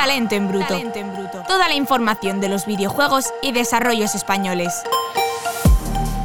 Talento 0.00 0.34
en 0.34 0.48
bruto. 0.48 1.42
Toda 1.46 1.68
la 1.68 1.74
información 1.74 2.40
de 2.40 2.48
los 2.48 2.64
videojuegos 2.64 3.26
y 3.42 3.52
desarrollos 3.52 4.14
españoles. 4.14 4.72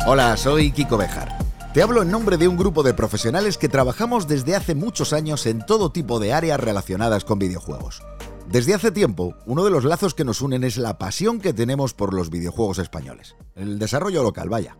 Hola, 0.08 0.38
soy 0.38 0.72
Kiko 0.72 0.96
Bejar. 0.96 1.38
Te 1.74 1.82
hablo 1.82 2.02
en 2.02 2.10
nombre 2.10 2.38
de 2.38 2.48
un 2.48 2.56
grupo 2.56 2.84
de 2.84 2.94
profesionales 2.94 3.58
que 3.58 3.68
trabajamos 3.68 4.30
desde 4.30 4.56
hace 4.56 4.76
muchos 4.76 5.12
años 5.12 5.46
en 5.46 5.66
todo 5.66 5.92
tipo 5.92 6.22
de 6.22 6.32
áreas 6.32 6.58
relacionadas 6.58 7.26
con 7.26 7.38
videojuegos. 7.38 8.02
Desde 8.48 8.74
hace 8.74 8.92
tiempo, 8.92 9.36
uno 9.46 9.66
de 9.66 9.72
los 9.72 9.84
lazos 9.84 10.14
que 10.14 10.24
nos 10.24 10.40
unen 10.40 10.64
es 10.64 10.78
la 10.78 10.98
pasión 10.98 11.42
que 11.42 11.52
tenemos 11.52 11.94
por 11.94 12.14
los 12.14 12.30
videojuegos 12.30 12.80
españoles. 12.80 13.36
El 13.56 13.78
desarrollo 13.78 14.24
local, 14.24 14.48
vaya. 14.48 14.78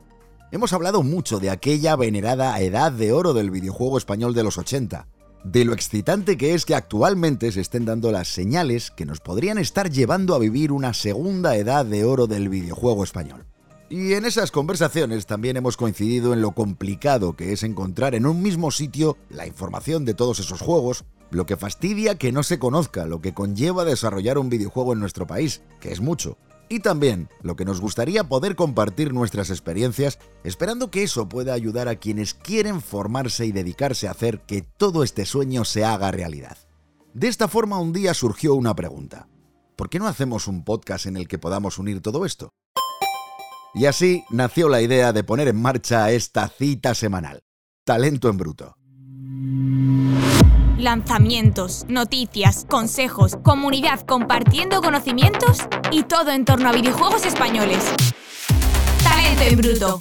Hemos 0.54 0.72
hablado 0.72 1.04
mucho 1.04 1.42
de 1.42 1.50
aquella 1.50 1.98
venerada 1.98 2.58
edad 2.62 2.94
de 2.94 3.12
oro 3.12 3.34
del 3.34 3.52
videojuego 3.52 3.98
español 3.98 4.34
de 4.34 4.44
los 4.44 4.58
80, 4.58 5.06
de 5.46 5.64
lo 5.64 5.74
excitante 5.74 6.38
que 6.38 6.56
es 6.56 6.66
que 6.66 6.74
actualmente 6.74 7.52
se 7.52 7.62
estén 7.62 7.86
dando 7.86 8.12
las 8.12 8.28
señales 8.28 8.90
que 8.90 9.06
nos 9.06 9.20
podrían 9.20 9.60
estar 9.60 9.92
llevando 9.92 10.34
a 10.34 10.40
vivir 10.40 10.72
una 10.72 10.94
segunda 10.94 11.56
edad 11.56 11.86
de 11.86 12.04
oro 12.04 12.26
del 12.26 12.50
videojuego 12.50 13.04
español. 13.04 13.46
Y 13.88 14.14
en 14.14 14.26
esas 14.26 14.50
conversaciones 14.50 15.28
también 15.28 15.56
hemos 15.56 15.78
coincidido 15.78 16.34
en 16.34 16.42
lo 16.42 16.54
complicado 16.54 17.36
que 17.36 17.54
es 17.54 17.62
encontrar 17.62 18.16
en 18.16 18.26
un 18.26 18.42
mismo 18.42 18.72
sitio 18.72 19.18
la 19.30 19.46
información 19.46 20.04
de 20.04 20.16
todos 20.16 20.40
esos 20.40 20.62
juegos, 20.62 21.06
lo 21.30 21.46
que 21.46 21.58
fastidia 21.58 22.18
que 22.18 22.32
no 22.32 22.42
se 22.42 22.58
conozca 22.58 23.06
lo 23.06 23.22
que 23.22 23.36
conlleva 23.36 23.86
desarrollar 23.86 24.40
un 24.40 24.50
videojuego 24.50 24.94
en 24.94 25.00
nuestro 25.00 25.28
país, 25.28 25.62
que 25.80 25.92
es 25.92 26.02
mucho, 26.02 26.38
y 26.70 26.80
también 26.80 27.30
lo 27.42 27.56
que 27.56 27.66
nos 27.66 27.82
gustaría 27.82 28.24
poder 28.24 28.56
compartir 28.56 29.14
nuestras 29.14 29.50
experiencias, 29.50 30.20
esperando 30.44 30.92
que 30.92 31.04
eso 31.04 31.30
pueda 31.30 31.54
ayudar 31.54 31.88
a 31.88 31.96
quienes 31.96 32.34
quieren 32.34 32.82
formarse 32.82 33.46
y 33.46 33.52
dedicarse 33.52 34.08
a 34.08 34.12
hacer 34.12 34.42
que 34.42 34.62
todo 34.62 35.04
este 35.04 35.26
sueño 35.26 35.66
se 35.66 35.86
haga 35.86 36.12
realidad. 36.12 36.58
De 37.14 37.28
esta 37.28 37.48
forma 37.48 37.80
un 37.80 37.94
día 37.94 38.14
surgió 38.14 38.56
una 38.56 38.76
pregunta. 38.76 39.28
¿Por 39.76 39.90
qué 39.90 40.00
no 40.00 40.08
hacemos 40.08 40.48
un 40.48 40.64
podcast 40.64 41.06
en 41.06 41.18
el 41.18 41.28
que 41.28 41.38
podamos 41.38 41.78
unir 41.78 42.02
todo 42.02 42.26
esto? 42.26 42.50
Y 43.74 43.86
así 43.86 44.24
nació 44.30 44.70
la 44.70 44.82
idea 44.82 45.12
de 45.12 45.24
poner 45.24 45.50
en 45.50 45.62
marcha 45.62 46.12
esta 46.12 46.48
cita 46.48 46.96
semanal. 46.96 47.44
Talento 47.84 48.30
en 48.30 48.38
bruto 48.38 48.76
lanzamientos, 50.78 51.86
noticias, 51.88 52.66
consejos, 52.70 53.38
comunidad 53.44 54.02
compartiendo 54.02 54.82
conocimientos 54.82 55.60
y 55.92 56.04
todo 56.04 56.32
en 56.32 56.46
torno 56.46 56.70
a 56.70 56.74
videojuegos 56.74 57.26
españoles. 57.26 57.84
Talento 59.04 59.44
en 59.44 59.58
bruto. 59.58 59.98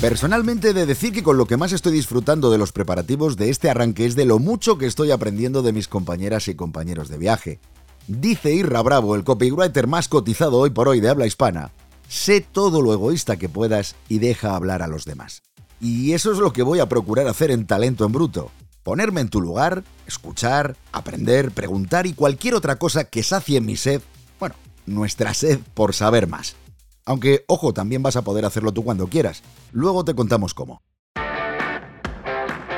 Personalmente 0.00 0.70
he 0.70 0.72
de 0.72 0.86
decir 0.86 1.12
que 1.12 1.24
con 1.24 1.36
lo 1.36 1.46
que 1.46 1.56
más 1.56 1.72
estoy 1.72 1.92
disfrutando 1.92 2.50
de 2.50 2.58
los 2.58 2.72
preparativos 2.72 3.36
de 3.36 3.50
este 3.50 3.68
arranque 3.68 4.06
es 4.06 4.14
de 4.14 4.24
lo 4.24 4.38
mucho 4.38 4.78
que 4.78 4.86
estoy 4.86 5.10
aprendiendo 5.10 5.62
de 5.62 5.72
mis 5.72 5.88
compañeras 5.88 6.46
y 6.48 6.54
compañeros 6.54 7.08
de 7.08 7.18
viaje. 7.18 7.60
Dice 8.06 8.52
Irra 8.52 8.80
Bravo, 8.82 9.16
el 9.16 9.24
copywriter 9.24 9.86
más 9.86 10.08
cotizado 10.08 10.58
hoy 10.58 10.70
por 10.70 10.88
hoy 10.88 11.00
de 11.00 11.08
habla 11.08 11.26
hispana, 11.26 11.72
sé 12.08 12.40
todo 12.40 12.80
lo 12.80 12.92
egoísta 12.92 13.36
que 13.36 13.48
puedas 13.48 13.96
y 14.08 14.18
deja 14.20 14.54
hablar 14.54 14.82
a 14.82 14.86
los 14.86 15.04
demás. 15.04 15.42
Y 15.80 16.12
eso 16.12 16.32
es 16.32 16.38
lo 16.38 16.52
que 16.52 16.62
voy 16.62 16.78
a 16.78 16.88
procurar 16.88 17.26
hacer 17.26 17.50
en 17.50 17.66
Talento 17.66 18.06
en 18.06 18.12
Bruto 18.12 18.50
ponerme 18.88 19.20
en 19.20 19.28
tu 19.28 19.42
lugar, 19.42 19.84
escuchar, 20.06 20.74
aprender, 20.92 21.50
preguntar 21.50 22.06
y 22.06 22.14
cualquier 22.14 22.54
otra 22.54 22.76
cosa 22.76 23.04
que 23.04 23.22
sacie 23.22 23.60
mi 23.60 23.76
sed, 23.76 24.00
bueno, 24.40 24.54
nuestra 24.86 25.34
sed 25.34 25.60
por 25.74 25.92
saber 25.92 26.26
más. 26.26 26.56
Aunque, 27.04 27.44
ojo, 27.48 27.74
también 27.74 28.02
vas 28.02 28.16
a 28.16 28.22
poder 28.22 28.46
hacerlo 28.46 28.72
tú 28.72 28.84
cuando 28.84 29.06
quieras. 29.06 29.42
Luego 29.72 30.06
te 30.06 30.14
contamos 30.14 30.54
cómo. 30.54 30.80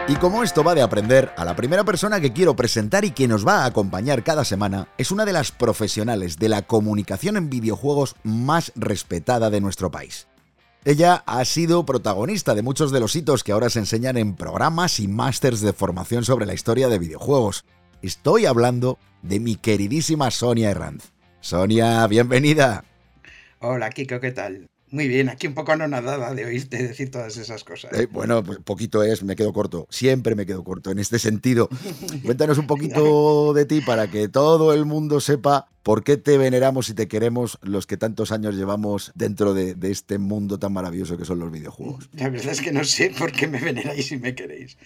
Y 0.09 0.17
como 0.17 0.43
esto 0.43 0.65
va 0.65 0.75
de 0.75 0.83
aprender, 0.83 1.33
a 1.37 1.45
la 1.45 1.55
primera 1.55 1.85
persona 1.85 2.21
que 2.21 2.33
quiero 2.33 2.57
presentar 2.57 3.05
y 3.05 3.13
que 3.13 3.29
nos 3.29 3.47
va 3.47 3.63
a 3.63 3.67
acompañar 3.67 4.25
cada 4.25 4.45
semana 4.45 4.89
es 4.99 5.13
una 5.13 5.25
de 5.25 5.33
las 5.33 5.53
profesionales 5.53 6.39
de 6.39 6.49
la 6.49 6.63
comunicación 6.63 7.37
en 7.37 7.51
videojuegos 7.51 8.17
más 8.25 8.73
respetada 8.75 9.49
de 9.49 9.61
nuestro 9.61 9.93
país. 9.93 10.27
Ella 10.85 11.23
ha 11.27 11.45
sido 11.45 11.85
protagonista 11.85 12.55
de 12.55 12.63
muchos 12.63 12.91
de 12.91 13.01
los 13.01 13.15
hitos 13.15 13.45
que 13.45 13.53
ahora 13.53 13.69
se 13.69 13.81
enseñan 13.81 14.17
en 14.17 14.35
programas 14.35 14.99
y 14.99 15.09
másters 15.09 15.61
de 15.61 15.75
formación 15.75 16.25
sobre 16.25 16.47
la 16.47 16.55
historia 16.55 16.89
de 16.89 16.99
videojuegos. 16.99 17.67
Estoy 18.01 18.47
hablando 18.47 18.99
de 19.21 19.41
mi 19.41 19.57
queridísima 19.57 20.31
Sonia 20.31 20.71
Herranz. 20.71 21.13
Sonia, 21.41 22.07
bienvenida. 22.07 22.85
Hola, 23.59 23.91
Kiko, 23.91 24.21
¿qué 24.21 24.31
tal? 24.31 24.70
Muy 24.93 25.07
bien, 25.07 25.29
aquí 25.29 25.47
un 25.47 25.55
poco 25.55 25.71
anonadada 25.71 26.35
de 26.35 26.45
oírte 26.45 26.83
decir 26.83 27.13
todas 27.13 27.37
esas 27.37 27.63
cosas. 27.63 27.93
Eh, 27.93 28.09
bueno, 28.11 28.43
pues 28.43 28.59
poquito 28.59 29.05
es, 29.05 29.23
me 29.23 29.37
quedo 29.37 29.53
corto. 29.53 29.87
Siempre 29.89 30.35
me 30.35 30.47
quedo 30.47 30.65
corto 30.65 30.91
en 30.91 30.99
este 30.99 31.21
sentido. 31.21 31.69
Cuéntanos 32.25 32.59
un 32.59 32.67
poquito 32.67 33.53
de 33.55 33.67
ti 33.67 33.81
para 33.81 34.11
que 34.11 34.29
todo 34.29 34.75
el 34.75 34.85
mundo 34.87 35.21
sepa 35.21 35.69
por 35.85 36.03
qué 36.03 36.17
te 36.17 36.39
veneramos 36.39 36.91
y 36.91 36.95
te 36.95 37.07
queremos 37.07 37.59
los 37.63 37.87
que 37.87 37.97
tantos 37.97 38.33
años 38.33 38.57
llevamos 38.57 39.13
dentro 39.15 39.55
de, 39.55 39.77
este 39.91 40.19
mundo 40.19 40.59
tan 40.59 40.73
maravilloso 40.73 41.17
que 41.17 41.25
son 41.25 41.39
los 41.39 41.53
videojuegos. 41.53 42.09
La 42.15 42.29
verdad 42.29 42.53
es 42.53 42.61
que 42.61 42.73
no 42.73 42.85
sé 42.85 43.13
por 43.17 43.31
qué 43.31 43.47
me 43.47 43.61
veneráis 43.61 44.11
y 44.11 44.17
me 44.17 44.35
queréis. 44.35 44.77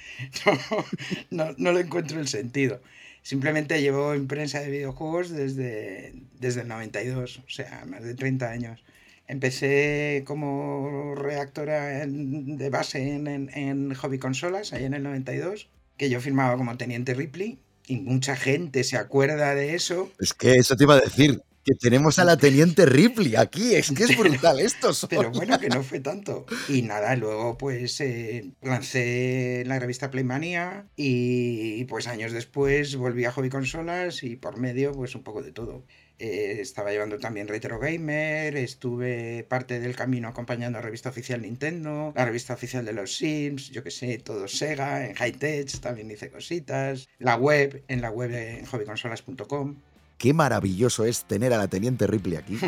No, 1.31 1.47
no, 1.57 1.73
le 1.73 1.81
encuentro 1.81 2.21
el 2.21 2.29
sentido. 2.29 2.81
Simplemente 3.23 3.81
llevo 3.81 4.13
en 4.13 4.27
prensa 4.27 4.61
de 4.61 4.71
videojuegos 4.71 5.31
desde, 5.31 6.13
desde 6.41 6.61
el 6.61 6.69
92, 6.69 7.39
o 7.39 7.51
sea, 7.51 7.85
más 7.87 8.03
de 8.03 8.15
30 8.15 8.51
años. 8.51 8.85
Empecé 9.27 10.23
como 10.27 11.15
reactora 11.15 12.07
de 12.07 12.71
base 12.71 13.15
en, 13.15 13.27
en, 13.27 13.95
Hobby 13.95 14.19
Consolas, 14.19 14.73
ahí 14.73 14.85
en 14.85 14.95
el 14.95 15.03
92, 15.03 15.69
que 15.97 16.11
yo 16.11 16.21
firmaba 16.21 16.57
como 16.57 16.77
Teniente 16.77 17.15
Ripley, 17.15 17.59
y 17.87 17.97
mucha 17.97 18.37
gente 18.37 18.85
se 18.85 18.97
acuerda 18.97 19.55
de 19.55 19.75
eso. 19.75 20.11
Es 20.19 20.35
que 20.35 20.55
eso 20.55 20.77
te 20.77 20.85
iba 20.85 20.95
a 20.95 21.01
decir, 21.01 21.43
que 21.65 21.75
tenemos 21.75 22.19
a 22.19 22.25
la 22.25 22.37
Teniente 22.37 22.85
Ripley 22.85 23.37
aquí, 23.37 23.75
es 23.75 23.91
que 23.91 24.05
es 24.05 24.17
brutal 24.17 24.61
esto. 24.61 24.91
Pero 25.09 25.31
bueno, 25.31 25.59
que 25.59 25.69
no 25.69 25.83
fue 25.83 26.01
tanto. 26.01 26.45
Y 26.69 26.83
nada, 26.83 27.17
luego 27.17 27.57
pues 27.57 28.01
eh, 28.01 28.53
lancé 28.63 29.65
la 29.67 29.79
revista 29.79 30.11
Playmania 30.11 30.87
y 30.97 31.85
pues 31.85 32.07
años 32.07 32.33
después 32.33 32.97
volví 32.97 33.25
a 33.25 33.33
Hobby 33.33 33.49
Consolas 33.49 34.23
y 34.23 34.37
por 34.37 34.59
medio 34.59 34.93
pues 34.93 35.15
un 35.15 35.23
poco 35.23 35.43
de 35.43 35.53
todo. 35.53 35.85
Eh, 36.19 36.59
estaba 36.61 36.91
llevando 36.91 37.19
también 37.19 37.49
Retro 37.49 37.81
Gamer, 37.81 38.57
estuve 38.57 39.45
parte 39.49 39.81
del 39.81 39.97
camino 39.97 40.29
acompañando 40.29 40.79
a 40.79 40.81
la 40.81 40.85
revista 40.85 41.09
oficial 41.09 41.43
Nintendo, 41.43 42.13
la 42.15 42.25
revista 42.25 42.55
oficial 42.55 42.85
de 42.85 42.93
los 42.93 43.17
Sims, 43.17 43.71
yo 43.71 43.83
que 43.83 43.91
sé, 43.91 44.19
todo 44.19 44.47
Sega, 44.47 45.07
en 45.07 45.15
High 45.15 45.67
también 45.81 46.09
hice 46.11 46.31
cositas, 46.31 47.09
la 47.19 47.35
web, 47.37 47.83
en 47.89 48.01
la 48.01 48.11
web 48.11 48.33
en 48.33 48.65
hobbyconsolas.com. 48.65 49.75
Qué 50.17 50.33
maravilloso 50.33 51.05
es 51.05 51.25
tener 51.25 51.53
a 51.53 51.59
la 51.59 51.67
Teniente 51.67 52.07
Ripley 52.07 52.37
aquí. 52.37 52.59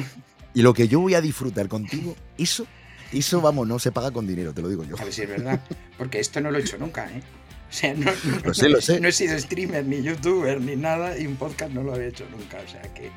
y 0.55 0.63
lo 0.63 0.75
que 0.75 0.89
yo 0.89 0.99
voy 0.99 1.15
a 1.15 1.21
disfrutar 1.21 1.69
contigo, 1.69 2.17
eso, 2.37 2.67
eso 3.13 3.41
vamos, 3.41 3.69
no 3.69 3.79
se 3.79 3.93
paga 3.93 4.11
con 4.11 4.27
dinero, 4.27 4.53
te 4.55 4.63
lo 4.63 4.69
digo 4.69 4.83
yo. 4.83 4.99
A 4.99 5.05
ver 5.05 5.13
si 5.13 5.23
es 5.23 5.29
verdad, 5.29 5.61
porque 5.99 6.19
esto 6.19 6.41
no 6.41 6.51
lo 6.51 6.59
he 6.59 6.63
hecho 6.63 6.79
nunca, 6.79 7.09
¿eh? 7.13 7.23
O 7.69 7.73
sea, 7.73 7.95
no, 7.95 8.11
lo 8.45 8.55
sé, 8.55 8.69
lo 8.69 8.81
sé. 8.81 9.01
no 9.01 9.09
he 9.09 9.13
sido 9.13 9.39
streamer, 9.39 9.85
ni 9.85 10.03
youtuber, 10.03 10.61
ni 10.61 10.77
nada, 10.77 11.19
y 11.19 11.27
un 11.27 11.37
podcast 11.37 11.73
no 11.73 11.83
lo 11.83 11.95
había 11.95 12.09
hecho 12.09 12.25
nunca, 12.31 12.59
o 12.65 12.71
sea 12.71 12.83
que... 12.95 13.11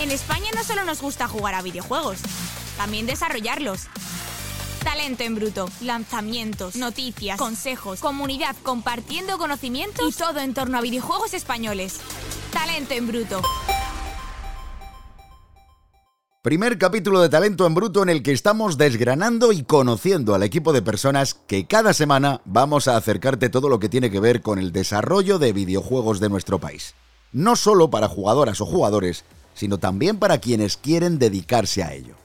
En 0.00 0.10
España 0.10 0.46
no 0.54 0.64
solo 0.64 0.84
nos 0.84 1.00
gusta 1.00 1.28
jugar 1.28 1.54
a 1.54 1.62
videojuegos, 1.62 2.18
también 2.76 3.06
desarrollarlos. 3.06 3.88
Talento 4.82 5.22
en 5.22 5.36
bruto, 5.36 5.70
lanzamientos, 5.80 6.74
noticias, 6.74 7.38
consejos, 7.38 8.00
comunidad 8.00 8.56
compartiendo 8.64 9.38
conocimientos 9.38 10.12
y 10.12 10.18
todo 10.18 10.40
en 10.40 10.54
torno 10.54 10.78
a 10.78 10.80
videojuegos 10.80 11.34
españoles. 11.34 12.00
Talento 12.52 12.94
en 12.94 13.06
bruto. 13.06 13.42
Primer 16.42 16.76
capítulo 16.76 17.20
de 17.20 17.28
Talento 17.28 17.68
en 17.68 17.74
Bruto 17.76 18.02
en 18.02 18.08
el 18.08 18.24
que 18.24 18.32
estamos 18.32 18.76
desgranando 18.76 19.52
y 19.52 19.62
conociendo 19.62 20.34
al 20.34 20.42
equipo 20.42 20.72
de 20.72 20.82
personas 20.82 21.34
que 21.34 21.68
cada 21.68 21.94
semana 21.94 22.40
vamos 22.44 22.88
a 22.88 22.96
acercarte 22.96 23.48
todo 23.48 23.68
lo 23.68 23.78
que 23.78 23.88
tiene 23.88 24.10
que 24.10 24.18
ver 24.18 24.42
con 24.42 24.58
el 24.58 24.72
desarrollo 24.72 25.38
de 25.38 25.52
videojuegos 25.52 26.18
de 26.18 26.28
nuestro 26.28 26.58
país. 26.58 26.96
No 27.30 27.54
solo 27.54 27.90
para 27.90 28.08
jugadoras 28.08 28.60
o 28.60 28.66
jugadores, 28.66 29.24
sino 29.54 29.78
también 29.78 30.18
para 30.18 30.38
quienes 30.38 30.76
quieren 30.76 31.20
dedicarse 31.20 31.84
a 31.84 31.94
ello. 31.94 32.16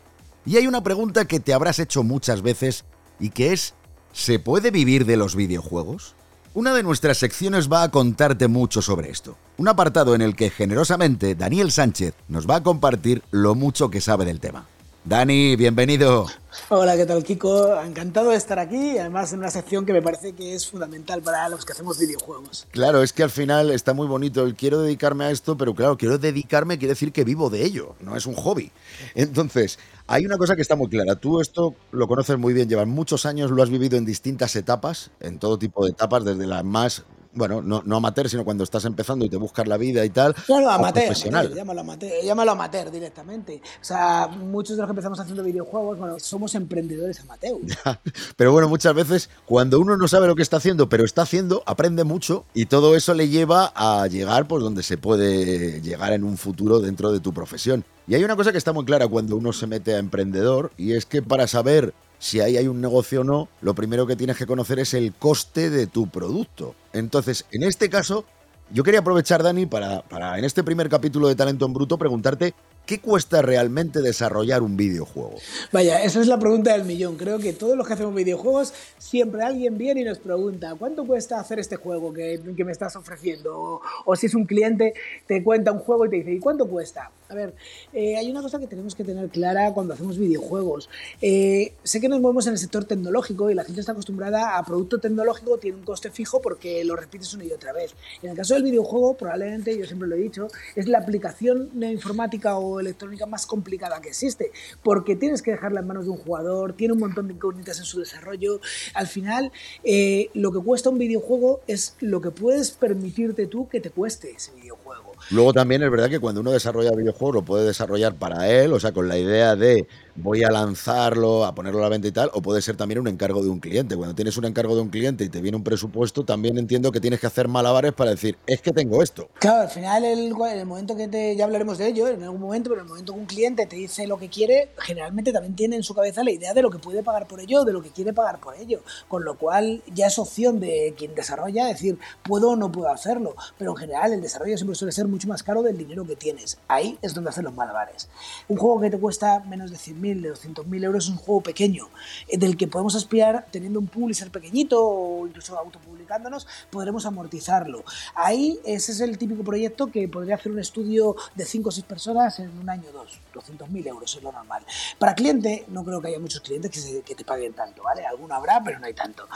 Y 0.47 0.57
hay 0.57 0.65
una 0.65 0.81
pregunta 0.81 1.25
que 1.25 1.39
te 1.39 1.53
habrás 1.53 1.77
hecho 1.77 2.01
muchas 2.01 2.41
veces 2.41 2.85
y 3.19 3.29
que 3.29 3.53
es, 3.53 3.75
¿se 4.13 4.39
puede 4.39 4.71
vivir 4.71 5.05
de 5.05 5.17
los 5.17 5.35
videojuegos? 5.35 6.15
Una 6.57 6.73
de 6.73 6.81
nuestras 6.81 7.19
secciones 7.19 7.71
va 7.71 7.83
a 7.83 7.91
contarte 7.91 8.47
mucho 8.47 8.81
sobre 8.81 9.11
esto. 9.11 9.37
Un 9.57 9.67
apartado 9.67 10.15
en 10.15 10.23
el 10.23 10.35
que 10.35 10.49
generosamente 10.49 11.35
Daniel 11.35 11.71
Sánchez 11.71 12.15
nos 12.29 12.49
va 12.49 12.55
a 12.55 12.63
compartir 12.63 13.21
lo 13.29 13.53
mucho 13.53 13.91
que 13.91 14.01
sabe 14.01 14.25
del 14.25 14.39
tema. 14.39 14.65
Dani, 15.07 15.55
bienvenido. 15.55 16.27
Hola, 16.67 16.97
¿qué 16.97 17.05
tal, 17.05 17.23
Kiko? 17.23 17.79
Encantado 17.81 18.31
de 18.31 18.35
estar 18.35 18.59
aquí, 18.59 18.97
además 18.97 19.31
en 19.31 19.39
una 19.39 19.49
sección 19.49 19.85
que 19.85 19.93
me 19.93 20.01
parece 20.01 20.33
que 20.33 20.53
es 20.53 20.67
fundamental 20.67 21.21
para 21.21 21.47
los 21.47 21.63
que 21.63 21.71
hacemos 21.71 21.97
videojuegos. 21.97 22.67
Claro, 22.71 23.01
es 23.01 23.13
que 23.13 23.23
al 23.23 23.29
final 23.29 23.71
está 23.71 23.93
muy 23.93 24.05
bonito 24.05 24.43
el 24.43 24.53
quiero 24.53 24.81
dedicarme 24.81 25.23
a 25.23 25.31
esto, 25.31 25.55
pero 25.55 25.73
claro, 25.73 25.97
quiero 25.97 26.17
dedicarme 26.17 26.77
quiere 26.77 26.91
decir 26.91 27.13
que 27.13 27.23
vivo 27.23 27.49
de 27.49 27.63
ello, 27.63 27.95
no 28.01 28.17
es 28.17 28.25
un 28.25 28.33
hobby. 28.35 28.69
Entonces, 29.15 29.79
hay 30.07 30.25
una 30.25 30.37
cosa 30.37 30.57
que 30.57 30.61
está 30.61 30.75
muy 30.75 30.89
clara. 30.89 31.15
Tú 31.15 31.39
esto 31.39 31.73
lo 31.91 32.05
conoces 32.09 32.37
muy 32.37 32.53
bien, 32.53 32.67
llevas 32.67 32.87
muchos 32.87 33.25
años, 33.25 33.49
lo 33.49 33.63
has 33.63 33.69
vivido 33.69 33.97
en 33.97 34.03
distintas 34.03 34.57
etapas, 34.57 35.11
en 35.21 35.39
todo 35.39 35.57
tipo 35.57 35.85
de 35.85 35.91
etapas, 35.91 36.25
desde 36.25 36.47
las 36.47 36.65
más 36.65 37.05
bueno, 37.33 37.61
no, 37.61 37.81
no 37.85 37.97
amateur, 37.97 38.29
sino 38.29 38.43
cuando 38.43 38.63
estás 38.63 38.85
empezando 38.85 39.25
y 39.25 39.29
te 39.29 39.37
buscas 39.37 39.67
la 39.67 39.77
vida 39.77 40.03
y 40.05 40.09
tal. 40.09 40.33
Claro, 40.33 40.69
amateur, 40.69 41.05
profesional. 41.05 41.53
llámalo, 41.53 41.81
amateur, 41.81 42.23
llámalo 42.23 42.51
amateur 42.51 42.91
directamente. 42.91 43.61
O 43.81 43.83
sea, 43.85 44.27
muchos 44.27 44.75
de 44.75 44.81
los 44.81 44.87
que 44.87 44.91
empezamos 44.91 45.19
haciendo 45.19 45.43
videojuegos, 45.43 45.97
bueno, 45.97 46.19
somos 46.19 46.55
emprendedores 46.55 47.19
amateur. 47.19 47.57
pero 48.35 48.51
bueno, 48.51 48.69
muchas 48.69 48.93
veces 48.93 49.29
cuando 49.45 49.79
uno 49.79 49.97
no 49.97 50.07
sabe 50.07 50.27
lo 50.27 50.35
que 50.35 50.41
está 50.41 50.57
haciendo, 50.57 50.89
pero 50.89 51.05
está 51.05 51.23
haciendo, 51.23 51.63
aprende 51.65 52.03
mucho 52.03 52.45
y 52.53 52.65
todo 52.65 52.95
eso 52.95 53.13
le 53.13 53.29
lleva 53.29 53.71
a 53.75 54.07
llegar 54.07 54.47
por 54.47 54.61
donde 54.61 54.83
se 54.83 54.97
puede 54.97 55.81
llegar 55.81 56.13
en 56.13 56.23
un 56.23 56.37
futuro 56.37 56.79
dentro 56.79 57.11
de 57.11 57.19
tu 57.19 57.33
profesión. 57.33 57.83
Y 58.07 58.15
hay 58.15 58.23
una 58.23 58.35
cosa 58.35 58.51
que 58.51 58.57
está 58.57 58.71
muy 58.71 58.85
clara 58.85 59.07
cuando 59.07 59.35
uno 59.35 59.51
se 59.51 59.67
mete 59.67 59.93
a 59.93 59.99
emprendedor 59.99 60.71
y 60.77 60.93
es 60.93 61.05
que 61.05 61.21
para 61.21 61.47
saber 61.47 61.93
si 62.19 62.39
ahí 62.39 62.57
hay 62.57 62.67
un 62.67 62.81
negocio 62.81 63.21
o 63.21 63.23
no, 63.23 63.47
lo 63.61 63.73
primero 63.73 64.07
que 64.07 64.15
tienes 64.15 64.37
que 64.37 64.45
conocer 64.45 64.79
es 64.79 64.93
el 64.93 65.13
coste 65.13 65.69
de 65.69 65.87
tu 65.87 66.07
producto. 66.09 66.75
Entonces, 66.93 67.45
en 67.51 67.63
este 67.63 67.89
caso, 67.89 68.25
yo 68.71 68.83
quería 68.83 69.01
aprovechar, 69.01 69.43
Dani, 69.43 69.65
para, 69.65 70.01
para 70.01 70.37
en 70.37 70.45
este 70.45 70.63
primer 70.63 70.89
capítulo 70.89 71.27
de 71.27 71.35
Talento 71.35 71.65
en 71.65 71.73
Bruto 71.73 71.97
preguntarte 71.97 72.53
¿Qué 72.87 73.01
cuesta 73.01 73.41
realmente 73.41 74.01
desarrollar 74.01 74.61
un 74.63 74.77
videojuego? 74.77 75.35
Vaya, 75.73 76.01
esa 76.03 76.21
es 76.21 76.27
la 76.27 76.39
pregunta 76.39 76.71
del 76.71 76.85
millón. 76.85 77.17
Creo 77.17 77.37
que 77.37 77.51
todos 77.51 77.75
los 77.75 77.85
que 77.85 77.91
hacemos 77.91 78.15
videojuegos, 78.15 78.73
siempre 78.97 79.43
alguien 79.43 79.77
viene 79.77 80.01
y 80.01 80.03
nos 80.05 80.19
pregunta, 80.19 80.73
¿cuánto 80.79 81.05
cuesta 81.05 81.37
hacer 81.37 81.59
este 81.59 81.75
juego 81.75 82.13
que, 82.13 82.39
me 82.55 82.71
estás 82.71 82.95
ofreciendo? 82.95 83.81
O, 84.05 84.15
si 84.15 84.27
es 84.27 84.35
un 84.35 84.45
cliente, 84.45 84.93
te 85.27 85.43
cuenta 85.43 85.73
un 85.73 85.79
juego 85.79 86.05
y 86.05 86.09
te 86.11 86.15
dice, 86.15 86.31
¿y 86.31 86.39
cuánto 86.39 86.65
cuesta? 86.65 87.11
A 87.27 87.35
ver, 87.35 87.53
eh, 87.91 88.15
hay 88.15 88.31
una 88.31 88.41
cosa 88.41 88.57
que 88.57 88.67
tenemos 88.67 88.95
que 88.95 89.03
tener 89.03 89.27
clara 89.27 89.73
cuando 89.73 89.93
hacemos 89.93 90.17
videojuegos. 90.17 90.89
Eh, 91.21 91.73
sé 91.83 91.99
que 91.99 92.07
nos 92.07 92.21
movemos 92.21 92.47
en 92.47 92.53
el 92.53 92.57
sector 92.57 92.85
tecnológico 92.85 93.51
y 93.51 93.53
la 93.53 93.65
gente 93.65 93.81
está 93.81 93.91
acostumbrada 93.91 94.57
a 94.57 94.63
producto 94.63 94.99
tecnológico, 94.99 95.57
tiene 95.57 95.77
un 95.77 95.83
coste 95.83 96.09
fijo 96.09 96.41
porque 96.41 96.85
lo 96.85 96.95
repites 96.95 97.33
una 97.33 97.43
y 97.43 97.51
otra 97.51 97.73
vez. 97.73 97.95
En 98.23 98.29
el 98.29 98.37
caso 98.37 98.53
del 98.53 98.63
videojuego, 98.63 99.17
probablemente, 99.17 99.77
yo 99.77 99.85
siempre 99.85 100.07
lo 100.07 100.15
he 100.15 100.19
dicho, 100.19 100.47
es 100.77 100.87
la 100.87 100.99
aplicación 100.99 101.69
informática 101.83 102.57
o 102.57 102.76
electrónica 102.79 103.25
más 103.25 103.45
complicada 103.45 104.01
que 104.01 104.09
existe, 104.09 104.51
porque 104.83 105.15
tienes 105.15 105.41
que 105.41 105.51
dejarla 105.51 105.81
en 105.81 105.87
manos 105.87 106.05
de 106.05 106.11
un 106.11 106.17
jugador, 106.17 106.73
tiene 106.73 106.93
un 106.93 106.99
montón 106.99 107.27
de 107.27 107.33
incógnitas 107.33 107.79
en 107.79 107.85
su 107.85 107.99
desarrollo. 107.99 108.59
Al 108.93 109.07
final, 109.07 109.51
eh, 109.83 110.29
lo 110.33 110.51
que 110.51 110.59
cuesta 110.59 110.89
un 110.89 110.97
videojuego 110.97 111.61
es 111.67 111.95
lo 111.99 112.21
que 112.21 112.31
puedes 112.31 112.71
permitirte 112.71 113.47
tú 113.47 113.67
que 113.67 113.81
te 113.81 113.89
cueste 113.89 114.31
ese 114.31 114.53
videojuego. 114.53 115.13
Luego 115.31 115.53
también 115.53 115.83
es 115.83 115.91
verdad 115.91 116.09
que 116.09 116.19
cuando 116.19 116.41
uno 116.41 116.51
desarrolla 116.51 116.91
videojuegos 116.91 117.35
lo 117.35 117.41
puede 117.41 117.65
desarrollar 117.65 118.15
para 118.15 118.49
él, 118.49 118.71
o 118.71 118.79
sea, 118.79 118.91
con 118.91 119.07
la 119.07 119.17
idea 119.17 119.55
de 119.55 119.87
voy 120.15 120.43
a 120.43 120.49
lanzarlo, 120.49 121.45
a 121.45 121.53
ponerlo 121.53 121.79
a 121.79 121.83
la 121.83 121.89
venta 121.89 122.07
y 122.07 122.11
tal, 122.11 122.29
o 122.33 122.41
puede 122.41 122.61
ser 122.61 122.75
también 122.75 122.99
un 122.99 123.07
encargo 123.07 123.43
de 123.43 123.49
un 123.49 123.59
cliente. 123.59 123.95
Cuando 123.95 124.15
tienes 124.15 124.37
un 124.37 124.45
encargo 124.45 124.75
de 124.75 124.81
un 124.81 124.89
cliente 124.89 125.23
y 125.23 125.29
te 125.29 125.41
viene 125.41 125.57
un 125.57 125.63
presupuesto, 125.63 126.25
también 126.25 126.57
entiendo 126.57 126.91
que 126.91 126.99
tienes 126.99 127.19
que 127.19 127.27
hacer 127.27 127.47
malabares 127.47 127.93
para 127.93 128.11
decir, 128.11 128.37
es 128.47 128.61
que 128.61 128.71
tengo 128.71 129.03
esto. 129.03 129.29
Claro, 129.39 129.61
al 129.63 129.69
final, 129.69 130.05
el, 130.05 130.33
el 130.51 130.65
momento 130.65 130.95
que 130.95 131.07
te, 131.07 131.35
ya 131.35 131.45
hablaremos 131.45 131.77
de 131.77 131.87
ello 131.87 132.07
en 132.07 132.23
algún 132.23 132.41
momento, 132.41 132.66
pero 132.67 132.81
en 132.81 132.85
el 132.85 132.89
momento 132.89 133.13
que 133.13 133.19
un 133.19 133.25
cliente 133.25 133.65
te 133.65 133.75
dice 133.75 134.07
lo 134.07 134.17
que 134.17 134.29
quiere, 134.29 134.69
generalmente 134.77 135.31
también 135.31 135.55
tiene 135.55 135.75
en 135.75 135.83
su 135.83 135.93
cabeza 135.93 136.23
la 136.23 136.31
idea 136.31 136.53
de 136.53 136.61
lo 136.61 136.69
que 136.69 136.79
puede 136.79 137.03
pagar 137.03 137.27
por 137.27 137.39
ello, 137.39 137.63
de 137.63 137.73
lo 137.73 137.81
que 137.81 137.89
quiere 137.89 138.13
pagar 138.13 138.39
por 138.39 138.55
ello. 138.55 138.81
Con 139.07 139.23
lo 139.23 139.37
cual 139.37 139.83
ya 139.93 140.07
es 140.07 140.19
opción 140.19 140.59
de 140.59 140.93
quien 140.97 141.15
desarrolla 141.15 141.65
decir, 141.65 141.99
puedo 142.23 142.51
o 142.51 142.55
no 142.55 142.71
puedo 142.71 142.89
hacerlo. 142.89 143.35
Pero 143.57 143.71
en 143.71 143.77
general 143.77 144.13
el 144.13 144.21
desarrollo 144.21 144.57
siempre 144.57 144.75
suele 144.75 144.91
ser 144.91 145.07
mucho 145.07 145.27
más 145.27 145.43
caro 145.43 145.61
del 145.61 145.77
dinero 145.77 146.05
que 146.05 146.15
tienes. 146.15 146.57
Ahí 146.67 146.97
es 147.01 147.13
donde 147.13 147.29
hacen 147.29 147.45
los 147.45 147.53
malabares. 147.53 148.09
Un 148.47 148.57
juego 148.57 148.79
que 148.79 148.89
te 148.89 148.99
cuesta 148.99 149.39
menos 149.41 149.71
de 149.71 149.77
100.000 149.77 150.21
de 150.21 150.33
200.000 150.33 150.83
euros 150.83 151.05
es 151.05 151.09
un 151.09 151.17
juego 151.17 151.41
pequeño, 151.41 151.89
eh, 152.27 152.37
del 152.37 152.57
que 152.57 152.67
podemos 152.67 152.95
aspirar 152.95 153.47
teniendo 153.51 153.79
un 153.79 153.87
publisher 153.87 154.31
pequeñito 154.31 154.83
o 154.85 155.27
incluso 155.27 155.57
autopublicándonos, 155.57 156.47
podremos 156.69 157.05
amortizarlo. 157.05 157.83
Ahí 158.15 158.59
ese 158.65 158.91
es 158.91 158.99
el 159.01 159.17
típico 159.17 159.43
proyecto 159.43 159.87
que 159.87 160.07
podría 160.07 160.35
hacer 160.35 160.51
un 160.51 160.59
estudio 160.59 161.15
de 161.35 161.45
5 161.45 161.69
o 161.69 161.71
6 161.71 161.85
personas 161.85 162.39
en 162.39 162.56
un 162.59 162.69
año 162.69 162.89
o 162.89 162.93
dos. 162.93 163.19
200.000 163.33 163.87
euros 163.87 164.15
es 164.15 164.23
lo 164.23 164.31
normal. 164.31 164.63
Para 164.99 165.15
cliente, 165.15 165.65
no 165.69 165.83
creo 165.83 166.01
que 166.01 166.09
haya 166.09 166.19
muchos 166.19 166.41
clientes 166.41 167.03
que, 167.05 167.15
te 167.15 167.23
paguen 167.23 167.53
tanto, 167.53 167.83
¿vale? 167.83 168.05
Alguno 168.05 168.35
habrá, 168.35 168.61
pero 168.63 168.79
no 168.79 168.85
hay 168.85 168.93
tanto. 168.93 169.27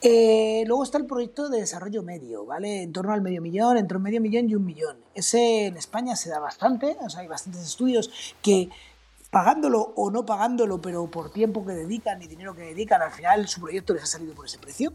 Eh, 0.00 0.64
luego 0.66 0.82
está 0.84 0.98
el 0.98 1.06
proyecto 1.06 1.48
de 1.48 1.60
desarrollo 1.60 2.02
medio, 2.02 2.44
¿vale? 2.44 2.82
En 2.82 2.92
torno 2.92 3.12
al 3.12 3.22
medio 3.22 3.40
millón, 3.40 3.76
entre 3.76 3.96
un 3.96 4.02
medio 4.02 4.20
millón 4.20 4.48
y 4.48 4.54
un 4.54 4.64
millón. 4.64 4.96
Ese 5.14 5.66
en 5.66 5.76
España 5.76 6.16
se 6.16 6.30
da 6.30 6.38
bastante, 6.38 6.96
o 7.00 7.10
sea, 7.10 7.20
hay 7.20 7.28
bastantes 7.28 7.62
estudios 7.62 8.10
que 8.42 8.70
pagándolo 9.30 9.92
o 9.96 10.10
no 10.10 10.26
pagándolo, 10.26 10.80
pero 10.80 11.06
por 11.10 11.30
tiempo 11.30 11.64
que 11.64 11.72
dedican 11.72 12.20
y 12.22 12.26
dinero 12.26 12.54
que 12.54 12.62
dedican, 12.62 13.00
al 13.00 13.12
final 13.12 13.48
su 13.48 13.60
proyecto 13.60 13.94
les 13.94 14.02
ha 14.02 14.06
salido 14.06 14.34
por 14.34 14.46
ese 14.46 14.58
precio. 14.58 14.92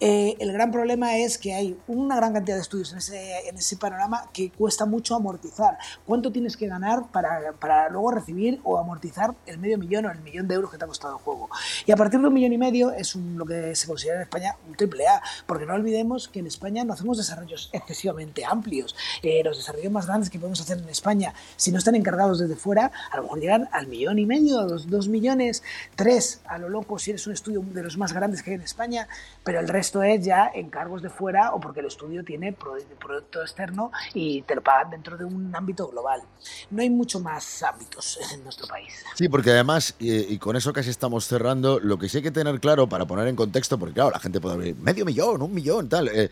Eh, 0.00 0.36
el 0.38 0.52
gran 0.52 0.70
problema 0.70 1.16
es 1.16 1.38
que 1.38 1.54
hay 1.54 1.78
una 1.86 2.16
gran 2.16 2.32
cantidad 2.32 2.56
de 2.56 2.62
estudios 2.62 2.92
en 2.92 3.56
ese, 3.56 3.76
panorama 3.76 4.30
que 4.32 4.50
cuesta 4.50 4.86
mucho 4.86 5.14
amortizar. 5.14 5.78
¿Cuánto 6.06 6.32
tienes 6.32 6.56
que 6.56 6.66
ganar 6.66 7.10
para, 7.12 7.52
para, 7.58 7.88
luego 7.88 8.10
recibir 8.10 8.60
o 8.64 8.78
amortizar 8.78 9.34
el 9.46 9.58
medio 9.58 9.78
millón 9.78 10.06
o 10.06 10.10
el 10.10 10.20
millón 10.20 10.48
de 10.48 10.54
euros 10.54 10.70
que 10.70 10.78
te 10.78 10.84
ha 10.84 10.88
costado 10.88 11.16
el 11.16 11.22
juego? 11.22 11.48
Y 11.86 11.92
a 11.92 11.96
partir 11.96 12.20
de 12.20 12.26
un 12.26 12.34
millón 12.34 12.52
y 12.52 12.58
medio 12.58 12.90
es 12.90 13.14
lo 13.14 13.44
que 13.44 13.74
se 13.74 13.86
considera 13.86 14.16
en 14.16 14.22
España 14.22 14.56
un 14.68 14.74
triple 14.74 15.06
A, 15.06 15.22
porque 15.46 15.66
no 15.66 15.74
olvidemos 15.74 16.28
que 16.28 16.40
en 16.40 16.46
España 16.46 16.84
no 16.84 16.92
hacemos 16.92 17.18
desarrollos 17.18 17.70
excesivamente 17.72 18.44
amplios. 18.44 18.96
Eh, 19.22 19.42
los 19.44 19.56
desarrollos 19.56 19.92
más 19.92 20.06
grandes 20.06 20.30
que 20.30 20.38
podemos 20.38 20.60
hacer 20.60 20.78
en 20.78 20.88
España, 20.88 21.34
si 21.56 21.70
no 21.70 21.78
están 21.78 21.94
encargados 21.94 22.38
desde 22.38 22.56
fuera, 22.56 22.90
a 23.10 23.16
lo 23.16 23.24
mejor 23.24 23.40
llegan 23.40 23.68
al 23.72 23.86
millón 23.86 24.18
y 24.18 24.26
medio, 24.26 24.60
a 24.60 24.64
los 24.64 24.88
dos 24.88 25.08
millones, 25.08 25.62
tres 25.96 26.40
a 26.46 26.58
lo 26.58 26.68
loco 26.68 26.98
si 26.98 27.10
eres 27.10 27.26
un 27.26 27.32
estudio 27.32 27.62
de 27.62 27.82
los 27.82 27.96
más 27.96 28.12
grandes 28.12 28.42
que 28.42 28.50
hay 28.50 28.56
en 28.56 28.62
España, 28.62 29.08
pero 29.44 29.57
el 29.58 29.68
resto 29.68 30.02
es 30.02 30.24
ya 30.24 30.50
encargos 30.54 31.02
de 31.02 31.10
fuera 31.10 31.52
o 31.52 31.60
porque 31.60 31.80
el 31.80 31.86
estudio 31.86 32.24
tiene 32.24 32.52
producto 32.52 33.42
externo 33.42 33.90
y 34.14 34.42
te 34.42 34.54
lo 34.54 34.62
pagan 34.62 34.90
dentro 34.90 35.16
de 35.16 35.24
un 35.24 35.54
ámbito 35.54 35.88
global. 35.88 36.22
No 36.70 36.82
hay 36.82 36.90
mucho 36.90 37.20
más 37.20 37.62
ámbitos 37.62 38.18
en 38.34 38.42
nuestro 38.42 38.66
país. 38.66 39.04
Sí, 39.14 39.28
porque 39.28 39.50
además, 39.50 39.94
y, 39.98 40.38
con 40.38 40.56
eso 40.56 40.72
casi 40.72 40.90
estamos 40.90 41.26
cerrando, 41.26 41.80
lo 41.80 41.98
que 41.98 42.08
sí 42.08 42.18
hay 42.18 42.22
que 42.22 42.30
tener 42.30 42.60
claro 42.60 42.88
para 42.88 43.06
poner 43.06 43.28
en 43.28 43.36
contexto, 43.36 43.78
porque 43.78 43.94
claro, 43.94 44.10
la 44.10 44.20
gente 44.20 44.40
puede 44.40 44.54
abrir 44.54 44.76
medio 44.76 45.04
millón, 45.04 45.42
un 45.42 45.54
millón, 45.54 45.88
tal. 45.88 46.08
Eh, 46.08 46.30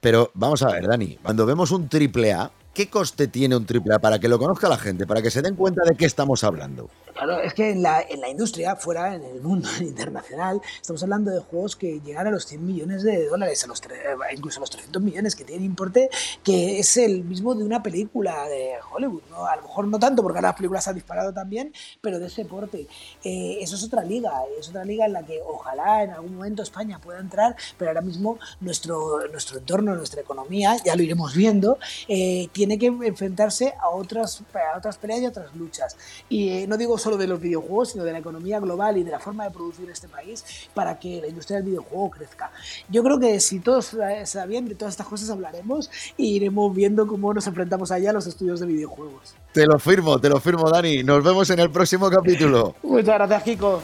pero 0.00 0.30
vamos 0.34 0.62
a 0.62 0.68
ver, 0.68 0.86
Dani, 0.86 1.16
cuando 1.22 1.44
vemos 1.44 1.70
un 1.72 1.88
triple 1.88 2.32
A, 2.32 2.50
¿qué 2.74 2.88
coste 2.88 3.28
tiene 3.28 3.56
un 3.56 3.66
triple 3.66 3.94
A 3.94 3.98
para 3.98 4.18
que 4.18 4.28
lo 4.28 4.38
conozca 4.38 4.68
la 4.68 4.78
gente, 4.78 5.06
para 5.06 5.22
que 5.22 5.30
se 5.30 5.42
den 5.42 5.56
cuenta 5.56 5.82
de 5.84 5.96
qué 5.96 6.06
estamos 6.06 6.44
hablando? 6.44 6.88
Claro, 7.18 7.40
es 7.40 7.52
que 7.52 7.70
en 7.70 7.82
la, 7.82 8.00
en 8.00 8.20
la 8.20 8.28
industria, 8.28 8.76
fuera, 8.76 9.14
en 9.16 9.24
el 9.24 9.40
mundo 9.40 9.68
internacional, 9.80 10.60
estamos 10.80 11.02
hablando 11.02 11.32
de 11.32 11.40
juegos 11.40 11.74
que 11.74 12.00
llegan 12.00 12.28
a 12.28 12.30
los 12.30 12.46
100 12.46 12.64
millones 12.64 13.02
de 13.02 13.26
dólares, 13.26 13.64
a 13.64 13.66
los 13.66 13.82
eh, 13.82 14.14
incluso 14.36 14.60
a 14.60 14.62
los 14.62 14.70
300 14.70 15.02
millones, 15.02 15.34
que 15.34 15.44
tienen 15.44 15.64
importe 15.64 16.10
que 16.44 16.78
es 16.78 16.96
el 16.96 17.24
mismo 17.24 17.56
de 17.56 17.64
una 17.64 17.82
película 17.82 18.48
de 18.48 18.74
Hollywood. 18.92 19.22
¿no? 19.30 19.46
A 19.46 19.56
lo 19.56 19.62
mejor 19.62 19.88
no 19.88 19.98
tanto, 19.98 20.22
porque 20.22 20.40
las 20.40 20.54
películas 20.54 20.86
han 20.86 20.94
disparado 20.94 21.32
también, 21.32 21.72
pero 22.00 22.20
de 22.20 22.26
ese 22.26 22.44
porte. 22.44 22.86
Eh, 23.24 23.58
eso 23.60 23.74
es 23.74 23.82
otra 23.82 24.04
liga, 24.04 24.32
es 24.58 24.68
otra 24.68 24.84
liga 24.84 25.06
en 25.06 25.14
la 25.14 25.26
que 25.26 25.40
ojalá 25.44 26.04
en 26.04 26.10
algún 26.10 26.36
momento 26.36 26.62
España 26.62 27.00
pueda 27.00 27.18
entrar, 27.18 27.56
pero 27.76 27.90
ahora 27.90 28.00
mismo 28.00 28.38
nuestro, 28.60 29.26
nuestro 29.28 29.58
entorno, 29.58 29.96
nuestra 29.96 30.20
economía, 30.20 30.76
ya 30.84 30.94
lo 30.94 31.02
iremos 31.02 31.34
viendo, 31.34 31.78
eh, 32.06 32.48
tiene 32.58 32.76
que 32.76 32.86
enfrentarse 32.86 33.72
a 33.80 33.88
otras, 33.90 34.42
a 34.74 34.76
otras 34.76 34.98
peleas 34.98 35.20
y 35.20 35.26
otras 35.26 35.54
luchas. 35.54 35.96
Y 36.28 36.66
no 36.66 36.76
digo 36.76 36.98
solo 36.98 37.16
de 37.16 37.28
los 37.28 37.40
videojuegos, 37.40 37.90
sino 37.92 38.02
de 38.02 38.10
la 38.10 38.18
economía 38.18 38.58
global 38.58 38.96
y 38.96 39.04
de 39.04 39.12
la 39.12 39.20
forma 39.20 39.44
de 39.44 39.52
producir 39.52 39.88
este 39.90 40.08
país 40.08 40.44
para 40.74 40.98
que 40.98 41.20
la 41.20 41.28
industria 41.28 41.58
del 41.58 41.66
videojuego 41.66 42.10
crezca. 42.10 42.50
Yo 42.88 43.04
creo 43.04 43.20
que 43.20 43.38
si 43.38 43.60
todo 43.60 43.78
está 43.78 44.44
bien, 44.46 44.66
de 44.66 44.74
todas 44.74 44.94
estas 44.94 45.06
cosas 45.06 45.30
hablaremos 45.30 45.88
y 46.16 46.34
iremos 46.34 46.74
viendo 46.74 47.06
cómo 47.06 47.32
nos 47.32 47.46
enfrentamos 47.46 47.92
allá 47.92 48.10
a 48.10 48.14
los 48.14 48.26
estudios 48.26 48.58
de 48.58 48.66
videojuegos. 48.66 49.36
Te 49.52 49.64
lo 49.64 49.78
firmo, 49.78 50.18
te 50.18 50.28
lo 50.28 50.40
firmo, 50.40 50.68
Dani. 50.68 51.04
Nos 51.04 51.22
vemos 51.22 51.48
en 51.50 51.60
el 51.60 51.70
próximo 51.70 52.10
capítulo. 52.10 52.74
Muchas 52.82 53.14
gracias, 53.14 53.42
Kiko. 53.44 53.80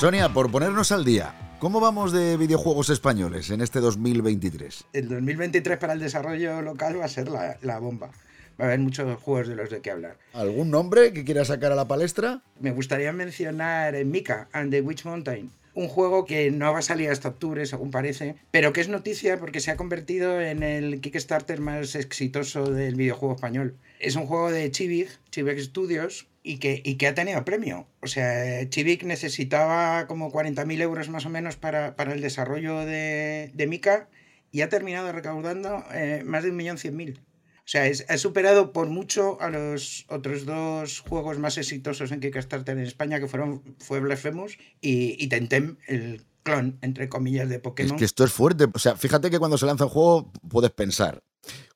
Sonia, 0.00 0.32
por 0.32 0.50
ponernos 0.50 0.92
al 0.92 1.04
día, 1.04 1.58
¿cómo 1.58 1.78
vamos 1.78 2.10
de 2.10 2.38
videojuegos 2.38 2.88
españoles 2.88 3.50
en 3.50 3.60
este 3.60 3.80
2023? 3.80 4.84
El 4.94 5.10
2023 5.10 5.76
para 5.76 5.92
el 5.92 6.00
desarrollo 6.00 6.62
local 6.62 6.98
va 6.98 7.04
a 7.04 7.08
ser 7.08 7.28
la, 7.28 7.78
bomba. 7.78 8.06
Va 8.58 8.64
a 8.64 8.68
haber 8.68 8.78
muchos 8.78 9.20
juegos 9.20 9.48
de 9.48 9.56
los 9.56 9.68
de 9.68 9.82
qué 9.82 9.90
hablar. 9.90 10.16
¿Algún 10.32 10.70
nombre 10.70 11.12
que 11.12 11.22
quieras 11.22 11.48
sacar 11.48 11.70
a 11.72 11.74
la 11.74 11.86
palestra? 11.86 12.40
Me 12.60 12.70
gustaría 12.70 13.12
mencionar 13.12 14.02
Mika 14.06 14.48
and 14.52 14.70
the 14.70 14.80
Witch 14.80 15.04
Mountain. 15.04 15.50
Un 15.74 15.88
juego 15.88 16.24
que 16.24 16.50
no 16.50 16.72
va 16.72 16.78
a 16.78 16.82
salir 16.82 17.10
hasta 17.10 17.28
octubre, 17.28 17.66
según 17.66 17.90
parece, 17.90 18.36
pero 18.50 18.72
que 18.72 18.80
es 18.80 18.88
noticia 18.88 19.38
porque 19.38 19.60
se 19.60 19.70
ha 19.70 19.76
convertido 19.76 20.40
en 20.40 20.62
el 20.62 21.02
Kickstarter 21.02 21.60
más 21.60 21.94
exitoso 21.94 22.72
del 22.72 22.94
videojuego 22.94 23.34
español. 23.34 23.76
Es 23.98 24.16
un 24.16 24.24
juego 24.24 24.50
de 24.50 24.70
Chivig, 24.70 25.10
Chivig 25.30 25.60
Studios, 25.60 26.26
y 26.42 26.58
que, 26.58 26.82
y 26.84 26.96
que 26.96 27.06
ha 27.06 27.14
tenido 27.14 27.44
premio. 27.44 27.86
O 28.00 28.06
sea, 28.06 28.68
Chivik 28.68 29.04
necesitaba 29.04 30.06
como 30.06 30.32
40.000 30.32 30.80
euros 30.80 31.08
más 31.08 31.26
o 31.26 31.28
menos 31.30 31.56
para, 31.56 31.94
el 31.98 32.20
desarrollo 32.20 32.80
de, 32.80 33.50
de 33.54 33.66
Mika 33.66 34.08
y 34.50 34.62
ha 34.62 34.68
terminado 34.68 35.12
recaudando 35.12 35.84
eh, 35.92 36.22
más 36.24 36.42
de 36.42 36.52
1.100.000. 36.52 37.20
O 37.70 37.72
sea, 37.72 37.86
es, 37.86 38.04
ha 38.08 38.18
superado 38.18 38.72
por 38.72 38.88
mucho 38.88 39.40
a 39.40 39.48
los 39.48 40.04
otros 40.08 40.44
dos 40.44 41.00
juegos 41.00 41.38
más 41.38 41.56
exitosos 41.56 42.10
en 42.10 42.18
Kickstarter 42.18 42.76
en 42.76 42.82
España, 42.82 43.20
que 43.20 43.28
fueron 43.28 43.62
fue 43.78 44.00
Blasphemous 44.00 44.58
y, 44.80 45.22
y 45.22 45.28
Tentem, 45.28 45.76
el 45.86 46.24
clon, 46.42 46.78
entre 46.82 47.08
comillas, 47.08 47.48
de 47.48 47.60
Pokémon. 47.60 47.94
Es 47.94 47.98
que 47.98 48.04
esto 48.06 48.24
es 48.24 48.32
fuerte. 48.32 48.66
O 48.72 48.78
sea, 48.80 48.96
fíjate 48.96 49.30
que 49.30 49.38
cuando 49.38 49.56
se 49.56 49.66
lanza 49.66 49.84
un 49.84 49.90
juego 49.90 50.32
puedes 50.48 50.72
pensar, 50.72 51.22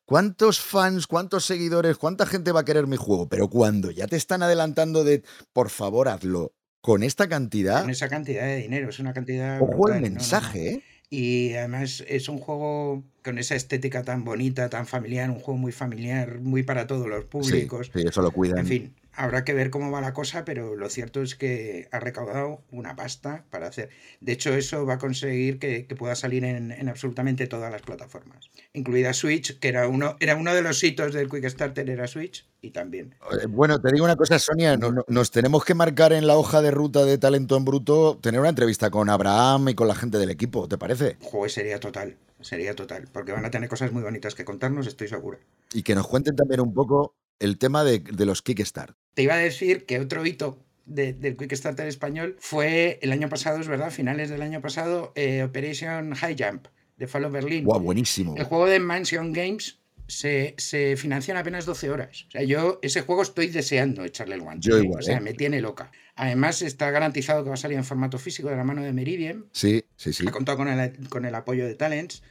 ¿Cuántos 0.07 0.61
fans, 0.61 1.07
cuántos 1.07 1.47
seguidores, 1.47 1.97
cuánta 1.97 2.27
gente 2.27 2.53
va 2.53 2.61
a 2.61 2.65
querer 2.65 2.87
mi 2.87 2.97
juego? 2.97 3.27
Pero 3.29 3.49
cuando 3.49 3.91
ya 3.91 4.07
te 4.07 4.17
están 4.17 4.43
adelantando 4.43 5.03
de, 5.03 5.23
por 5.55 5.71
favor, 5.71 6.09
hazlo 6.09 6.53
con 6.83 7.03
esta 7.03 7.27
cantidad. 7.27 7.81
Con 7.81 7.91
esa 7.91 8.09
cantidad 8.09 8.45
de 8.45 8.57
dinero, 8.57 8.91
es 8.91 8.99
una 8.99 9.15
cantidad. 9.15 9.63
Ojo 9.63 9.89
el 9.89 10.03
mensaje, 10.03 10.69
¿eh? 10.69 10.85
Y 11.09 11.55
además 11.55 12.03
es 12.09 12.29
un 12.29 12.39
juego 12.39 13.05
con 13.23 13.39
esa 13.39 13.55
estética 13.55 14.03
tan 14.03 14.25
bonita, 14.25 14.69
tan 14.69 14.87
familiar, 14.87 15.31
un 15.31 15.39
juego 15.39 15.57
muy 15.57 15.73
familiar, 15.73 16.41
muy 16.41 16.65
para 16.65 16.87
todos 16.87 17.07
los 17.07 17.25
públicos. 17.25 17.91
Sí, 17.95 18.03
eso 18.07 18.21
lo 18.21 18.31
cuidan. 18.31 18.59
En 18.59 18.67
fin, 18.67 18.95
Habrá 19.17 19.45
que 19.45 19.55
ver 19.55 19.71
cómo 19.71 19.91
va 19.91 20.01
la 20.01 20.13
cosa, 20.13 20.45
pero 20.45 20.75
lo 20.75 20.89
cierto 20.89 21.23
es 21.23 21.35
que 21.35 21.89
ha 21.93 22.01
recaudado 22.01 22.63
una 22.71 22.97
pasta 22.97 23.45
para 23.51 23.69
hacer. 23.69 23.91
De 24.21 24.33
hecho, 24.33 24.53
eso 24.53 24.85
va 24.87 24.95
a 24.95 24.99
conseguir 24.99 25.59
que, 25.59 25.87
pueda 25.99 26.17
salir 26.17 26.45
en, 26.45 26.89
absolutamente 26.89 27.47
todas 27.47 27.71
las 27.71 27.83
plataformas, 27.83 28.51
incluida 28.73 29.13
Switch, 29.13 29.59
que 29.61 29.69
era 29.69 29.87
uno, 29.87 30.17
era 30.19 30.35
uno 30.35 30.53
de 30.53 30.63
los 30.63 30.83
hitos 30.83 31.15
del 31.15 31.31
Quick 31.31 31.49
Starter, 31.49 31.89
era 31.89 32.09
Switch, 32.09 32.47
y 32.61 32.71
también. 32.71 33.15
Eh, 33.31 33.47
bueno, 33.47 33.81
te 33.81 33.93
digo 33.93 34.05
una 34.05 34.17
cosa, 34.17 34.39
Sonia, 34.39 34.77
nos 34.77 35.31
tenemos 35.31 35.65
que 35.65 35.75
marcar 35.75 36.13
en 36.13 36.27
la 36.27 36.37
hoja 36.37 36.63
de 36.63 36.73
ruta 36.73 37.05
de 37.05 37.19
Talento 37.19 37.57
en 37.57 37.65
Bruto 37.65 38.19
tener 38.21 38.41
una 38.41 38.49
entrevista 38.49 38.91
con 38.91 39.09
Abraham 39.09 39.69
y 39.69 39.75
con 39.75 39.87
la 39.87 39.95
gente 39.95 40.19
del 40.19 40.31
equipo, 40.31 40.67
¿te 40.67 40.79
parece? 40.79 41.17
Joder, 41.21 41.51
sería 41.51 41.79
total, 41.79 42.17
sería 42.41 42.75
total, 42.75 43.09
porque 43.13 43.33
van 43.33 43.45
a 43.45 43.51
tener 43.51 43.69
cosas 43.69 43.93
muy 43.93 44.03
bonitas 44.03 44.35
que 44.35 44.45
contarnos, 44.45 44.87
estoy 44.87 45.07
seguro. 45.07 45.39
Y 45.73 45.83
que 45.83 45.95
nos 45.95 46.09
cuenten 46.09 46.35
también 46.35 46.61
un 46.61 46.75
poco 46.75 47.15
el 47.39 47.59
tema 47.59 47.85
de, 47.85 48.03
los 48.25 48.43
Kickstarter. 48.43 48.97
Te 49.15 49.23
iba 49.23 49.35
a 49.35 49.39
decir 49.39 49.87
que 49.87 50.01
otro 50.01 50.27
hito 50.27 50.59
del 50.87 51.37
Kickstarter 51.37 51.87
español 51.87 52.37
fue 52.39 52.99
el 53.03 53.13
año 53.13 53.29
pasado, 53.29 53.61
es 53.61 53.69
verdad, 53.69 53.91
finales 53.91 54.29
del 54.29 54.43
año 54.43 54.61
pasado, 54.61 55.13
eh, 55.15 55.43
Operation 55.43 56.15
High 56.15 56.37
Jump 56.39 56.67
de 56.97 57.07
Fall 57.07 57.25
of 57.25 57.33
Berlin. 57.33 57.65
Wow, 57.65 57.81
buenísimo. 57.81 58.35
El 58.37 58.45
juego 58.45 58.67
de 58.67 58.81
Mansion 58.81 59.33
Games 59.33 59.79
se, 60.07 60.55
se 60.59 60.97
financia 60.97 61.33
en 61.33 61.39
apenas 61.39 61.65
12 61.65 61.91
horas. 61.91 62.27
O 62.29 62.31
sea, 62.33 62.43
yo 62.43 62.79
ese 62.83 63.01
juego 63.01 63.23
estoy 63.23 63.49
deseando 63.49 64.05
echarle 64.05 64.35
el 64.35 64.43
guante. 64.43 64.69
Yo 64.69 64.79
igual, 64.79 65.01
O 65.01 65.03
sea, 65.03 65.17
¿eh? 65.19 65.21
me 65.21 65.33
tiene 65.33 65.61
loca. 65.61 65.91
Además, 66.17 66.63
está 66.63 66.91
garantizado 66.91 67.43
que 67.43 67.49
va 67.49 67.55
a 67.55 67.59
salir 67.59 67.79
en 67.79 67.85
formato 67.85 68.19
físico 68.19 68.49
de 68.51 68.57
la 68.57 68.65
mano 68.65 68.83
de 68.83 68.93
Meridian. 68.93 69.47
Sí, 69.53 69.85
sí, 69.97 70.13
sí. 70.13 70.25
Ha 70.29 70.31
contado 70.31 70.59
con 70.59 70.69
el, 70.69 71.09
con 71.09 71.25
el 71.25 71.35
apoyo 71.35 71.67
de 71.67 71.75
Talents 71.75 72.23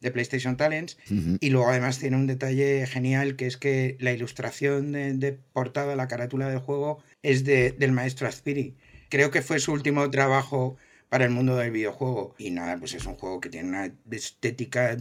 de 0.00 0.10
PlayStation 0.10 0.56
Talents. 0.56 0.98
Y 1.40 1.50
luego 1.50 1.68
además 1.68 1.98
tiene 1.98 2.16
un 2.16 2.26
detalle 2.26 2.86
genial 2.86 3.36
que 3.36 3.46
es 3.46 3.56
que 3.56 3.96
la 4.00 4.12
ilustración 4.12 4.92
de, 4.92 5.38
portada, 5.52 5.96
la 5.96 6.08
carátula 6.08 6.48
del 6.48 6.58
juego, 6.58 7.02
es 7.22 7.44
de, 7.44 7.72
del 7.72 7.92
maestro 7.92 8.26
Azpiri. 8.26 8.76
Creo 9.08 9.30
que 9.30 9.42
fue 9.42 9.58
su 9.58 9.72
último 9.72 10.10
trabajo 10.10 10.76
para 11.10 11.24
el 11.24 11.30
mundo 11.30 11.56
del 11.56 11.72
videojuego. 11.72 12.34
Y 12.38 12.50
nada, 12.50 12.78
pues 12.78 12.94
es 12.94 13.04
un 13.04 13.16
juego 13.16 13.40
que 13.40 13.50
tiene 13.50 13.68
una 13.68 13.92
estética 14.10 14.96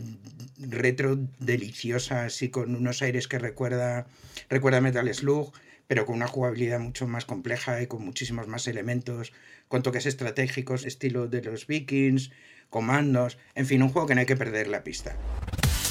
retro 0.57 1.17
deliciosa, 1.39 2.25
así 2.25 2.49
con 2.49 2.75
unos 2.75 3.01
aires 3.01 3.27
que 3.27 3.39
recuerda, 3.39 4.07
recuerda 4.49 4.81
Metal 4.81 5.13
Slug, 5.13 5.53
pero 5.87 6.05
con 6.05 6.15
una 6.15 6.27
jugabilidad 6.27 6.79
mucho 6.79 7.07
más 7.07 7.25
compleja 7.25 7.81
y 7.81 7.87
con 7.87 8.03
muchísimos 8.03 8.47
más 8.47 8.67
elementos, 8.67 9.33
con 9.67 9.83
toques 9.83 10.07
estratégicos, 10.07 10.85
estilo 10.85 11.27
de 11.27 11.43
los 11.43 11.67
Vikings, 11.67 12.31
comandos, 12.69 13.37
en 13.55 13.65
fin, 13.65 13.83
un 13.83 13.89
juego 13.89 14.07
que 14.07 14.15
no 14.15 14.21
hay 14.21 14.27
que 14.27 14.35
perder 14.35 14.67
la 14.67 14.83
pista. 14.83 15.15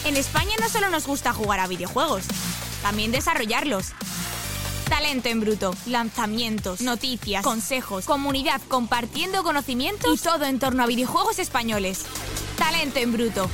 En 0.04 0.16
España 0.16 0.52
no 0.60 0.68
solo 0.68 0.90
nos 0.90 1.06
gusta 1.06 1.32
jugar 1.32 1.60
a 1.60 1.66
videojuegos, 1.66 2.24
también 2.82 3.12
desarrollarlos. 3.12 3.92
Talento 4.88 5.28
en 5.28 5.40
bruto, 5.40 5.74
lanzamientos, 5.86 6.80
noticias, 6.80 7.44
consejos, 7.44 8.06
comunidad 8.06 8.60
compartiendo 8.68 9.42
conocimientos 9.42 10.18
y 10.18 10.22
todo 10.22 10.44
en 10.46 10.58
torno 10.58 10.82
a 10.82 10.86
videojuegos 10.86 11.38
españoles. 11.38 12.06
Talento 12.56 12.98
en 12.98 13.12
bruto. 13.12 13.50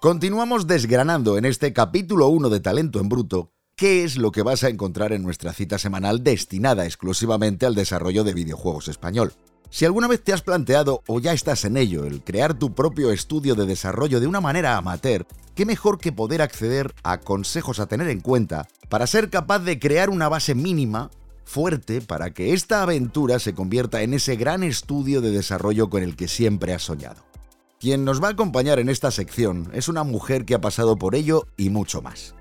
Continuamos 0.00 0.66
desgranando 0.66 1.38
en 1.38 1.46
este 1.46 1.72
capítulo 1.72 2.28
1 2.28 2.50
de 2.50 2.60
Talento 2.60 3.00
en 3.00 3.08
Bruto 3.08 3.50
qué 3.76 4.04
es 4.04 4.16
lo 4.16 4.30
que 4.30 4.42
vas 4.42 4.62
a 4.62 4.68
encontrar 4.68 5.12
en 5.12 5.22
nuestra 5.22 5.52
cita 5.52 5.78
semanal 5.78 6.22
destinada 6.22 6.84
exclusivamente 6.84 7.66
al 7.66 7.74
desarrollo 7.74 8.24
de 8.24 8.34
videojuegos 8.34 8.88
español. 8.88 9.32
Si 9.70 9.84
alguna 9.84 10.08
vez 10.08 10.22
te 10.22 10.32
has 10.32 10.42
planteado 10.42 11.02
o 11.06 11.20
ya 11.20 11.32
estás 11.32 11.64
en 11.64 11.76
ello 11.76 12.06
el 12.06 12.22
crear 12.22 12.54
tu 12.54 12.74
propio 12.74 13.10
estudio 13.10 13.54
de 13.54 13.66
desarrollo 13.66 14.20
de 14.20 14.26
una 14.26 14.40
manera 14.40 14.76
amateur, 14.76 15.26
qué 15.54 15.66
mejor 15.66 15.98
que 15.98 16.12
poder 16.12 16.40
acceder 16.40 16.94
a 17.02 17.18
consejos 17.20 17.80
a 17.80 17.86
tener 17.86 18.08
en 18.08 18.20
cuenta 18.20 18.68
para 18.88 19.06
ser 19.06 19.28
capaz 19.28 19.58
de 19.60 19.78
crear 19.78 20.08
una 20.08 20.28
base 20.28 20.54
mínima, 20.54 21.10
fuerte, 21.44 22.00
para 22.00 22.30
que 22.32 22.52
esta 22.52 22.82
aventura 22.82 23.38
se 23.38 23.54
convierta 23.54 24.02
en 24.02 24.14
ese 24.14 24.36
gran 24.36 24.62
estudio 24.62 25.20
de 25.20 25.30
desarrollo 25.32 25.90
con 25.90 26.02
el 26.02 26.14
que 26.16 26.28
siempre 26.28 26.72
has 26.72 26.82
soñado. 26.82 27.24
Quien 27.80 28.04
nos 28.04 28.22
va 28.22 28.28
a 28.28 28.32
acompañar 28.32 28.78
en 28.78 28.88
esta 28.88 29.10
sección 29.10 29.68
es 29.74 29.88
una 29.88 30.04
mujer 30.04 30.44
que 30.44 30.54
ha 30.54 30.60
pasado 30.60 30.96
por 30.96 31.14
ello 31.14 31.46
y 31.56 31.70
mucho 31.70 32.00
más. 32.00 32.35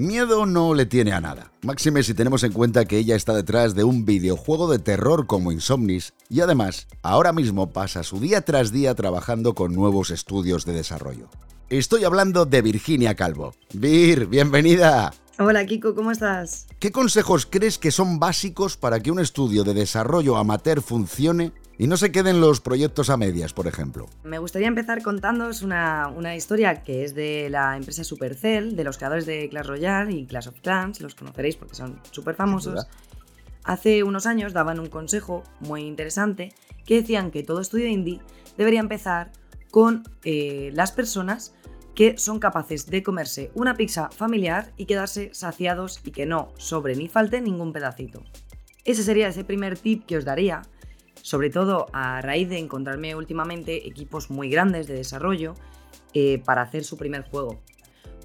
Miedo 0.00 0.46
no 0.46 0.72
le 0.72 0.86
tiene 0.86 1.12
a 1.12 1.20
nada, 1.20 1.52
máxime 1.60 2.02
si 2.02 2.14
tenemos 2.14 2.42
en 2.42 2.52
cuenta 2.52 2.86
que 2.86 2.96
ella 2.96 3.16
está 3.16 3.34
detrás 3.34 3.74
de 3.74 3.84
un 3.84 4.06
videojuego 4.06 4.72
de 4.72 4.78
terror 4.78 5.26
como 5.26 5.52
Insomnis 5.52 6.14
y 6.30 6.40
además 6.40 6.86
ahora 7.02 7.34
mismo 7.34 7.70
pasa 7.70 8.02
su 8.02 8.18
día 8.18 8.40
tras 8.40 8.72
día 8.72 8.94
trabajando 8.94 9.54
con 9.54 9.74
nuevos 9.74 10.10
estudios 10.10 10.64
de 10.64 10.72
desarrollo. 10.72 11.28
Estoy 11.68 12.04
hablando 12.04 12.46
de 12.46 12.62
Virginia 12.62 13.14
Calvo. 13.14 13.52
Vir, 13.74 14.24
bienvenida. 14.24 15.12
Hola 15.38 15.66
Kiko, 15.66 15.94
¿cómo 15.94 16.12
estás? 16.12 16.66
¿Qué 16.78 16.90
consejos 16.92 17.44
crees 17.44 17.76
que 17.76 17.90
son 17.90 18.18
básicos 18.18 18.78
para 18.78 19.00
que 19.00 19.10
un 19.10 19.20
estudio 19.20 19.64
de 19.64 19.74
desarrollo 19.74 20.38
amateur 20.38 20.80
funcione 20.80 21.52
y 21.80 21.86
no 21.86 21.96
se 21.96 22.12
queden 22.12 22.42
los 22.42 22.60
proyectos 22.60 23.08
a 23.08 23.16
medias, 23.16 23.54
por 23.54 23.66
ejemplo. 23.66 24.06
Me 24.22 24.38
gustaría 24.38 24.68
empezar 24.68 25.02
contándoos 25.02 25.62
una, 25.62 26.36
historia 26.36 26.82
que 26.82 27.04
es 27.04 27.14
de 27.14 27.48
la 27.48 27.74
empresa 27.74 28.04
Supercell, 28.04 28.76
de 28.76 28.84
los 28.84 28.98
creadores 28.98 29.24
de 29.24 29.48
Clash 29.48 29.64
Royale 29.64 30.12
y 30.12 30.26
Clash 30.26 30.48
of 30.48 30.60
Clans, 30.60 31.00
los 31.00 31.14
conoceréis 31.14 31.56
porque 31.56 31.74
son 31.74 31.98
súper 32.10 32.34
famosos. 32.34 32.86
Hace 33.64 34.02
unos 34.02 34.26
años 34.26 34.52
daban 34.52 34.78
un 34.78 34.90
consejo 34.90 35.42
muy 35.60 35.80
interesante 35.86 36.52
que 36.84 37.00
decían 37.00 37.30
que 37.30 37.44
todo 37.44 37.62
estudio 37.62 37.86
indie 37.86 38.20
debería 38.58 38.80
empezar 38.80 39.32
con 39.70 40.02
eh, 40.22 40.72
las 40.74 40.92
personas 40.92 41.54
que 41.94 42.18
son 42.18 42.40
capaces 42.40 42.90
de 42.90 43.02
comerse 43.02 43.52
una 43.54 43.74
pizza 43.74 44.10
familiar 44.10 44.70
y 44.76 44.84
quedarse 44.84 45.30
saciados 45.32 46.02
y 46.04 46.10
que 46.10 46.26
no 46.26 46.52
sobre 46.58 46.94
ni 46.94 47.08
falte 47.08 47.40
ningún 47.40 47.72
pedacito. 47.72 48.22
Ese 48.84 49.02
sería 49.02 49.28
ese 49.28 49.44
primer 49.44 49.78
tip 49.78 50.04
que 50.04 50.18
os 50.18 50.26
daría 50.26 50.60
sobre 51.22 51.50
todo 51.50 51.86
a 51.92 52.20
raíz 52.20 52.48
de 52.48 52.58
encontrarme 52.58 53.14
últimamente 53.14 53.86
equipos 53.86 54.30
muy 54.30 54.50
grandes 54.50 54.86
de 54.86 54.94
desarrollo 54.94 55.54
eh, 56.14 56.42
para 56.44 56.62
hacer 56.62 56.84
su 56.84 56.96
primer 56.96 57.22
juego. 57.22 57.60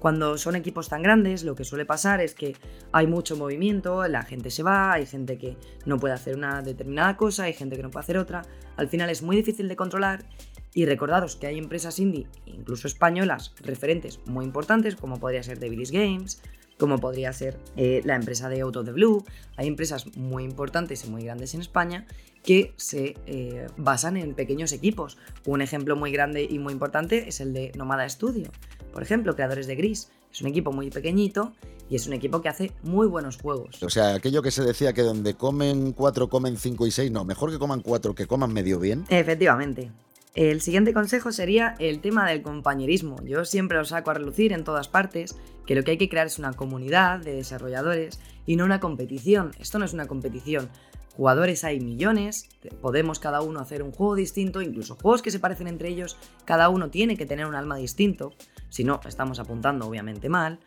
Cuando 0.00 0.36
son 0.36 0.56
equipos 0.56 0.88
tan 0.88 1.02
grandes, 1.02 1.42
lo 1.42 1.54
que 1.54 1.64
suele 1.64 1.86
pasar 1.86 2.20
es 2.20 2.34
que 2.34 2.54
hay 2.92 3.06
mucho 3.06 3.36
movimiento, 3.36 4.06
la 4.08 4.22
gente 4.22 4.50
se 4.50 4.62
va, 4.62 4.92
hay 4.92 5.06
gente 5.06 5.38
que 5.38 5.56
no 5.86 5.98
puede 5.98 6.14
hacer 6.14 6.36
una 6.36 6.62
determinada 6.62 7.16
cosa, 7.16 7.44
hay 7.44 7.54
gente 7.54 7.76
que 7.76 7.82
no 7.82 7.90
puede 7.90 8.04
hacer 8.04 8.18
otra. 8.18 8.42
Al 8.76 8.88
final 8.88 9.08
es 9.08 9.22
muy 9.22 9.36
difícil 9.36 9.68
de 9.68 9.76
controlar 9.76 10.26
y 10.74 10.84
recordaros 10.84 11.36
que 11.36 11.46
hay 11.46 11.58
empresas 11.58 11.98
indie, 11.98 12.28
incluso 12.44 12.86
españolas, 12.86 13.54
referentes 13.62 14.20
muy 14.26 14.44
importantes, 14.44 14.94
como 14.96 15.18
podría 15.18 15.42
ser 15.42 15.58
Devilis 15.58 15.90
Games, 15.90 16.42
como 16.78 16.98
podría 16.98 17.32
ser 17.32 17.58
eh, 17.76 18.02
la 18.04 18.16
empresa 18.16 18.48
de 18.48 18.60
Auto 18.60 18.82
de 18.82 18.92
Blue. 18.92 19.24
Hay 19.56 19.66
empresas 19.66 20.16
muy 20.16 20.44
importantes 20.44 21.04
y 21.04 21.10
muy 21.10 21.24
grandes 21.24 21.54
en 21.54 21.60
España 21.60 22.06
que 22.42 22.74
se 22.76 23.16
eh, 23.26 23.66
basan 23.76 24.16
en 24.16 24.34
pequeños 24.34 24.72
equipos. 24.72 25.18
Un 25.46 25.62
ejemplo 25.62 25.96
muy 25.96 26.12
grande 26.12 26.46
y 26.48 26.58
muy 26.58 26.72
importante 26.72 27.28
es 27.28 27.40
el 27.40 27.52
de 27.52 27.72
Nomada 27.76 28.08
Studio. 28.08 28.50
Por 28.92 29.02
ejemplo, 29.02 29.34
creadores 29.34 29.66
de 29.66 29.74
Gris. 29.74 30.10
Es 30.32 30.42
un 30.42 30.48
equipo 30.48 30.70
muy 30.70 30.90
pequeñito 30.90 31.54
y 31.88 31.96
es 31.96 32.06
un 32.06 32.12
equipo 32.12 32.42
que 32.42 32.48
hace 32.48 32.72
muy 32.82 33.06
buenos 33.06 33.38
juegos. 33.38 33.82
O 33.82 33.90
sea, 33.90 34.14
aquello 34.14 34.42
que 34.42 34.50
se 34.50 34.62
decía 34.62 34.92
que 34.92 35.02
donde 35.02 35.34
comen 35.34 35.92
cuatro, 35.92 36.28
comen 36.28 36.56
cinco 36.56 36.86
y 36.86 36.90
seis, 36.90 37.10
no, 37.10 37.24
mejor 37.24 37.50
que 37.50 37.58
coman 37.58 37.80
cuatro, 37.80 38.14
que 38.14 38.26
coman 38.26 38.52
medio 38.52 38.78
bien. 38.78 39.04
Efectivamente. 39.08 39.90
El 40.36 40.60
siguiente 40.60 40.92
consejo 40.92 41.32
sería 41.32 41.76
el 41.78 42.02
tema 42.02 42.28
del 42.28 42.42
compañerismo. 42.42 43.16
Yo 43.24 43.46
siempre 43.46 43.78
lo 43.78 43.86
saco 43.86 44.10
a 44.10 44.14
relucir 44.14 44.52
en 44.52 44.64
todas 44.64 44.86
partes, 44.86 45.34
que 45.64 45.74
lo 45.74 45.82
que 45.82 45.92
hay 45.92 45.96
que 45.96 46.10
crear 46.10 46.26
es 46.26 46.38
una 46.38 46.52
comunidad 46.52 47.20
de 47.20 47.32
desarrolladores 47.32 48.20
y 48.44 48.56
no 48.56 48.66
una 48.66 48.78
competición. 48.78 49.52
Esto 49.58 49.78
no 49.78 49.86
es 49.86 49.94
una 49.94 50.04
competición. 50.04 50.68
Jugadores 51.16 51.64
hay 51.64 51.80
millones, 51.80 52.50
podemos 52.82 53.18
cada 53.18 53.40
uno 53.40 53.60
hacer 53.60 53.82
un 53.82 53.92
juego 53.92 54.14
distinto, 54.14 54.60
incluso 54.60 54.98
juegos 55.00 55.22
que 55.22 55.30
se 55.30 55.38
parecen 55.38 55.68
entre 55.68 55.88
ellos, 55.88 56.18
cada 56.44 56.68
uno 56.68 56.90
tiene 56.90 57.16
que 57.16 57.24
tener 57.24 57.46
un 57.46 57.54
alma 57.54 57.78
distinto, 57.78 58.34
si 58.68 58.84
no, 58.84 59.00
estamos 59.06 59.40
apuntando 59.40 59.86
obviamente 59.86 60.28
mal. 60.28 60.60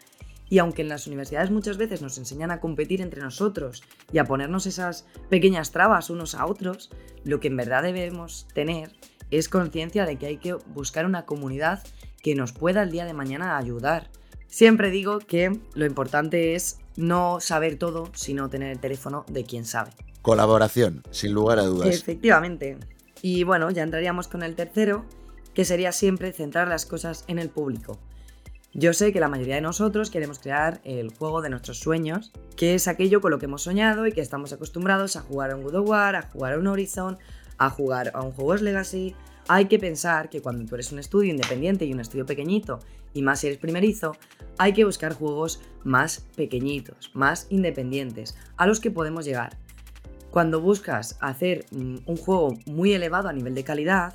Y 0.50 0.58
aunque 0.58 0.82
en 0.82 0.90
las 0.90 1.06
universidades 1.06 1.52
muchas 1.52 1.78
veces 1.78 2.02
nos 2.02 2.18
enseñan 2.18 2.50
a 2.50 2.60
competir 2.60 3.02
entre 3.02 3.22
nosotros 3.22 3.84
y 4.12 4.18
a 4.18 4.26
ponernos 4.26 4.66
esas 4.66 5.06
pequeñas 5.30 5.70
trabas 5.70 6.10
unos 6.10 6.34
a 6.34 6.48
otros, 6.48 6.90
lo 7.24 7.40
que 7.40 7.50
en 7.50 7.58
verdad 7.58 7.84
debemos 7.84 8.48
tener 8.56 8.90
es 9.32 9.50
conciencia 9.50 10.06
de 10.06 10.18
que 10.18 10.28
hay 10.28 10.38
que 10.38 10.54
buscar 10.54 11.06
una 11.06 11.26
comunidad 11.26 11.84
que 12.22 12.36
nos 12.36 12.52
pueda 12.52 12.84
el 12.84 12.92
día 12.92 13.06
de 13.06 13.14
mañana 13.14 13.58
ayudar. 13.58 14.10
Siempre 14.48 14.90
digo 14.90 15.20
que 15.20 15.60
lo 15.74 15.86
importante 15.86 16.56
es 16.56 16.80
no 16.96 17.40
saber 17.40 17.78
todo, 17.78 18.10
sino 18.14 18.50
tener 18.50 18.72
el 18.72 18.80
teléfono 18.80 19.26
de 19.30 19.44
quien 19.44 19.66
sabe. 19.66 19.92
Colaboración, 20.22 21.04
sin 21.12 21.34
lugar 21.34 21.60
a 21.60 21.64
dudas. 21.64 21.88
Efectivamente. 21.90 22.78
Y 23.22 23.44
bueno, 23.44 23.70
ya 23.72 23.84
entraríamos 23.84 24.28
con 24.28 24.44
el 24.44 24.56
tercero, 24.56 25.06
que 25.54 25.66
sería 25.66 25.92
siempre 25.92 26.32
centrar 26.34 26.68
las 26.68 26.86
cosas 26.86 27.24
en 27.28 27.40
el 27.40 27.50
público. 27.50 28.00
Yo 28.74 28.94
sé 28.94 29.12
que 29.12 29.20
la 29.20 29.28
mayoría 29.28 29.56
de 29.56 29.62
nosotros 29.62 30.12
queremos 30.12 30.38
crear 30.40 30.80
el 30.84 31.10
juego 31.10 31.42
de 31.42 31.50
nuestros 31.50 31.80
sueños, 31.80 32.32
que 32.56 32.76
es 32.76 32.88
aquello 32.88 33.20
con 33.20 33.32
lo 33.32 33.40
que 33.40 33.46
hemos 33.46 33.64
soñado 33.64 34.06
y 34.06 34.12
que 34.12 34.22
estamos 34.22 34.54
acostumbrados 34.54 35.16
a 35.16 35.22
jugar 35.22 35.52
a 35.52 35.56
un 35.56 35.64
God 35.64 35.76
of 35.76 35.90
War, 35.90 36.16
a 36.16 36.22
jugar 36.22 36.54
a 36.54 36.60
un 36.60 36.68
Horizon, 36.68 37.18
a 37.60 37.70
jugar 37.70 38.12
a 38.14 38.22
un 38.22 38.34
Hogwarts 38.36 38.64
Legacy. 38.64 39.16
Hay 39.48 39.66
que 39.66 39.80
pensar 39.80 40.30
que 40.30 40.42
cuando 40.42 40.66
tú 40.66 40.76
eres 40.76 40.92
un 40.92 41.00
estudio 41.00 41.32
independiente 41.32 41.86
y 41.86 41.94
un 41.94 42.00
estudio 42.00 42.26
pequeñito, 42.26 42.80
y 43.14 43.22
más 43.22 43.44
eres 43.44 43.58
primerizo, 43.58 44.16
hay 44.58 44.74
que 44.74 44.86
buscar 44.86 45.14
juegos 45.14 45.62
más 45.84 46.26
pequeñitos, 46.36 47.12
más 47.14 47.48
independientes, 47.50 48.38
a 48.58 48.68
los 48.68 48.80
que 48.80 48.92
podemos 48.92 49.26
llegar. 49.26 49.58
Cuando 50.32 50.62
buscas 50.62 51.18
hacer 51.22 51.66
mm, 51.72 51.98
un 52.06 52.18
juego 52.18 52.54
muy 52.66 52.94
elevado 52.94 53.30
a 53.30 53.34
nivel 53.34 53.56
de 53.56 53.64
calidad, 53.64 54.14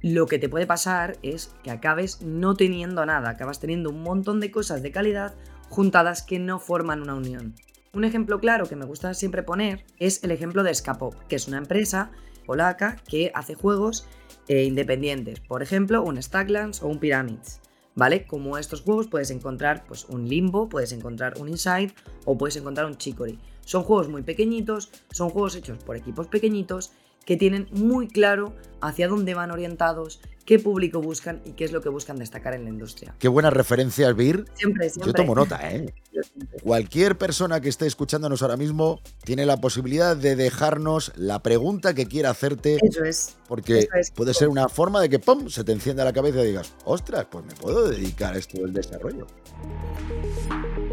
lo 0.00 0.26
que 0.26 0.38
te 0.38 0.48
puede 0.48 0.66
pasar 0.66 1.16
es 1.22 1.52
que 1.64 1.72
acabes 1.72 2.22
no 2.22 2.54
teniendo 2.54 3.04
nada, 3.04 3.30
acabas 3.30 3.58
teniendo 3.58 3.90
un 3.90 4.02
montón 4.02 4.38
de 4.38 4.52
cosas 4.52 4.82
de 4.82 4.92
calidad 4.92 5.34
juntadas 5.68 6.22
que 6.22 6.38
no 6.38 6.60
forman 6.60 7.02
una 7.02 7.16
unión. 7.16 7.54
Un 7.92 8.04
ejemplo 8.04 8.38
claro 8.38 8.66
que 8.66 8.76
me 8.76 8.84
gusta 8.84 9.12
siempre 9.14 9.42
poner 9.42 9.84
es 9.98 10.22
el 10.22 10.30
ejemplo 10.30 10.62
de 10.62 10.74
Scapop, 10.74 11.14
que 11.26 11.36
es 11.36 11.48
una 11.48 11.58
empresa 11.58 12.12
polaca 12.48 12.96
que 13.06 13.30
hace 13.34 13.54
juegos 13.54 14.06
eh, 14.48 14.64
independientes, 14.64 15.38
por 15.40 15.62
ejemplo, 15.62 16.02
un 16.02 16.20
Stacklands 16.20 16.82
o 16.82 16.88
un 16.88 16.98
Pyramids. 16.98 17.60
¿Vale? 17.94 18.26
Como 18.26 18.56
estos 18.56 18.80
juegos 18.80 19.08
puedes 19.08 19.30
encontrar 19.30 19.84
pues, 19.86 20.06
un 20.06 20.28
Limbo, 20.28 20.68
puedes 20.68 20.92
encontrar 20.92 21.34
un 21.38 21.48
Inside 21.48 21.92
o 22.24 22.38
puedes 22.38 22.56
encontrar 22.56 22.86
un 22.86 22.96
Chicory. 22.96 23.38
Son 23.66 23.82
juegos 23.82 24.08
muy 24.08 24.22
pequeñitos, 24.22 24.90
son 25.10 25.28
juegos 25.30 25.56
hechos 25.56 25.82
por 25.84 25.96
equipos 25.96 26.28
pequeñitos 26.28 26.92
que 27.28 27.36
tienen 27.36 27.68
muy 27.72 28.08
claro 28.08 28.54
hacia 28.80 29.06
dónde 29.06 29.34
van 29.34 29.50
orientados, 29.50 30.18
qué 30.46 30.58
público 30.58 31.02
buscan 31.02 31.42
y 31.44 31.50
qué 31.52 31.66
es 31.66 31.72
lo 31.72 31.82
que 31.82 31.90
buscan 31.90 32.16
destacar 32.16 32.54
en 32.54 32.64
la 32.64 32.70
industria. 32.70 33.14
Qué 33.18 33.28
buenas 33.28 33.52
referencias, 33.52 34.16
Vir. 34.16 34.46
Siempre, 34.54 34.88
siempre. 34.88 35.08
Yo 35.08 35.12
tomo 35.12 35.34
nota, 35.34 35.60
¿eh? 35.70 35.92
Cualquier 36.64 37.18
persona 37.18 37.60
que 37.60 37.68
esté 37.68 37.86
escuchándonos 37.86 38.40
ahora 38.40 38.56
mismo 38.56 39.02
tiene 39.24 39.44
la 39.44 39.58
posibilidad 39.58 40.16
de 40.16 40.36
dejarnos 40.36 41.12
la 41.16 41.42
pregunta 41.42 41.92
que 41.92 42.06
quiera 42.06 42.30
hacerte. 42.30 42.78
Eso 42.80 43.04
es. 43.04 43.36
Porque 43.46 43.86
puede 44.14 44.32
ser 44.32 44.48
una 44.48 44.70
forma 44.70 45.02
de 45.02 45.10
que 45.10 45.18
¡pum! 45.18 45.50
se 45.50 45.64
te 45.64 45.72
encienda 45.72 46.06
la 46.06 46.14
cabeza 46.14 46.42
y 46.42 46.46
digas, 46.46 46.72
ostras, 46.86 47.26
pues 47.30 47.44
me 47.44 47.52
puedo 47.52 47.90
dedicar 47.90 48.36
a 48.36 48.38
esto 48.38 48.58
del 48.62 48.72
desarrollo. 48.72 49.26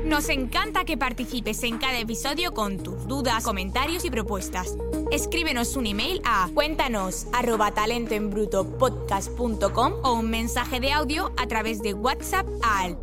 Nos 0.06 0.30
encanta 0.30 0.86
que 0.86 0.96
participes 0.98 1.62
en 1.64 1.78
cada 1.80 2.00
episodio 2.00 2.54
con 2.54 2.78
tus 2.78 3.08
dudas, 3.08 3.44
comentarios 3.44 4.06
y 4.06 4.12
propuestas. 4.12 4.78
Escríbenos 5.12 5.76
un 5.76 5.88
email 5.88 6.22
a 6.24 6.48
cuéntanos 6.54 7.26
arroba 7.34 7.72
talentoenbrutopodcast.com 7.72 9.94
o 10.04 10.14
un 10.14 10.30
mensaje 10.30 10.80
de 10.80 10.92
audio 10.92 11.34
a 11.38 11.48
través 11.48 11.82
de 11.82 11.96
WhatsApp 11.96 12.46
al 12.62 13.00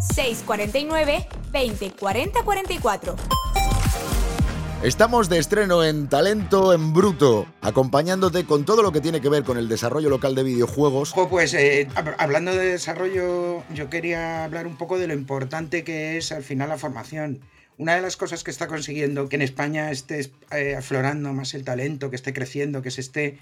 649 0.00 1.28
20 1.52 1.92
40 1.92 2.42
44. 2.42 3.14
Estamos 4.84 5.30
de 5.30 5.38
estreno 5.38 5.82
en 5.82 6.10
Talento 6.10 6.74
en 6.74 6.92
Bruto, 6.92 7.46
acompañándote 7.62 8.44
con 8.44 8.66
todo 8.66 8.82
lo 8.82 8.92
que 8.92 9.00
tiene 9.00 9.22
que 9.22 9.30
ver 9.30 9.42
con 9.42 9.56
el 9.56 9.66
desarrollo 9.66 10.10
local 10.10 10.34
de 10.34 10.42
videojuegos. 10.42 11.14
Pues 11.30 11.54
eh, 11.54 11.88
hablando 12.18 12.54
de 12.54 12.66
desarrollo, 12.66 13.64
yo 13.72 13.88
quería 13.88 14.44
hablar 14.44 14.66
un 14.66 14.76
poco 14.76 14.98
de 14.98 15.06
lo 15.06 15.14
importante 15.14 15.84
que 15.84 16.18
es 16.18 16.32
al 16.32 16.42
final 16.42 16.68
la 16.68 16.76
formación. 16.76 17.40
Una 17.78 17.96
de 17.96 18.02
las 18.02 18.18
cosas 18.18 18.44
que 18.44 18.50
está 18.50 18.66
consiguiendo 18.66 19.30
que 19.30 19.36
en 19.36 19.42
España 19.42 19.90
esté 19.90 20.30
eh, 20.50 20.76
aflorando 20.76 21.32
más 21.32 21.54
el 21.54 21.64
talento, 21.64 22.10
que 22.10 22.16
esté 22.16 22.34
creciendo, 22.34 22.82
que 22.82 22.90
se 22.90 23.00
esté 23.00 23.38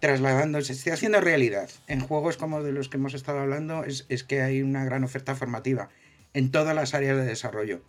trasladando, 0.00 0.60
se 0.60 0.74
esté 0.74 0.92
haciendo 0.92 1.22
realidad 1.22 1.70
en 1.86 2.00
juegos 2.00 2.36
como 2.36 2.62
de 2.62 2.72
los 2.72 2.90
que 2.90 2.98
hemos 2.98 3.14
estado 3.14 3.38
hablando, 3.38 3.84
es, 3.84 4.04
es 4.10 4.24
que 4.24 4.42
hay 4.42 4.60
una 4.60 4.84
gran 4.84 5.04
oferta 5.04 5.34
formativa 5.36 5.88
en 6.34 6.50
todas 6.50 6.76
las 6.76 6.92
áreas 6.92 7.16
de 7.16 7.24
desarrollo. 7.24 7.80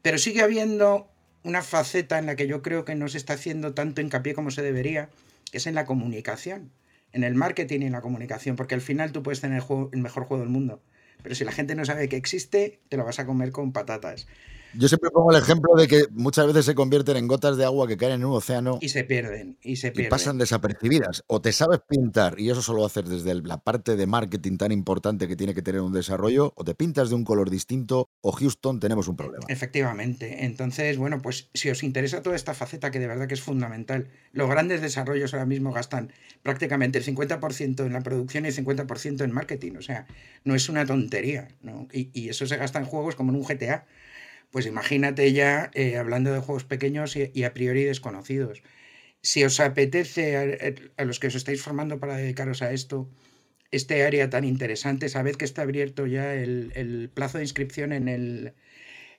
Pero 0.00 0.18
sigue 0.18 0.42
habiendo 0.42 1.08
una 1.46 1.62
faceta 1.62 2.18
en 2.18 2.26
la 2.26 2.34
que 2.34 2.48
yo 2.48 2.60
creo 2.60 2.84
que 2.84 2.96
no 2.96 3.06
se 3.06 3.18
está 3.18 3.34
haciendo 3.34 3.72
tanto 3.72 4.00
hincapié 4.00 4.34
como 4.34 4.50
se 4.50 4.62
debería, 4.62 5.10
que 5.52 5.58
es 5.58 5.68
en 5.68 5.76
la 5.76 5.86
comunicación, 5.86 6.72
en 7.12 7.22
el 7.22 7.36
marketing 7.36 7.82
y 7.82 7.86
en 7.86 7.92
la 7.92 8.00
comunicación, 8.00 8.56
porque 8.56 8.74
al 8.74 8.80
final 8.80 9.12
tú 9.12 9.22
puedes 9.22 9.40
tener 9.40 9.62
el, 9.92 10.02
mejor 10.02 10.24
juego 10.24 10.42
del 10.42 10.50
mundo, 10.50 10.82
pero 11.22 11.36
si 11.36 11.44
la 11.44 11.52
gente 11.52 11.76
no 11.76 11.84
sabe 11.84 12.08
que 12.08 12.16
existe, 12.16 12.80
te 12.88 12.96
lo 12.96 13.04
vas 13.04 13.20
a 13.20 13.26
comer 13.26 13.52
con 13.52 13.72
patatas. 13.72 14.26
Yo 14.78 14.88
siempre 14.88 15.10
pongo 15.10 15.30
el 15.30 15.42
ejemplo 15.42 15.74
de 15.74 15.88
que 15.88 16.04
muchas 16.10 16.46
veces 16.46 16.66
se 16.66 16.74
convierten 16.74 17.16
en 17.16 17.26
gotas 17.26 17.56
de 17.56 17.64
agua 17.64 17.88
que 17.88 17.96
caen 17.96 18.12
en 18.12 18.24
un 18.24 18.34
océano. 18.34 18.78
Y 18.80 18.90
se 18.90 19.04
pierden, 19.04 19.56
y 19.62 19.76
se 19.76 19.90
pierden. 19.90 20.06
Y 20.06 20.10
pasan 20.10 20.38
desapercibidas. 20.38 21.24
O 21.28 21.40
te 21.40 21.52
sabes 21.52 21.80
pintar, 21.88 22.38
y 22.38 22.50
eso 22.50 22.60
solo 22.60 22.84
haces 22.84 23.08
desde 23.08 23.34
la 23.42 23.58
parte 23.58 23.96
de 23.96 24.06
marketing 24.06 24.58
tan 24.58 24.72
importante 24.72 25.28
que 25.28 25.36
tiene 25.36 25.54
que 25.54 25.62
tener 25.62 25.80
un 25.80 25.92
desarrollo, 25.92 26.52
o 26.56 26.64
te 26.64 26.74
pintas 26.74 27.08
de 27.08 27.14
un 27.14 27.24
color 27.24 27.48
distinto, 27.48 28.10
o 28.20 28.32
Houston, 28.32 28.78
tenemos 28.78 29.08
un 29.08 29.16
problema. 29.16 29.44
Efectivamente. 29.48 30.44
Entonces, 30.44 30.98
bueno, 30.98 31.22
pues 31.22 31.48
si 31.54 31.70
os 31.70 31.82
interesa 31.82 32.22
toda 32.22 32.36
esta 32.36 32.52
faceta, 32.52 32.90
que 32.90 32.98
de 32.98 33.06
verdad 33.06 33.28
que 33.28 33.34
es 33.34 33.42
fundamental, 33.42 34.08
los 34.32 34.48
grandes 34.48 34.82
desarrollos 34.82 35.32
ahora 35.32 35.46
mismo 35.46 35.72
gastan 35.72 36.12
prácticamente 36.42 36.98
el 36.98 37.04
50% 37.04 37.86
en 37.86 37.92
la 37.92 38.02
producción 38.02 38.44
y 38.44 38.48
el 38.48 38.54
50% 38.54 39.24
en 39.24 39.32
marketing. 39.32 39.72
O 39.78 39.82
sea, 39.82 40.06
no 40.44 40.54
es 40.54 40.68
una 40.68 40.84
tontería. 40.84 41.48
¿no? 41.62 41.88
Y, 41.92 42.10
y 42.12 42.28
eso 42.28 42.46
se 42.46 42.56
gasta 42.56 42.78
en 42.78 42.84
juegos 42.84 43.16
como 43.16 43.32
en 43.32 43.38
un 43.38 43.44
GTA 43.44 43.86
pues 44.50 44.66
imagínate 44.66 45.32
ya 45.32 45.70
eh, 45.74 45.96
hablando 45.96 46.32
de 46.32 46.40
juegos 46.40 46.64
pequeños 46.64 47.16
y, 47.16 47.44
a 47.44 47.52
priori 47.54 47.84
desconocidos. 47.84 48.62
Si 49.22 49.44
os 49.44 49.60
apetece 49.60 50.36
a, 50.96 51.04
los 51.04 51.18
que 51.18 51.26
os 51.26 51.34
estáis 51.34 51.60
formando 51.62 51.98
para 51.98 52.16
dedicaros 52.16 52.62
a 52.62 52.72
esto, 52.72 53.10
este 53.70 54.04
área 54.04 54.30
tan 54.30 54.44
interesante, 54.44 55.08
sabed 55.08 55.36
que 55.36 55.44
está 55.44 55.62
abierto 55.62 56.06
ya 56.06 56.34
el, 56.34 57.10
plazo 57.12 57.38
de 57.38 57.44
inscripción 57.44 57.92
en 57.92 58.08
el, 58.08 58.54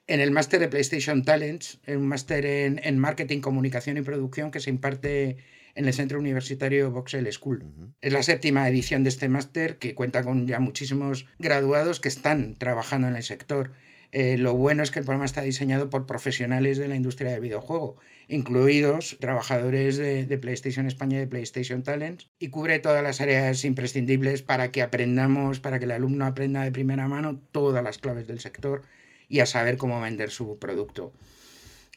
en 0.06 0.20
el 0.20 0.30
máster 0.30 0.60
de 0.60 0.68
PlayStation 0.68 1.24
Talents, 1.24 1.78
un 1.86 2.06
máster 2.08 2.46
en, 2.46 2.98
marketing, 2.98 3.40
comunicación 3.40 3.98
y 3.98 4.02
producción 4.02 4.50
que 4.50 4.60
se 4.60 4.70
imparte 4.70 5.36
en 5.74 5.84
el 5.84 5.92
Centro 5.92 6.18
Universitario 6.18 6.90
Voxel 6.90 7.30
School. 7.32 7.64
Es 8.00 8.12
la 8.12 8.22
séptima 8.22 8.68
edición 8.68 9.04
de 9.04 9.10
este 9.10 9.28
máster 9.28 9.78
que 9.78 9.94
cuenta 9.94 10.24
con 10.24 10.46
ya 10.46 10.58
muchísimos 10.58 11.26
graduados 11.38 12.00
que 12.00 12.08
están 12.08 12.56
trabajando 12.56 13.06
en 13.06 13.16
el 13.16 13.22
sector 13.22 13.72
eh, 14.10 14.38
lo 14.38 14.54
bueno 14.54 14.82
es 14.82 14.90
que 14.90 15.00
el 15.00 15.04
programa 15.04 15.26
está 15.26 15.42
diseñado 15.42 15.90
por 15.90 16.06
profesionales 16.06 16.78
de 16.78 16.88
la 16.88 16.96
industria 16.96 17.30
del 17.30 17.40
videojuego, 17.40 17.96
incluidos 18.28 19.18
trabajadores 19.20 19.98
de, 19.98 20.38
PlayStation 20.38 20.86
España 20.86 21.18
y 21.18 21.20
de 21.20 21.26
PlayStation 21.26 21.82
Talents, 21.82 22.28
y 22.38 22.48
cubre 22.48 22.78
todas 22.78 23.02
las 23.02 23.20
áreas 23.20 23.64
imprescindibles 23.64 24.42
para 24.42 24.70
que 24.70 24.82
aprendamos, 24.82 25.60
para 25.60 25.78
que 25.78 25.84
el 25.84 25.90
alumno 25.90 26.24
aprenda 26.24 26.62
de 26.62 26.72
primera 26.72 27.06
mano 27.06 27.40
todas 27.52 27.84
las 27.84 27.98
claves 27.98 28.26
del 28.26 28.40
sector 28.40 28.82
y 29.28 29.40
a 29.40 29.46
saber 29.46 29.76
cómo 29.76 30.00
vender 30.00 30.30
su 30.30 30.58
producto. 30.58 31.12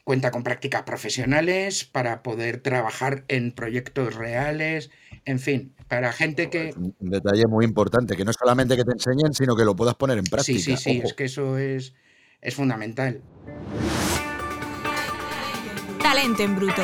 Cuenta 0.03 0.31
con 0.31 0.43
prácticas 0.43 0.83
profesionales 0.83 1.85
para 1.85 2.23
poder 2.23 2.61
trabajar 2.61 3.23
en 3.27 3.51
proyectos 3.51 4.15
reales, 4.15 4.89
en 5.25 5.39
fin, 5.39 5.75
para 5.87 6.11
gente 6.11 6.49
que... 6.49 6.73
Un 6.75 7.09
detalle 7.09 7.45
muy 7.47 7.65
importante, 7.65 8.15
que 8.15 8.25
no 8.25 8.31
es 8.31 8.37
solamente 8.39 8.75
que 8.75 8.83
te 8.83 8.91
enseñen, 8.91 9.33
sino 9.33 9.55
que 9.55 9.63
lo 9.63 9.75
puedas 9.75 9.95
poner 9.95 10.17
en 10.17 10.23
práctica. 10.23 10.59
Sí, 10.59 10.75
sí, 10.75 10.77
sí, 10.77 11.01
es 11.03 11.13
que 11.13 11.25
eso 11.25 11.57
es, 11.57 11.93
es 12.41 12.55
fundamental. 12.55 13.21
Talento 16.01 16.43
en 16.43 16.55
bruto. 16.55 16.81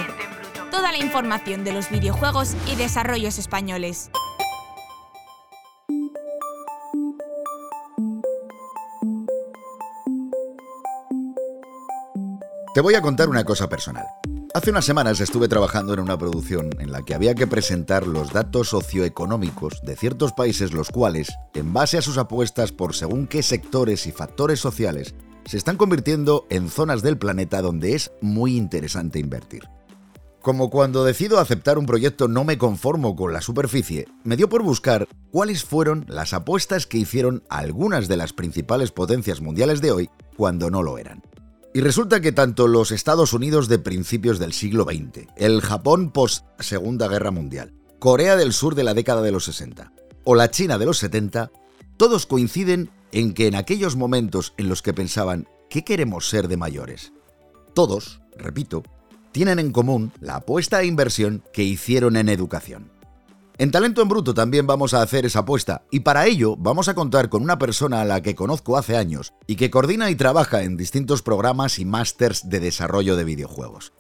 Toda 0.70 0.92
la 0.92 1.00
información 1.00 1.64
de 1.64 1.74
los 1.74 1.90
videojuegos 1.90 2.56
y 2.72 2.76
desarrollos 2.76 3.40
españoles. 3.40 4.12
Te 12.78 12.82
voy 12.82 12.94
a 12.94 13.02
contar 13.02 13.28
una 13.28 13.44
cosa 13.44 13.68
personal. 13.68 14.06
Hace 14.54 14.70
unas 14.70 14.86
semanas 14.86 15.20
estuve 15.20 15.48
trabajando 15.48 15.96
en 15.96 16.00
una 16.00 16.16
producción 16.16 16.70
en 16.78 16.92
la 16.92 17.02
que 17.02 17.16
había 17.16 17.34
que 17.34 17.48
presentar 17.48 18.06
los 18.06 18.32
datos 18.32 18.70
socioeconómicos 18.70 19.82
de 19.82 19.96
ciertos 19.96 20.32
países 20.32 20.74
los 20.74 20.90
cuales, 20.90 21.34
en 21.56 21.74
base 21.74 21.98
a 21.98 22.04
sus 22.04 22.20
apuestas 22.20 22.72
por 22.72 22.94
según 22.94 23.26
qué 23.26 23.42
sectores 23.42 24.06
y 24.06 24.12
factores 24.12 24.60
sociales, 24.60 25.16
se 25.46 25.58
están 25.58 25.76
convirtiendo 25.76 26.46
en 26.52 26.70
zonas 26.70 27.02
del 27.02 27.18
planeta 27.18 27.64
donde 27.64 27.96
es 27.96 28.12
muy 28.22 28.56
interesante 28.56 29.18
invertir. 29.18 29.64
Como 30.44 30.70
cuando 30.70 31.04
decido 31.04 31.40
aceptar 31.40 31.80
un 31.80 31.88
proyecto 31.88 32.28
no 32.28 32.44
me 32.44 32.60
conformo 32.60 33.16
con 33.16 33.34
la 33.34 33.42
superficie, 33.42 34.08
me 34.24 34.38
dio 34.38 34.50
por 34.50 34.62
buscar 34.62 35.08
cuáles 35.32 35.64
fueron 35.64 36.06
las 36.08 36.32
apuestas 36.32 36.86
que 36.86 37.00
hicieron 37.00 37.44
algunas 37.50 38.08
de 38.08 38.18
las 38.18 38.34
principales 38.34 38.92
potencias 38.92 39.42
mundiales 39.42 39.82
de 39.82 39.90
hoy 39.90 40.10
cuando 40.36 40.70
no 40.70 40.84
lo 40.84 41.00
eran. 41.00 41.24
Y 41.74 41.82
resulta 41.82 42.22
que 42.22 42.32
tanto 42.32 42.68
los 42.68 42.92
Estados 42.92 43.34
Unidos 43.34 43.68
de 43.68 43.80
principios 43.80 44.40
del 44.40 44.54
siglo 44.54 44.86
XX, 44.86 45.28
el 45.36 45.62
Japón 45.62 46.12
post 46.12 46.46
Segunda 46.60 47.08
Guerra 47.08 47.32
Mundial, 47.32 47.74
Corea 48.00 48.36
del 48.36 48.54
Sur 48.54 48.76
de 48.76 48.84
la 48.84 48.94
década 48.94 49.22
de 49.22 49.32
los 49.32 49.46
60 49.46 49.92
o 50.24 50.36
la 50.36 50.52
China 50.52 50.78
de 50.78 50.86
los 50.86 50.98
70 50.98 51.52
todos 51.98 52.26
coinciden 52.26 52.92
en 53.12 53.34
que 53.34 53.48
en 53.48 53.56
aquellos 53.56 53.96
momentos 53.96 54.54
en 54.58 54.70
los 54.70 54.82
que 54.82 54.94
pensaban 54.94 55.48
¿qué 55.70 55.84
queremos 55.84 56.30
ser 56.30 56.48
de 56.48 56.58
mayores? 56.58 57.14
Todos, 57.74 58.22
repito, 58.38 58.84
tienen 59.32 59.60
en 59.60 59.72
común 59.72 60.12
la 60.20 60.38
apuesta 60.38 60.82
e 60.82 60.86
inversión 60.86 61.44
que 61.54 61.64
hicieron 61.64 62.18
en 62.18 62.30
educación. 62.30 62.92
En 63.60 63.72
Talento 63.72 64.04
en 64.04 64.08
Bruto 64.08 64.36
también 64.36 64.68
vamos 64.68 64.94
a 64.94 65.02
hacer 65.02 65.26
esa 65.26 65.40
apuesta 65.40 65.84
y 65.90 66.02
para 66.02 66.28
ello 66.28 66.56
vamos 66.58 66.90
a 66.90 66.94
contar 66.94 67.28
con 67.28 67.42
una 67.42 67.58
persona 67.58 68.02
a 68.02 68.06
la 68.06 68.22
que 68.22 68.36
conozco 68.36 68.78
hace 68.78 68.96
años 68.96 69.34
y 69.48 69.56
que 69.56 69.72
coordina 69.72 70.12
y 70.12 70.16
trabaja 70.16 70.62
en 70.62 70.78
distintos 70.78 71.24
programas 71.24 71.80
y 71.80 71.86
másters 71.86 72.50
de 72.52 72.60
desarrollo 72.60 73.16
de 73.16 73.24
videojuegos. 73.24 73.94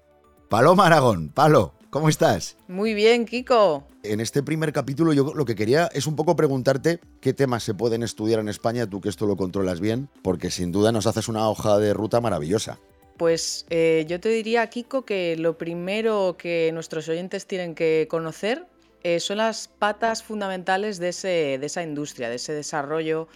Paloma 0.47 0.85
Aragón, 0.85 1.29
Palo, 1.29 1.73
¿cómo 1.89 2.07
estás? 2.07 2.55
Muy 2.67 2.93
bien, 2.93 3.25
Kiko. 3.25 3.87
En 4.03 4.19
este 4.19 4.43
primer 4.43 4.71
capítulo 4.73 5.11
yo 5.11 5.33
lo 5.33 5.45
que 5.45 5.55
quería 5.55 5.87
es 5.87 6.05
un 6.05 6.15
poco 6.15 6.35
preguntarte 6.35 6.99
qué 7.19 7.33
temas 7.33 7.63
se 7.63 7.73
pueden 7.73 8.03
estudiar 8.03 8.39
en 8.39 8.49
España, 8.49 8.85
tú 8.85 9.01
que 9.01 9.09
esto 9.09 9.25
lo 9.25 9.37
controlas 9.37 9.79
bien, 9.79 10.07
porque 10.21 10.51
sin 10.51 10.71
duda 10.71 10.91
nos 10.91 11.07
haces 11.07 11.29
una 11.29 11.49
hoja 11.49 11.79
de 11.79 11.95
ruta 11.95 12.21
maravillosa. 12.21 12.79
Pues 13.17 13.65
eh, 13.71 14.05
yo 14.07 14.19
te 14.19 14.29
diría, 14.29 14.67
Kiko, 14.67 15.03
que 15.03 15.35
lo 15.35 15.57
primero 15.57 16.35
que 16.37 16.69
nuestros 16.73 17.09
oyentes 17.09 17.47
tienen 17.47 17.73
que 17.73 18.05
conocer 18.07 18.67
eh, 19.03 19.19
son 19.19 19.37
las 19.37 19.67
patas 19.67 20.23
fundamentales 20.23 20.99
de, 20.99 21.09
ese, 21.09 21.57
de 21.59 21.65
esa 21.65 21.83
industria, 21.83 22.29
de 22.29 22.35
ese 22.35 22.53
desarrollo 22.53 23.27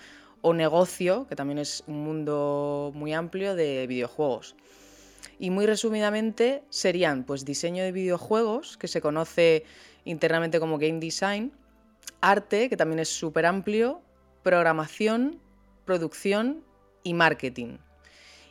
o 0.41 0.54
negocio, 0.54 1.28
que 1.28 1.36
también 1.36 1.60
es 1.60 1.84
un 1.88 2.04
mundo 2.04 2.91
muy 2.95 3.13
amplio 3.13 3.56
de 3.56 3.86
videojuegos. 3.88 4.56
Y 5.39 5.50
muy 5.50 5.65
resumidamente 5.65 6.63
serían 6.69 7.24
pues 7.24 7.45
diseño 7.45 7.84
de 7.84 7.91
videojuegos, 7.91 8.78
que 8.78 8.88
se 8.88 9.02
conoce 9.02 9.63
internamente 10.04 10.60
como 10.60 10.78
game 10.78 11.00
design, 11.00 11.52
arte, 12.21 12.69
que 12.69 12.78
también 12.78 13.00
es 13.00 13.10
súper 13.10 13.45
amplio, 13.45 14.02
programación, 14.43 15.39
producción 15.86 16.63
y 17.04 17.13
marketing. 17.13 17.78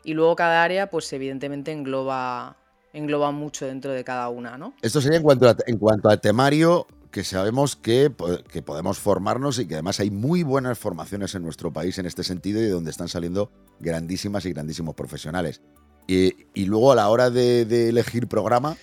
Y 0.04 0.14
luego 0.14 0.36
cada 0.36 0.62
área, 0.62 0.90
pues 0.90 1.12
evidentemente 1.12 1.72
engloba, 1.72 2.56
engloba 2.92 3.30
mucho 3.32 3.66
dentro 3.66 3.92
de 3.92 4.02
cada 4.02 4.28
una, 4.28 4.56
¿no? 4.56 4.74
Esto 4.80 5.00
sería 5.00 5.18
en 5.18 5.24
cuanto 5.24 5.54
en 5.66 5.78
cuanto 5.78 6.08
al 6.08 6.20
temario 6.20 6.86
que 7.10 7.24
sabemos 7.24 7.76
que, 7.76 8.12
que, 8.52 8.62
podemos 8.62 8.98
formarnos 8.98 9.58
y 9.58 9.66
que 9.66 9.74
además 9.74 10.00
hay 10.00 10.10
muy 10.10 10.42
buenas 10.42 10.78
formaciones 10.78 11.34
en 11.34 11.42
nuestro 11.42 11.72
país 11.72 11.98
en 11.98 12.06
este 12.06 12.22
sentido 12.22 12.60
y 12.60 12.64
de 12.64 12.70
donde 12.70 12.90
están 12.90 13.08
saliendo 13.08 13.50
grandísimas 13.80 14.44
y 14.46 14.52
grandísimos 14.52 14.94
profesionales. 14.94 15.60
Y, 16.06 16.64
luego 16.64 16.92
a 16.92 16.96
la 16.96 17.08
hora 17.08 17.30
de, 17.30 17.88
elegir 17.88 18.26
programa... 18.26 18.76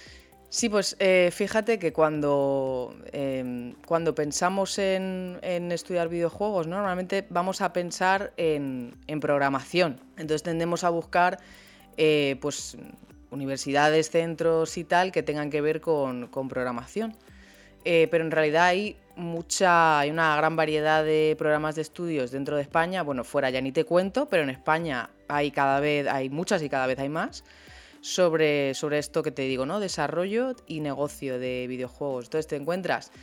Sí, 0.50 0.70
pues 0.70 0.96
eh, 1.00 1.30
fíjate 1.34 1.78
que 1.78 1.92
cuando, 1.92 2.96
em, 3.12 3.76
cuando 3.86 4.16
pensamos 4.16 4.78
en, 4.80 5.38
estudiar 5.44 6.08
videojuegos, 6.08 6.68
normalmente 6.68 7.28
vamos 7.30 7.60
a 7.60 7.74
pensar 7.74 8.32
en, 8.38 8.96
programación. 9.20 10.00
Entonces 10.12 10.44
tendemos 10.44 10.86
a 10.86 10.90
buscar 10.90 11.40
eh, 11.98 12.38
pues, 12.40 12.78
universidades, 13.30 14.10
centros 14.10 14.78
y 14.78 14.86
tal 14.86 15.12
que 15.12 15.22
tengan 15.22 15.50
que 15.50 15.60
ver 15.60 15.82
con, 15.82 16.28
con 16.28 16.48
programación. 16.48 17.18
Eh, 17.90 18.10
pero 18.12 18.26
en 18.26 18.32
realidad 18.32 18.66
hay 18.66 18.98
mucha, 19.16 20.00
hay 20.00 20.10
una 20.10 20.36
gran 20.36 20.58
variedad 20.58 21.06
de 21.06 21.38
programas 21.38 21.76
de 21.76 21.84
estudios 21.84 22.32
dentro 22.32 22.58
de 22.58 22.62
España. 22.62 23.02
Bueno, 23.02 23.24
fuera 23.24 23.50
ya 23.50 23.62
ni 23.62 23.72
te 23.72 23.86
cuento, 23.86 24.28
pero 24.28 24.44
en 24.44 24.50
España 24.50 25.10
hay 25.30 25.52
cada 25.52 25.80
vez, 25.80 26.06
hay 26.06 26.30
muchas 26.30 26.62
y 26.64 26.68
cada 26.68 26.86
vez 26.86 27.00
hay 27.00 27.08
más 27.08 27.46
sobre, 28.02 28.74
sobre 28.74 28.98
esto 28.98 29.24
que 29.24 29.32
te 29.32 29.44
digo, 29.44 29.66
¿no? 29.66 29.80
Desarrollo 29.80 30.54
y 30.66 30.82
negocio 30.82 31.40
de 31.40 31.66
videojuegos. 31.70 32.26
Entonces 32.26 32.48
te 32.48 32.58
encuentras 32.58 33.14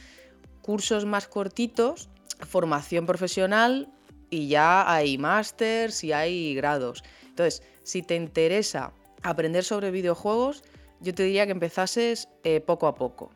cursos 0.63 1.05
más 1.05 1.29
cortitos, 1.29 2.09
formación 2.41 3.05
profesional 3.05 3.93
y 4.31 4.49
ya 4.49 4.91
hay 4.91 5.19
másters 5.19 6.03
y 6.05 6.13
hay 6.15 6.55
grados. 6.55 7.05
Entonces, 7.29 7.63
si 7.83 8.01
te 8.03 8.17
interesa 8.17 8.95
aprender 9.23 9.63
sobre 9.63 9.91
videojuegos, 9.91 10.65
yo 11.01 11.13
te 11.13 11.25
diría 11.25 11.45
que 11.45 11.53
empezases 11.53 12.31
eh, 12.45 12.63
poco 12.63 12.87
a 12.87 12.95
poco. 12.95 13.31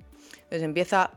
Entonces 0.48 0.62
empieza 0.62 1.10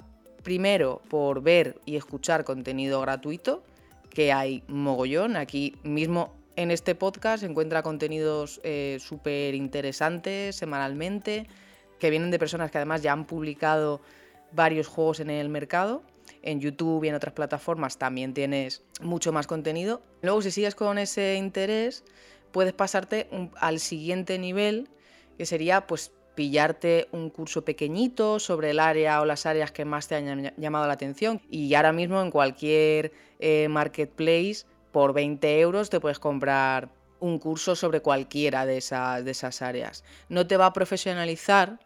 primero 0.43 1.01
por 1.09 1.41
ver 1.41 1.79
y 1.85 1.95
escuchar 1.95 2.43
contenido 2.43 2.99
gratuito, 2.99 3.63
que 4.09 4.33
hay 4.33 4.61
mogollón. 4.67 5.37
Aquí 5.37 5.77
mismo 5.83 6.35
en 6.57 6.69
este 6.69 6.95
podcast 6.95 7.43
encuentra 7.43 7.81
contenidos 7.81 8.59
eh, 8.65 8.97
súper 8.99 9.55
interesantes 9.55 10.57
semanalmente, 10.57 11.47
que 11.97 12.09
vienen 12.09 12.29
de 12.29 12.39
personas 12.39 12.71
que 12.71 12.77
además 12.77 13.03
ya 13.03 13.13
han 13.13 13.25
publicado 13.25 14.01
varios 14.51 14.87
juegos 14.87 15.21
en 15.21 15.29
el 15.29 15.47
mercado. 15.47 16.03
En 16.41 16.59
YouTube 16.59 17.05
y 17.05 17.07
en 17.07 17.15
otras 17.15 17.33
plataformas 17.33 17.97
también 17.97 18.33
tienes 18.33 18.83
mucho 18.99 19.31
más 19.31 19.47
contenido. 19.47 20.01
Luego, 20.21 20.41
si 20.41 20.51
sigues 20.51 20.75
con 20.75 20.97
ese 20.97 21.35
interés, 21.35 22.03
puedes 22.51 22.73
pasarte 22.73 23.29
al 23.55 23.79
siguiente 23.79 24.37
nivel, 24.39 24.89
que 25.37 25.45
sería 25.45 25.87
pues 25.87 26.11
pillarte 26.35 27.07
un 27.11 27.29
curso 27.29 27.63
pequeñito 27.63 28.39
sobre 28.39 28.71
el 28.71 28.79
área 28.79 29.21
o 29.21 29.25
las 29.25 29.45
áreas 29.45 29.71
que 29.71 29.85
más 29.85 30.07
te 30.07 30.15
hayan 30.15 30.53
llamado 30.57 30.87
la 30.87 30.93
atención. 30.93 31.41
Y 31.49 31.73
ahora 31.75 31.93
mismo 31.93 32.21
en 32.21 32.31
cualquier 32.31 33.11
eh, 33.39 33.67
marketplace, 33.69 34.65
por 34.91 35.13
20 35.13 35.59
euros 35.59 35.89
te 35.89 35.99
puedes 35.99 36.19
comprar 36.19 36.89
un 37.19 37.39
curso 37.39 37.75
sobre 37.75 38.01
cualquiera 38.01 38.65
de 38.65 38.73
de 38.73 39.31
esas 39.31 39.61
áreas. 39.61 40.03
No 40.27 40.47
te 40.47 40.57
va 40.57 40.67
a 40.67 40.73
profesionalizar, 40.73 41.79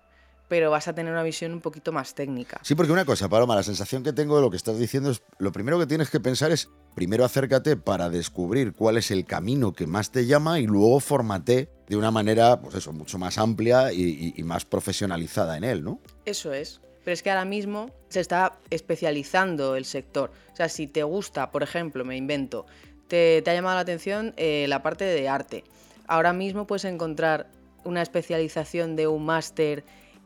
pero 0.47 0.69
vas 0.69 0.88
a 0.88 0.93
tener 0.93 1.12
una 1.12 1.23
visión 1.23 1.53
un 1.53 1.62
poquito 1.62 1.91
más 1.91 2.13
técnica. 2.13 2.60
Sí, 2.63 2.75
porque 2.75 2.91
una 2.91 3.05
cosa, 3.05 3.29
Paloma, 3.29 3.55
la 3.55 3.63
sensación 3.63 4.03
que 4.03 4.13
tengo 4.13 4.36
de 4.36 4.41
lo 4.41 4.49
que 4.49 4.58
estás 4.58 4.77
diciendo 4.77 5.10
es, 5.10 5.23
lo 5.39 5.51
primero 5.51 5.79
que 5.79 5.88
tienes 5.88 6.10
que 6.10 6.19
pensar 6.19 6.51
es, 6.51 6.69
primero 6.93 7.25
acércate 7.25 7.77
para 7.77 8.10
descubrir 8.10 8.73
cuál 8.73 8.97
es 8.97 9.12
el 9.12 9.25
camino 9.25 9.73
que 9.73 9.88
más 9.88 10.12
te 10.12 10.25
llama 10.25 10.60
y 10.60 10.67
luego 10.67 10.99
formate 10.99 11.69
de 11.88 11.95
una 11.95 12.12
manera, 12.12 12.60
pues 12.62 12.75
eso, 12.75 12.93
mucho 12.93 13.17
más 13.17 13.38
amplia 13.38 13.91
y, 13.91 14.34
más 14.43 14.65
profesionalizada 14.65 15.58
en 15.58 15.63
él, 15.63 15.84
¿no? 15.84 15.99
Eso 16.25 16.53
es. 16.53 16.81
Pero 17.03 17.13
es 17.13 17.21
que 17.21 17.29
ahora 17.29 17.45
mismo 17.45 17.91
se 18.10 18.19
está 18.19 18.58
especializando 18.71 19.75
el 19.75 19.86
sector. 19.86 20.31
O 20.51 20.55
sea, 20.55 20.69
si 20.69 20.88
te 20.88 21.03
gusta, 21.03 21.51
por 21.51 21.62
ejemplo, 21.62 22.03
me 22.03 22.17
invento, 22.17 22.65
te, 23.08 23.43
ha 23.45 23.53
llamado 23.53 23.75
la 23.75 23.81
atención 23.81 24.34
eh, 24.38 24.65
la 24.67 24.81
parte 24.81 25.05
de 25.05 25.29
arte. 25.29 25.63
Ahora 26.08 26.34
mismo 26.34 26.65
puedes 26.65 26.86
encontrar 26.86 27.47
una 27.84 28.01
especialización 28.01 28.95
de 28.95 29.08
un 29.08 29.25
máster 29.25 29.84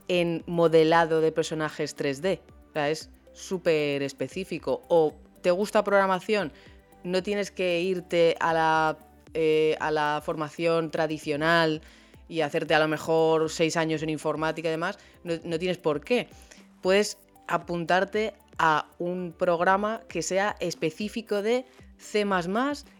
en 0.09 0.43
modelado 0.47 1.21
de 1.21 1.31
personajes 1.31 1.95
3D. 1.95 2.41
O 2.69 2.73
sea, 2.73 2.89
es 2.89 3.09
súper 3.31 4.03
específico. 4.03 4.83
O 4.89 5.13
te 5.41 5.51
gusta 5.51 5.83
programación, 5.85 6.51
no 7.03 7.23
tienes 7.23 7.51
que 7.51 7.79
irte 7.79 8.35
a 8.41 8.51
la, 8.51 8.97
eh, 9.33 9.77
a 9.79 9.91
la 9.91 10.21
formación 10.25 10.91
tradicional 10.91 11.81
y 12.27 12.41
hacerte 12.41 12.75
a 12.75 12.79
lo 12.79 12.87
mejor 12.87 13.49
seis 13.49 13.77
años 13.77 14.03
en 14.03 14.09
informática 14.09 14.67
y 14.67 14.71
demás, 14.71 14.99
no, 15.23 15.35
no 15.43 15.57
tienes 15.57 15.77
por 15.77 16.01
qué. 16.01 16.27
Puedes 16.81 17.17
apuntarte 17.47 18.33
a 18.57 18.87
un 18.99 19.33
programa 19.37 20.01
que 20.09 20.21
sea 20.21 20.55
específico 20.59 21.41
de 21.41 21.65
C 21.99 22.25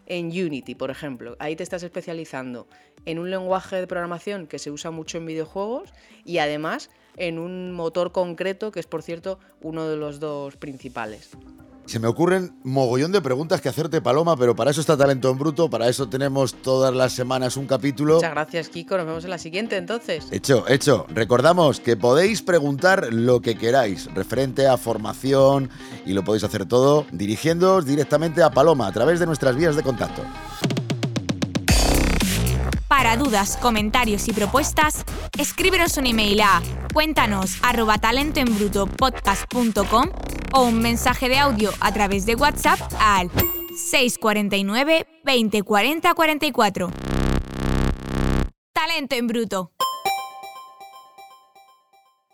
en 0.06 0.26
Unity, 0.26 0.74
por 0.74 0.90
ejemplo. 0.90 1.36
Ahí 1.38 1.56
te 1.56 1.62
estás 1.62 1.82
especializando 1.82 2.68
en 3.06 3.18
un 3.18 3.30
lenguaje 3.30 3.76
de 3.76 3.86
programación 3.86 4.46
que 4.46 4.58
se 4.58 4.70
usa 4.70 4.90
mucho 4.90 5.18
en 5.18 5.26
videojuegos 5.26 5.92
y 6.24 6.38
además 6.38 6.90
en 7.16 7.38
un 7.38 7.72
motor 7.72 8.12
concreto 8.12 8.70
que 8.70 8.80
es, 8.80 8.86
por 8.86 9.02
cierto, 9.02 9.38
uno 9.60 9.88
de 9.88 9.96
los 9.96 10.20
dos 10.20 10.56
principales. 10.56 11.30
Se 11.90 11.98
me 11.98 12.06
ocurren 12.06 12.54
mogollón 12.62 13.10
de 13.10 13.20
preguntas 13.20 13.60
que 13.60 13.68
hacerte, 13.68 14.00
Paloma, 14.00 14.36
pero 14.36 14.54
para 14.54 14.70
eso 14.70 14.80
está 14.80 14.96
Talento 14.96 15.28
en 15.28 15.38
Bruto, 15.38 15.68
para 15.68 15.88
eso 15.88 16.08
tenemos 16.08 16.54
todas 16.54 16.94
las 16.94 17.12
semanas 17.12 17.56
un 17.56 17.66
capítulo. 17.66 18.14
Muchas 18.14 18.30
gracias, 18.30 18.68
Kiko. 18.68 18.96
Nos 18.96 19.06
vemos 19.06 19.24
en 19.24 19.30
la 19.30 19.38
siguiente, 19.38 19.76
entonces. 19.76 20.28
Hecho, 20.30 20.62
hecho. 20.68 21.06
Recordamos 21.08 21.80
que 21.80 21.96
podéis 21.96 22.42
preguntar 22.42 23.12
lo 23.12 23.40
que 23.40 23.56
queráis 23.56 24.08
referente 24.14 24.68
a 24.68 24.76
formación 24.76 25.68
y 26.06 26.12
lo 26.12 26.22
podéis 26.22 26.44
hacer 26.44 26.64
todo 26.64 27.06
dirigiéndoos 27.10 27.84
directamente 27.84 28.44
a 28.44 28.52
Paloma 28.52 28.86
a 28.86 28.92
través 28.92 29.18
de 29.18 29.26
nuestras 29.26 29.56
vías 29.56 29.74
de 29.74 29.82
contacto. 29.82 30.22
Para 32.86 33.16
dudas, 33.16 33.56
comentarios 33.56 34.28
y 34.28 34.32
propuestas, 34.32 35.04
escríbenos 35.36 35.96
un 35.96 36.06
email 36.06 36.40
a 36.42 36.62
cuéntanos 36.92 37.56
arroba 37.62 37.98
talentoenbrutopodcast.com 37.98 40.29
o 40.52 40.62
un 40.62 40.80
mensaje 40.80 41.28
de 41.28 41.38
audio 41.38 41.70
a 41.80 41.92
través 41.92 42.26
de 42.26 42.34
WhatsApp 42.34 42.80
al 42.98 43.30
649 43.76 45.06
20 45.24 45.62
40 45.62 46.14
44. 46.14 46.90
Talento 48.72 49.16
en 49.16 49.26
Bruto. 49.26 49.72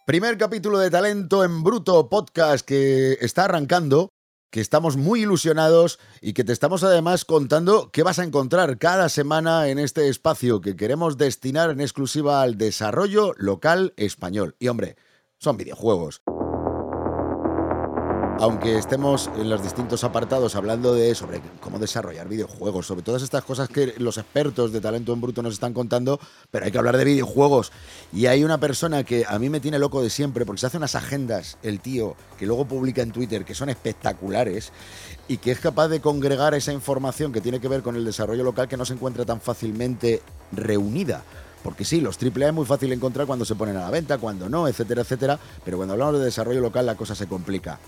Primer 0.06 0.38
capítulo 0.38 0.78
de 0.78 0.90
Talento 0.90 1.44
en 1.44 1.64
Bruto 1.64 2.08
podcast 2.08 2.64
que 2.64 3.18
está 3.20 3.46
arrancando 3.46 4.10
que 4.50 4.60
estamos 4.60 4.96
muy 4.96 5.22
ilusionados 5.22 5.98
y 6.20 6.32
que 6.32 6.44
te 6.44 6.52
estamos 6.52 6.82
además 6.82 7.24
contando 7.24 7.90
qué 7.90 8.02
vas 8.02 8.18
a 8.18 8.24
encontrar 8.24 8.78
cada 8.78 9.08
semana 9.08 9.68
en 9.68 9.78
este 9.78 10.08
espacio 10.08 10.60
que 10.60 10.76
queremos 10.76 11.18
destinar 11.18 11.70
en 11.70 11.80
exclusiva 11.80 12.40
al 12.40 12.56
desarrollo 12.56 13.34
local 13.36 13.92
español. 13.96 14.56
Y 14.58 14.68
hombre, 14.68 14.96
son 15.38 15.56
videojuegos. 15.56 16.22
Aunque 18.38 18.76
estemos 18.76 19.30
en 19.36 19.48
los 19.48 19.62
distintos 19.62 20.04
apartados 20.04 20.56
hablando 20.56 20.94
de 20.94 21.14
sobre 21.14 21.40
cómo 21.60 21.78
desarrollar 21.78 22.28
videojuegos, 22.28 22.86
sobre 22.86 23.02
todas 23.02 23.22
estas 23.22 23.44
cosas 23.44 23.68
que 23.68 23.94
los 23.98 24.18
expertos 24.18 24.72
de 24.72 24.80
talento 24.80 25.14
en 25.14 25.20
bruto 25.22 25.42
nos 25.42 25.54
están 25.54 25.72
contando, 25.72 26.20
pero 26.50 26.66
hay 26.66 26.72
que 26.72 26.78
hablar 26.78 26.98
de 26.98 27.04
videojuegos. 27.04 27.72
Y 28.12 28.26
hay 28.26 28.44
una 28.44 28.58
persona 28.58 29.04
que 29.04 29.24
a 29.26 29.38
mí 29.38 29.48
me 29.48 29.60
tiene 29.60 29.78
loco 29.78 30.02
de 30.02 30.10
siempre, 30.10 30.44
porque 30.44 30.60
se 30.60 30.66
hace 30.66 30.76
unas 30.76 30.94
agendas, 30.94 31.56
el 31.62 31.80
tío, 31.80 32.14
que 32.38 32.46
luego 32.46 32.66
publica 32.66 33.00
en 33.00 33.12
Twitter, 33.12 33.44
que 33.44 33.54
son 33.54 33.70
espectaculares, 33.70 34.70
y 35.28 35.38
que 35.38 35.52
es 35.52 35.58
capaz 35.58 35.88
de 35.88 36.00
congregar 36.00 36.54
esa 36.54 36.72
información 36.72 37.32
que 37.32 37.40
tiene 37.40 37.60
que 37.60 37.68
ver 37.68 37.82
con 37.82 37.96
el 37.96 38.04
desarrollo 38.04 38.44
local 38.44 38.68
que 38.68 38.76
no 38.76 38.84
se 38.84 38.94
encuentra 38.94 39.24
tan 39.24 39.40
fácilmente 39.40 40.20
reunida. 40.52 41.22
Porque 41.62 41.84
sí, 41.84 42.00
los 42.00 42.18
AAA 42.22 42.48
es 42.48 42.54
muy 42.54 42.66
fácil 42.66 42.92
encontrar 42.92 43.26
cuando 43.26 43.44
se 43.44 43.56
ponen 43.56 43.76
a 43.76 43.80
la 43.80 43.90
venta, 43.90 44.18
cuando 44.18 44.48
no, 44.48 44.68
etcétera, 44.68 45.02
etcétera. 45.02 45.38
Pero 45.64 45.78
cuando 45.78 45.94
hablamos 45.94 46.18
de 46.18 46.26
desarrollo 46.26 46.60
local 46.60 46.86
la 46.86 46.94
cosa 46.94 47.16
se 47.16 47.26
complica. 47.26 47.80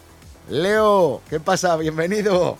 Leo, 0.50 1.20
¿qué 1.28 1.40
pasa? 1.40 1.76
Bienvenido. 1.76 2.56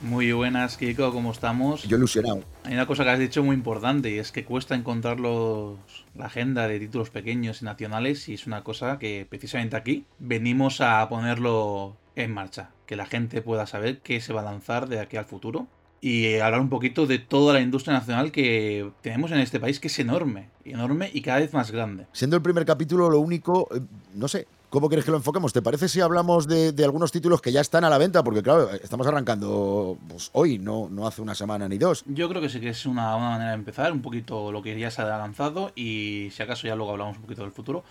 Muy 0.00 0.30
buenas, 0.30 0.76
Kiko, 0.76 1.12
¿cómo 1.12 1.32
estamos? 1.32 1.82
Yo 1.84 1.96
ilusionado. 1.96 2.42
Hay 2.62 2.74
una 2.74 2.86
cosa 2.86 3.02
que 3.02 3.10
has 3.10 3.18
dicho 3.18 3.42
muy 3.42 3.56
importante 3.56 4.10
y 4.10 4.18
es 4.18 4.30
que 4.30 4.44
cuesta 4.44 4.76
encontrar 4.76 5.18
los, 5.18 5.76
la 6.14 6.26
agenda 6.26 6.68
de 6.68 6.78
títulos 6.78 7.10
pequeños 7.10 7.62
y 7.62 7.64
nacionales 7.64 8.28
y 8.28 8.34
es 8.34 8.46
una 8.46 8.62
cosa 8.62 8.98
que 9.00 9.26
precisamente 9.28 9.76
aquí 9.76 10.04
venimos 10.20 10.80
a 10.80 11.08
ponerlo 11.08 11.96
en 12.14 12.32
marcha, 12.32 12.70
que 12.86 12.94
la 12.94 13.06
gente 13.06 13.42
pueda 13.42 13.66
saber 13.66 13.98
qué 13.98 14.20
se 14.20 14.32
va 14.32 14.42
a 14.42 14.44
lanzar 14.44 14.88
de 14.88 15.00
aquí 15.00 15.16
al 15.16 15.24
futuro 15.24 15.66
y 16.00 16.36
hablar 16.36 16.60
un 16.60 16.68
poquito 16.68 17.06
de 17.06 17.18
toda 17.18 17.54
la 17.54 17.60
industria 17.60 17.94
nacional 17.94 18.30
que 18.30 18.90
tenemos 19.00 19.32
en 19.32 19.38
este 19.38 19.58
país, 19.58 19.80
que 19.80 19.88
es 19.88 19.98
enorme, 19.98 20.50
enorme 20.64 21.10
y 21.12 21.22
cada 21.22 21.40
vez 21.40 21.54
más 21.54 21.70
grande. 21.70 22.06
Siendo 22.12 22.36
el 22.36 22.42
primer 22.42 22.66
capítulo, 22.66 23.08
lo 23.08 23.20
único, 23.20 23.68
eh, 23.74 23.80
no 24.14 24.28
sé, 24.28 24.46
¿Cómo 24.74 24.88
quieres 24.88 25.04
que 25.04 25.12
lo 25.12 25.18
enfoquemos? 25.18 25.52
¿Te 25.52 25.62
parece 25.62 25.88
si 25.88 26.00
hablamos 26.00 26.48
de, 26.48 26.74
algunos 26.84 27.12
títulos 27.12 27.40
que 27.40 27.52
ya 27.52 27.60
están 27.60 27.84
a 27.84 27.88
la 27.88 27.96
venta? 27.96 28.24
Porque 28.24 28.42
claro, 28.42 28.72
estamos 28.72 29.06
arrancando 29.06 29.96
pues, 30.08 30.30
hoy, 30.32 30.58
no, 30.58 30.88
no 30.90 31.06
hace 31.06 31.22
una 31.22 31.36
semana 31.36 31.68
ni 31.68 31.78
dos. 31.78 32.02
Yo 32.08 32.28
creo 32.28 32.42
que 32.42 32.48
sí 32.48 32.58
que 32.58 32.70
es 32.70 32.84
una, 32.84 33.14
una, 33.14 33.30
manera 33.30 33.50
de 33.50 33.54
empezar, 33.54 33.92
un 33.92 34.02
poquito 34.02 34.50
lo 34.50 34.64
que 34.64 34.76
ya 34.76 34.90
se 34.90 35.02
ha 35.02 35.16
lanzado 35.16 35.70
y 35.76 36.30
si 36.32 36.42
acaso 36.42 36.66
ya 36.66 36.74
luego 36.74 36.90
hablamos 36.90 37.18
un 37.18 37.22
poquito 37.22 37.42
del 37.42 37.52
futuro. 37.52 37.84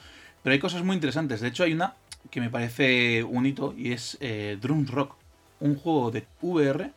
Pero 0.43 0.51
hay 0.55 0.59
cosas 0.59 0.83
muy 0.83 0.95
interesantes. 0.95 1.39
De 1.39 1.47
hecho, 1.47 1.63
hay 1.63 1.71
una 1.71 1.93
que 2.29 2.41
me 2.41 2.49
parece 2.49 3.23
un 3.23 3.45
hito 3.45 3.73
y 3.77 3.93
es 3.93 4.17
eh, 4.19 4.57
Drum 4.61 4.85
Rock, 4.85 5.15
un 5.61 5.77
juego 5.77 6.11
de 6.11 6.27
VR 6.41 6.91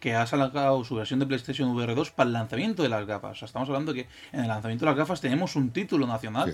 que 0.00 0.16
ha 0.16 0.26
sacado 0.26 0.82
su 0.82 0.96
versión 0.96 1.20
de 1.20 1.26
PlayStation 1.26 1.70
VR 1.70 1.94
2 1.94 2.10
para 2.10 2.26
el 2.26 2.32
lanzamiento 2.32 2.82
de 2.82 2.88
las 2.88 3.06
gafas. 3.06 3.30
O 3.30 3.34
sea, 3.36 3.46
estamos 3.46 3.68
hablando 3.68 3.94
que 3.94 4.08
en 4.32 4.40
el 4.40 4.48
lanzamiento 4.48 4.84
de 4.84 4.90
las 4.90 4.98
gafas 4.98 5.20
tenemos 5.20 5.54
un 5.54 5.70
título 5.70 6.08
nacional 6.08 6.52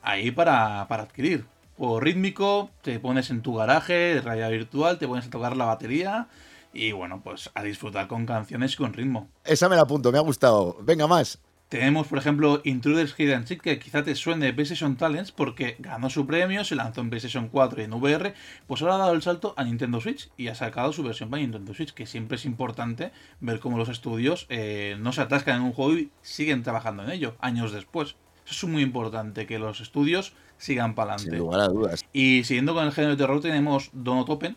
ahí 0.00 0.30
para, 0.30 0.86
para, 0.86 1.02
adquirir. 1.02 1.44
O 1.82 1.98
rítmico, 1.98 2.68
te 2.82 3.00
pones 3.00 3.30
en 3.30 3.40
tu 3.40 3.54
garaje, 3.54 4.20
realidad 4.20 4.50
virtual, 4.50 4.98
te 4.98 5.08
pones 5.08 5.26
a 5.26 5.30
tocar 5.30 5.56
la 5.56 5.64
batería 5.64 6.28
y 6.74 6.92
bueno, 6.92 7.22
pues 7.24 7.50
a 7.54 7.62
disfrutar 7.62 8.06
con 8.06 8.26
canciones 8.26 8.76
con 8.76 8.92
ritmo. 8.92 9.30
Esa 9.46 9.66
me 9.70 9.76
la 9.76 9.82
apunto, 9.82 10.12
me 10.12 10.18
ha 10.18 10.20
gustado. 10.20 10.76
Venga 10.82 11.06
más. 11.06 11.40
Tenemos, 11.70 12.06
por 12.06 12.18
ejemplo, 12.18 12.60
Intruders 12.64 13.14
Hidden 13.16 13.46
Seek, 13.46 13.62
que 13.62 13.78
quizá 13.78 14.02
te 14.02 14.14
suene 14.14 14.44
de 14.44 14.52
PlayStation 14.52 14.96
Talents 14.96 15.32
porque 15.32 15.76
ganó 15.78 16.10
su 16.10 16.26
premio, 16.26 16.64
se 16.64 16.74
lanzó 16.74 17.00
en 17.00 17.08
PlayStation 17.08 17.48
4 17.48 17.80
y 17.80 17.84
en 17.84 17.94
VR, 17.94 18.34
pues 18.66 18.82
ahora 18.82 18.96
ha 18.96 18.98
dado 18.98 19.12
el 19.14 19.22
salto 19.22 19.54
a 19.56 19.64
Nintendo 19.64 20.02
Switch 20.02 20.30
y 20.36 20.48
ha 20.48 20.54
sacado 20.54 20.92
su 20.92 21.02
versión 21.02 21.30
para 21.30 21.40
Nintendo 21.40 21.72
Switch, 21.72 21.94
que 21.94 22.04
siempre 22.04 22.36
es 22.36 22.44
importante 22.44 23.10
ver 23.40 23.58
cómo 23.58 23.78
los 23.78 23.88
estudios 23.88 24.44
eh, 24.50 24.98
no 25.00 25.12
se 25.12 25.22
atascan 25.22 25.56
en 25.56 25.62
un 25.62 25.72
juego 25.72 25.94
y 25.94 26.10
siguen 26.20 26.62
trabajando 26.62 27.04
en 27.04 27.10
ello 27.10 27.36
años 27.40 27.72
después. 27.72 28.16
Eso 28.50 28.66
es 28.66 28.72
muy 28.72 28.82
importante, 28.82 29.46
que 29.46 29.58
los 29.58 29.80
estudios 29.80 30.32
sigan 30.58 30.94
para 30.94 31.14
adelante. 31.14 31.30
Sin 31.30 31.38
lugar 31.38 31.60
a 31.60 31.68
dudas. 31.68 32.04
Y 32.12 32.42
siguiendo 32.44 32.74
con 32.74 32.84
el 32.84 32.92
género 32.92 33.12
de 33.12 33.18
terror, 33.18 33.40
tenemos 33.40 33.90
Donut 33.92 34.28
Open, 34.28 34.56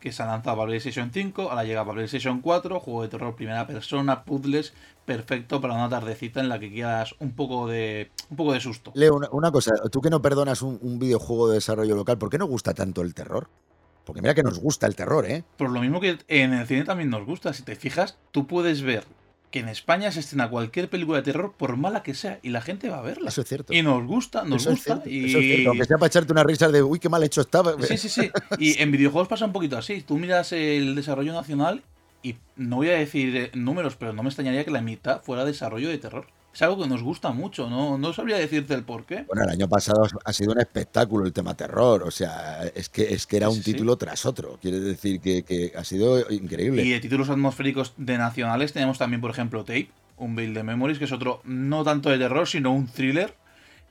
que 0.00 0.12
se 0.12 0.22
ha 0.22 0.26
lanzado 0.26 0.56
para 0.56 0.68
PlayStation 0.68 1.10
5, 1.12 1.50
ahora 1.50 1.64
llega 1.64 1.84
para 1.84 1.96
PlayStation 1.96 2.40
4, 2.40 2.80
juego 2.80 3.02
de 3.02 3.08
terror 3.08 3.36
primera 3.36 3.66
persona, 3.66 4.24
puzzles, 4.24 4.72
perfecto 5.04 5.60
para 5.60 5.74
una 5.74 5.88
tardecita 5.88 6.40
en 6.40 6.48
la 6.48 6.58
que 6.58 6.70
quieras 6.70 7.14
un 7.18 7.32
poco 7.32 7.68
de 7.68 8.10
un 8.30 8.36
poco 8.36 8.54
de 8.54 8.60
susto. 8.60 8.92
Leo, 8.94 9.20
una, 9.30 9.50
cosa, 9.50 9.72
tú 9.92 10.00
que 10.00 10.08
no 10.08 10.22
perdonas 10.22 10.62
un, 10.62 10.98
videojuego 10.98 11.48
de 11.48 11.56
desarrollo 11.56 11.94
local, 11.94 12.16
¿por 12.16 12.30
qué 12.30 12.38
no 12.38 12.46
gusta 12.46 12.72
tanto 12.72 13.02
el 13.02 13.14
terror? 13.14 13.48
Porque 14.06 14.22
mira 14.22 14.34
que 14.34 14.42
nos 14.42 14.58
gusta 14.58 14.86
el 14.86 14.96
terror, 14.96 15.26
¿eh? 15.26 15.44
Por 15.58 15.70
lo 15.70 15.80
mismo 15.80 16.00
que 16.00 16.18
en 16.28 16.54
el 16.54 16.66
cine 16.66 16.84
también 16.84 17.10
nos 17.10 17.26
gusta, 17.26 17.52
si 17.52 17.62
te 17.62 17.76
fijas, 17.76 18.16
tú 18.32 18.46
puedes 18.46 18.80
ver 18.80 19.04
que 19.50 19.58
en 19.60 19.68
España 19.68 20.12
se 20.12 20.20
estrena 20.20 20.48
cualquier 20.48 20.88
película 20.88 21.18
de 21.18 21.24
terror, 21.24 21.52
por 21.56 21.76
mala 21.76 22.02
que 22.02 22.14
sea, 22.14 22.38
y 22.42 22.50
la 22.50 22.60
gente 22.60 22.88
va 22.88 22.98
a 22.98 23.02
verla. 23.02 23.28
Eso 23.30 23.40
es 23.40 23.48
cierto. 23.48 23.72
Y 23.72 23.82
nos 23.82 24.06
gusta, 24.06 24.44
nos 24.44 24.66
gusta. 24.66 25.02
y... 25.06 25.26
Eso 25.26 25.38
es 25.38 25.44
cierto. 25.44 25.70
Aunque 25.70 25.84
sea 25.84 25.98
para 25.98 26.06
echarte 26.06 26.32
una 26.32 26.44
risa 26.44 26.68
de, 26.68 26.82
uy, 26.82 26.98
qué 26.98 27.08
mal 27.08 27.22
hecho 27.22 27.40
estaba. 27.40 27.74
Sí, 27.82 27.96
sí, 27.96 28.08
sí. 28.08 28.30
Y 28.58 28.80
en 28.80 28.92
videojuegos 28.92 29.28
pasa 29.28 29.44
un 29.44 29.52
poquito 29.52 29.76
así. 29.76 30.02
Tú 30.02 30.18
miras 30.18 30.52
el 30.52 30.94
desarrollo 30.94 31.32
nacional 31.32 31.82
y 32.22 32.36
no 32.56 32.76
voy 32.76 32.90
a 32.90 32.98
decir 32.98 33.50
números, 33.54 33.96
pero 33.96 34.12
no 34.12 34.22
me 34.22 34.28
extrañaría 34.28 34.64
que 34.64 34.70
la 34.70 34.82
mitad 34.82 35.22
fuera 35.22 35.44
desarrollo 35.44 35.88
de 35.88 35.98
terror 35.98 36.26
es 36.52 36.62
algo 36.62 36.82
que 36.82 36.88
nos 36.88 37.02
gusta 37.02 37.30
mucho, 37.30 37.70
no, 37.70 37.96
no 37.96 38.12
sabría 38.12 38.36
decirte 38.36 38.74
el 38.74 38.82
por 38.82 39.04
qué. 39.04 39.24
Bueno, 39.28 39.44
el 39.44 39.50
año 39.50 39.68
pasado 39.68 40.02
ha 40.24 40.32
sido 40.32 40.52
un 40.52 40.60
espectáculo 40.60 41.24
el 41.24 41.32
tema 41.32 41.56
terror, 41.56 42.02
o 42.02 42.10
sea, 42.10 42.64
es 42.74 42.88
que, 42.88 43.14
es 43.14 43.26
que 43.26 43.36
era 43.36 43.48
un 43.48 43.62
título 43.62 43.96
tras 43.96 44.26
otro, 44.26 44.58
quiere 44.60 44.80
decir 44.80 45.20
que, 45.20 45.72
ha 45.76 45.84
sido 45.84 46.30
increíble. 46.30 46.82
Y 46.82 46.90
de 46.90 47.00
títulos 47.00 47.30
atmosféricos 47.30 47.94
de 47.96 48.18
nacionales 48.18 48.72
tenemos 48.72 48.98
también, 48.98 49.20
por 49.20 49.30
ejemplo, 49.30 49.64
Tape, 49.64 49.90
un 50.16 50.34
build 50.34 50.56
de 50.56 50.62
Memories, 50.62 50.98
que 50.98 51.04
es 51.04 51.12
otro, 51.12 51.40
no 51.44 51.84
tanto 51.84 52.10
de 52.10 52.18
terror, 52.18 52.46
sino 52.46 52.72
un 52.72 52.86
thriller 52.88 53.34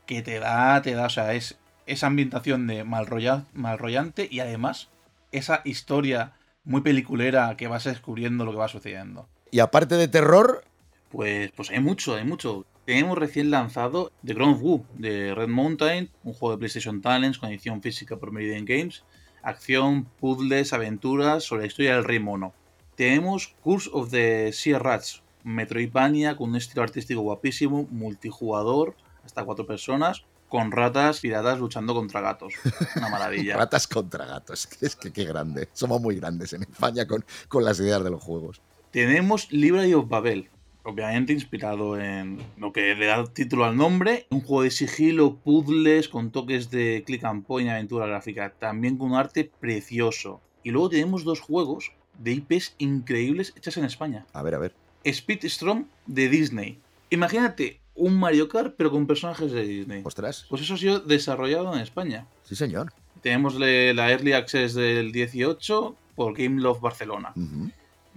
que 0.05 0.21
te 0.21 0.39
da, 0.39 0.81
te 0.81 0.93
da, 0.93 1.05
o 1.05 1.09
sea, 1.09 1.33
es 1.33 1.57
esa 1.85 2.07
ambientación 2.07 2.67
de 2.67 2.83
mal, 2.83 3.07
rollante 3.07 4.27
y 4.29 4.39
además 4.39 4.89
esa 5.31 5.61
historia 5.65 6.33
muy 6.63 6.81
peliculera 6.81 7.55
que 7.57 7.67
vas 7.67 7.85
descubriendo 7.85 8.45
lo 8.45 8.51
que 8.51 8.57
va 8.57 8.67
sucediendo. 8.67 9.27
Y 9.51 9.59
aparte 9.59 9.95
de 9.95 10.07
terror, 10.07 10.63
pues, 11.09 11.51
pues 11.51 11.69
hay 11.69 11.79
mucho, 11.79 12.15
hay 12.15 12.23
mucho. 12.23 12.65
Tenemos 12.85 13.17
recién 13.17 13.51
lanzado 13.51 14.11
The 14.25 14.33
Ground 14.33 14.61
Woo 14.61 14.85
de 14.95 15.35
Red 15.35 15.47
Mountain, 15.47 16.09
un 16.23 16.33
juego 16.33 16.55
de 16.55 16.59
PlayStation 16.59 17.01
Talents 17.01 17.37
con 17.37 17.49
edición 17.49 17.81
física 17.81 18.17
por 18.17 18.31
Meridian 18.31 18.65
Games. 18.65 19.03
Acción, 19.43 20.05
puzzles, 20.19 20.73
aventuras 20.73 21.43
sobre 21.43 21.63
la 21.63 21.67
historia 21.67 21.95
del 21.95 22.03
rey 22.03 22.19
mono. 22.19 22.53
Tenemos 22.95 23.55
Curse 23.63 23.89
of 23.93 24.11
the 24.11 24.51
Sea 24.51 24.79
Rats, 24.79 25.23
Metroidvania 25.43 26.35
con 26.35 26.49
un 26.49 26.55
estilo 26.57 26.83
artístico 26.83 27.21
guapísimo, 27.21 27.87
multijugador, 27.91 28.95
hasta 29.23 29.45
cuatro 29.45 29.65
personas, 29.65 30.25
con 30.49 30.71
ratas 30.71 31.21
piratas 31.21 31.59
luchando 31.59 31.93
contra 31.93 32.21
gatos. 32.21 32.53
Una 32.95 33.09
maravilla. 33.09 33.55
ratas 33.57 33.87
contra 33.87 34.25
gatos, 34.25 34.67
es 34.81 34.95
que 34.95 35.13
qué 35.13 35.23
grande. 35.25 35.69
Somos 35.73 36.01
muy 36.01 36.15
grandes 36.15 36.53
en 36.53 36.63
España 36.63 37.07
con, 37.07 37.23
con 37.47 37.63
las 37.63 37.79
ideas 37.79 38.03
de 38.03 38.09
los 38.09 38.21
juegos. 38.21 38.61
Tenemos 38.91 39.51
Library 39.51 39.93
of 39.93 40.09
Babel, 40.09 40.49
obviamente 40.89 41.33
inspirado 41.33 41.99
en 41.99 42.39
lo 42.57 42.73
que 42.73 42.95
le 42.95 43.05
da 43.05 43.23
título 43.25 43.65
al 43.65 43.77
nombre, 43.77 44.27
un 44.29 44.41
juego 44.41 44.63
de 44.63 44.71
sigilo, 44.71 45.35
puzzles 45.35 46.09
con 46.09 46.31
toques 46.31 46.69
de 46.69 47.03
click 47.05 47.23
and 47.23 47.45
point 47.45 47.67
y 47.67 47.69
aventura 47.69 48.07
gráfica, 48.07 48.53
también 48.57 48.97
con 48.97 49.11
un 49.11 49.17
arte 49.17 49.49
precioso. 49.59 50.41
Y 50.63 50.71
luego 50.71 50.89
tenemos 50.89 51.23
dos 51.23 51.39
juegos 51.39 51.91
de 52.17 52.33
IPs 52.33 52.75
increíbles 52.79 53.53
hechas 53.55 53.77
en 53.77 53.85
España. 53.85 54.25
A 54.33 54.43
ver, 54.43 54.55
a 54.55 54.59
ver. 54.59 54.75
Speedstrom 55.05 55.85
de 56.05 56.27
Disney. 56.27 56.79
Imagínate 57.09 57.79
un 57.95 58.19
Mario 58.19 58.49
Kart 58.49 58.75
pero 58.77 58.91
con 58.91 59.07
personajes 59.07 59.51
de 59.51 59.65
Disney. 59.65 60.01
Ostras. 60.03 60.45
Pues 60.49 60.61
eso 60.61 60.73
ha 60.73 60.77
sido 60.77 60.99
desarrollado 60.99 61.73
en 61.73 61.79
España. 61.79 62.27
Sí, 62.43 62.55
señor. 62.55 62.91
Tenemos 63.21 63.55
la 63.55 64.11
Early 64.11 64.33
Access 64.33 64.73
del 64.73 65.11
18 65.11 65.95
por 66.15 66.37
Game 66.37 66.61
Love 66.61 66.81
Barcelona 66.81 67.33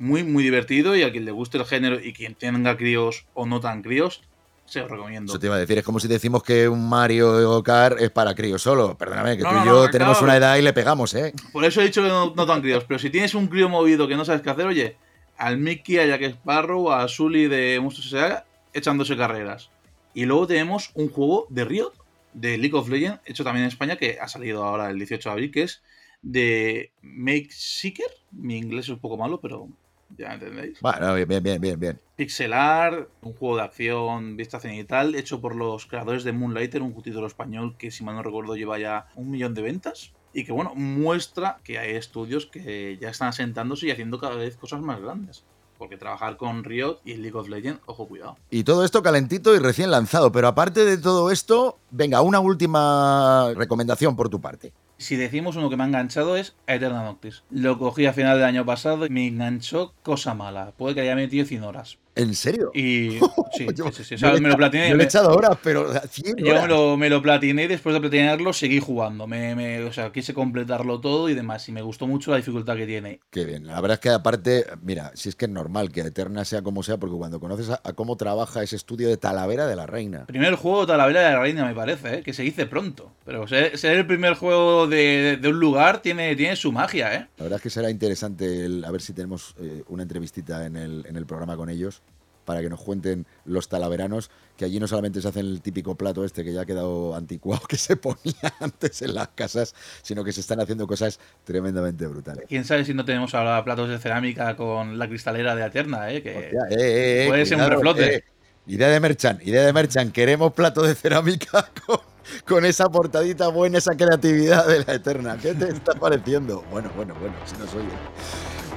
muy, 0.03 0.25
muy 0.25 0.43
divertido 0.43 0.97
y 0.97 1.05
a 1.05 1.13
quien 1.13 1.25
le 1.25 1.31
guste 1.31 1.59
el 1.59 1.65
género 1.65 2.01
y 2.01 2.13
quien 2.13 2.35
tenga 2.35 2.77
críos 2.77 3.25
o 3.35 3.47
no 3.47 3.61
tan 3.61 3.83
críos, 3.83 4.21
se 4.67 4.81
lo 4.81 4.89
recomiendo. 4.89 5.33
Eso 5.33 5.39
te 5.39 5.47
iba 5.47 5.55
a 5.55 5.59
decir, 5.61 5.79
es 5.79 5.85
como 5.85 6.01
si 6.01 6.09
decimos 6.09 6.43
que 6.43 6.69
un 6.69 6.89
Mario 6.89 7.63
Kart 7.63 8.01
es 8.01 8.11
para 8.11 8.35
críos 8.35 8.63
solo. 8.63 8.99
Perdóname, 8.99 9.37
que 9.37 9.45
tú 9.45 9.51
y 9.63 9.65
yo 9.65 9.89
tenemos 9.91 10.21
una 10.21 10.37
edad 10.37 10.57
y 10.57 10.63
le 10.63 10.73
pegamos, 10.73 11.15
¿eh? 11.15 11.33
Por 11.53 11.65
eso 11.65 11.81
he 11.81 11.85
dicho 11.85 12.03
que 12.03 12.09
no, 12.09 12.33
tan 12.33 12.63
críos, 12.63 12.85
pero 12.85 12.99
si 12.99 13.11
tienes 13.11 13.35
un 13.37 13.47
crío 13.47 13.69
movido 13.69 14.09
que 14.09 14.17
no 14.17 14.25
sabes 14.25 14.43
qué 14.43 14.51
hacer, 14.51 14.67
oye, 14.67 14.97
al 15.37 15.59
Mickey, 15.59 15.99
a 15.99 16.07
Jack 16.07 16.23
Sparrow, 16.23 16.91
a 16.91 17.07
Sully 17.07 17.47
de 17.47 17.79
Monstruos 17.81 18.13
S.A. 18.13 18.45
echándose 18.73 19.17
carreras. 19.17 19.71
Y 20.15 20.25
luego 20.25 20.49
tenemos 20.49 20.91
un 20.95 21.11
juego 21.11 21.47
de 21.49 21.65
Riot, 21.65 21.93
de 22.33 22.59
League 22.59 22.77
of 22.77 22.89
Legends, 22.89 23.21
hecho 23.25 23.45
también 23.45 23.65
en 23.65 23.69
España, 23.69 23.95
que 23.95 24.19
ha 24.21 24.27
salido 24.27 24.65
ahora 24.65 24.91
el 24.91 24.99
18 24.99 25.29
de 25.29 25.33
abril, 25.33 25.53
que 25.53 25.63
es 25.63 25.81
de 26.23 26.91
Make 27.03 27.51
Seeker. 27.51 28.11
Mi 28.33 28.59
inglés 28.59 28.87
es 28.87 28.91
un 28.91 28.99
poco 28.99 29.17
malo, 29.17 29.41
pero 29.41 29.69
¿Ya 30.17 30.35
entendéis? 30.35 30.81
Bueno, 30.81 31.15
bien, 31.15 31.43
bien, 31.43 31.61
bien, 31.61 31.81
bien. 31.81 32.01
Pixelar, 32.17 33.09
un 33.23 33.33
juego 33.35 33.57
de 33.57 33.63
acción, 33.63 34.37
vista 34.37 34.61
cenital, 34.61 35.15
hecho 35.15 35.41
por 35.41 35.57
los 35.57 35.87
creadores 35.87 36.25
de 36.25 36.33
Moonlighter, 36.33 36.83
un 36.83 36.95
título 37.03 37.27
español 37.27 37.77
que, 37.79 37.91
si 37.91 38.05
mal 38.05 38.17
no 38.17 38.23
recuerdo, 38.23 38.57
lleva 38.57 38.79
ya 38.79 39.07
un 39.15 39.31
millón 39.31 39.55
de 39.55 39.63
ventas. 39.63 40.13
Y 40.35 40.45
que, 40.45 40.53
bueno, 40.53 40.75
muestra 40.75 41.59
que 41.63 41.79
hay 41.79 41.95
estudios 41.95 42.47
que 42.47 42.99
ya 43.01 43.11
están 43.11 43.29
asentándose 43.29 43.87
y 43.87 43.91
haciendo 43.91 44.19
cada 44.19 44.37
vez 44.37 44.57
cosas 44.57 44.81
más 44.81 45.01
grandes. 45.01 45.45
Porque 45.79 45.97
trabajar 45.97 46.37
con 46.37 46.63
Riot 46.63 47.01
y 47.05 47.17
League 47.17 47.37
of 47.37 47.49
Legends, 47.49 47.81
ojo, 47.87 48.07
cuidado. 48.07 48.37
Y 48.51 48.65
todo 48.65 48.85
esto 48.85 49.03
calentito 49.03 49.55
y 49.55 49.59
recién 49.59 49.91
lanzado. 49.91 50.31
Pero 50.31 50.49
aparte 50.49 50.85
de 50.85 50.97
todo 50.97 51.31
esto, 51.31 51.79
venga, 51.91 52.23
una 52.23 52.41
última 52.41 53.53
recomendación 53.55 54.15
por 54.15 54.29
tu 54.29 54.41
parte. 54.41 54.73
Si 55.03 55.17
decimos 55.17 55.57
uno 55.57 55.69
que 55.69 55.77
me 55.77 55.83
ha 55.83 55.87
enganchado 55.87 56.37
es 56.37 56.55
Eterna 56.69 57.03
Noctis. 57.03 57.43
Lo 57.51 57.77
cogí 57.77 58.07
a 58.07 58.13
final 58.13 58.37
del 58.37 58.47
año 58.47 58.65
pasado 58.65 59.05
y 59.05 59.11
me 59.11 59.27
enganchó 59.27 59.95
cosa 60.05 60.33
mala. 60.33 60.75
Puede 60.79 60.95
que 60.95 61.01
haya 61.01 61.17
metido 61.17 61.45
100 61.45 61.65
horas. 61.65 61.99
¿En 62.15 62.35
serio? 62.35 62.71
Y 62.75 63.19
sí, 63.57 63.67
Yo- 63.75 63.91
sí, 63.93 64.05
sí. 64.05 64.15
O 64.15 64.19
sea, 64.19 64.33
me 64.35 64.49
lo 64.49 64.57
platiné. 64.57 64.91
Yo 64.91 64.97
le 64.97 65.05
he 65.05 65.07
echado 65.07 65.35
horas, 65.35 65.57
pero 65.63 65.91
100 65.93 66.37
yo 66.37 66.51
horas. 66.51 66.63
me 66.63 66.69
lo, 66.69 66.97
me 66.97 67.09
lo 67.11 67.23
platiné 67.23 67.65
y 67.65 67.69
después 67.69 67.95
de 67.95 68.01
platinarlo 68.01 68.53
seguí 68.53 68.81
jugando. 68.81 69.27
Me, 69.27 69.55
me- 69.55 69.83
o 69.85 69.93
sea, 69.93 70.13
quise 70.13 70.35
completarlo 70.35 71.01
todo 71.01 71.29
y 71.29 71.35
demás. 71.35 71.69
Y 71.69 71.73
me 71.73 71.81
gustó 71.83 72.07
mucho 72.07 72.31
la 72.31 72.37
dificultad 72.37 72.77
que 72.77 72.87
tiene. 72.87 73.21
Qué 73.31 73.45
bien. 73.45 73.67
La 73.67 73.81
verdad 73.81 73.95
es 73.95 74.01
que 74.01 74.11
aparte, 74.11 74.67
mira, 74.83 75.11
si 75.15 75.29
es 75.31 75.37
que 75.37 75.47
es 75.47 75.51
normal 75.51 75.91
que 75.91 76.01
Eterna 76.03 76.45
sea 76.45 76.63
como 76.63 76.83
sea, 76.83 76.99
porque 76.99 77.17
cuando 77.17 77.41
conoces 77.41 77.71
a, 77.71 77.81
a 77.83 77.93
cómo 77.95 78.17
trabaja 78.17 78.63
ese 78.63 78.77
estudio 78.77 79.09
de 79.09 79.17
Talavera 79.17 79.67
de 79.67 79.77
la 79.77 79.87
Reina. 79.87 80.27
Primer 80.27 80.55
juego 80.57 80.83
de 80.83 80.89
Talavera 80.89 81.21
de 81.23 81.31
la 81.33 81.41
Reina, 81.41 81.65
me 81.65 81.75
parece, 81.75 82.17
¿eh? 82.17 82.23
que 82.23 82.33
se 82.35 82.43
dice 82.43 82.67
pronto. 82.67 83.13
Pero 83.25 83.47
ser, 83.49 83.79
ser 83.79 83.97
el 83.97 84.07
primer 84.07 84.35
juego 84.35 84.87
de, 84.87 85.39
de 85.41 85.49
un 85.49 85.59
lugar 85.59 86.03
tiene, 86.03 86.37
tiene 86.37 86.57
su 86.57 86.73
magia, 86.73 87.15
¿eh? 87.15 87.29
La 87.39 87.45
verdad 87.45 87.57
es 87.57 87.63
que 87.63 87.71
será 87.71 87.89
interesante 87.91 88.65
el- 88.67 88.85
a 88.85 88.91
ver 88.91 89.01
si 89.01 89.13
tenemos 89.15 89.55
eh, 89.61 89.83
una 89.89 90.03
entrevistita 90.03 90.67
en 90.67 90.77
el, 90.77 91.07
en 91.09 91.17
el 91.17 91.25
programa 91.25 91.57
con 91.57 91.71
ellos 91.71 92.02
para 92.45 92.61
que 92.61 92.69
nos 92.69 92.81
cuenten 92.81 93.27
los 93.45 93.69
talaveranos, 93.69 94.31
que 94.57 94.65
allí 94.65 94.81
no 94.81 94.87
solamente 94.87 95.21
se 95.21 95.29
hacen 95.29 95.47
el 95.47 95.61
típico 95.61 95.95
plato 95.97 96.25
este 96.25 96.45
que 96.45 96.53
ya 96.53 96.63
ha 96.63 96.67
quedado 96.67 97.15
anticuado 97.15 97.63
que 97.69 97.77
se 97.77 97.97
ponía 97.97 98.55
antes 98.61 99.03
en 99.03 99.15
las 99.15 99.29
casas, 99.29 99.75
sino 100.03 100.25
que 100.25 100.33
se 100.33 100.41
están 100.41 100.61
haciendo 100.61 100.87
cosas 100.87 101.19
tremendamente 101.45 102.07
brutales. 102.07 102.45
Quién 102.49 102.65
sabe 102.65 102.85
si 102.85 102.95
no 102.95 103.05
tenemos 103.05 103.35
ahora 103.35 103.63
platos 103.65 103.89
de 103.89 103.99
cerámica 103.99 104.57
con 104.57 104.99
la 104.99 105.09
cristalera 105.09 105.55
de 105.55 105.63
Aterna, 105.63 106.11
¿eh? 106.11 106.23
Que 106.23 106.37
Hostia, 106.37 106.61
eh, 106.71 106.75
eh, 106.81 107.25
eh, 107.25 107.29
puede 107.29 107.47
ser 107.47 107.59
un 107.59 107.69
reflote. 107.69 108.25
Idea 108.65 108.89
de 108.89 109.01
Merchan, 109.01 109.41
idea 109.43 109.67
de 109.67 109.73
Merchan, 109.73 110.13
queremos 110.13 110.53
plato 110.53 110.83
de 110.83 110.95
cerámica 110.95 111.69
con, 111.87 111.99
con 112.47 112.65
esa 112.65 112.89
portadita 112.89 113.49
buena, 113.49 113.79
esa 113.79 113.97
creatividad 113.97 114.67
de 114.69 114.85
la 114.85 114.95
Eterna. 114.95 115.37
¿Qué 115.37 115.53
te 115.55 115.69
está 115.69 115.95
pareciendo? 115.95 116.65
Bueno, 116.71 116.91
bueno, 116.95 117.15
bueno, 117.21 117.35
si 117.45 117.57
nos 117.57 117.75
oyen. 117.75 117.91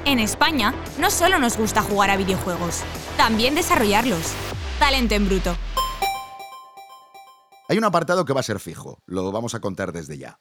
En 0.08 0.20
España, 0.20 0.72
no 1.00 1.10
solo 1.10 1.40
nos 1.40 1.58
gusta 1.58 1.82
jugar 1.82 2.12
a 2.12 2.16
videojuegos, 2.16 2.84
también 3.18 3.56
desarrollarlos. 3.56 4.34
Talento 4.78 5.16
en 5.16 5.26
bruto. 5.26 5.56
Hay 7.68 7.80
un 7.80 7.86
apartado 7.86 8.24
que 8.24 8.34
va 8.34 8.42
a 8.42 8.44
ser 8.44 8.60
fijo, 8.60 9.00
lo 9.08 9.32
vamos 9.32 9.56
a 9.56 9.62
contar 9.62 9.92
desde 9.92 10.20
ya. 10.20 10.40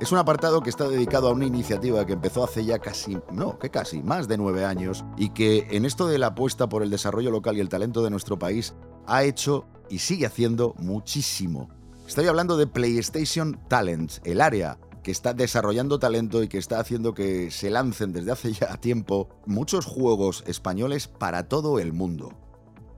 Es 0.00 0.10
un 0.10 0.18
apartado 0.18 0.62
que 0.62 0.70
está 0.70 0.88
dedicado 0.88 1.28
a 1.28 1.32
una 1.32 1.44
iniciativa 1.44 2.04
que 2.06 2.14
empezó 2.14 2.42
hace 2.42 2.64
ya 2.64 2.80
casi, 2.80 3.18
no, 3.30 3.56
que 3.60 3.70
casi, 3.70 4.02
más 4.02 4.26
de 4.26 4.36
nueve 4.36 4.64
años, 4.64 5.04
y 5.16 5.30
que 5.30 5.68
en 5.70 5.84
esto 5.84 6.08
de 6.08 6.18
la 6.18 6.28
apuesta 6.28 6.68
por 6.68 6.82
el 6.82 6.90
desarrollo 6.90 7.30
local 7.30 7.56
y 7.56 7.60
el 7.60 7.68
talento 7.68 8.02
de 8.02 8.10
nuestro 8.10 8.36
país 8.36 8.74
ha 9.06 9.22
hecho 9.22 9.68
y 9.88 10.00
sigue 10.00 10.26
haciendo 10.26 10.74
muchísimo. 10.78 11.68
Estoy 12.08 12.26
hablando 12.26 12.56
de 12.56 12.66
PlayStation 12.66 13.60
Talent, 13.68 14.14
el 14.24 14.40
área 14.40 14.78
que 15.02 15.10
está 15.10 15.34
desarrollando 15.34 15.98
talento 15.98 16.42
y 16.42 16.48
que 16.48 16.58
está 16.58 16.80
haciendo 16.80 17.14
que 17.14 17.50
se 17.50 17.70
lancen 17.70 18.12
desde 18.12 18.32
hace 18.32 18.52
ya 18.52 18.76
tiempo 18.76 19.28
muchos 19.46 19.86
juegos 19.86 20.44
españoles 20.46 21.08
para 21.08 21.48
todo 21.48 21.78
el 21.78 21.92
mundo. 21.92 22.36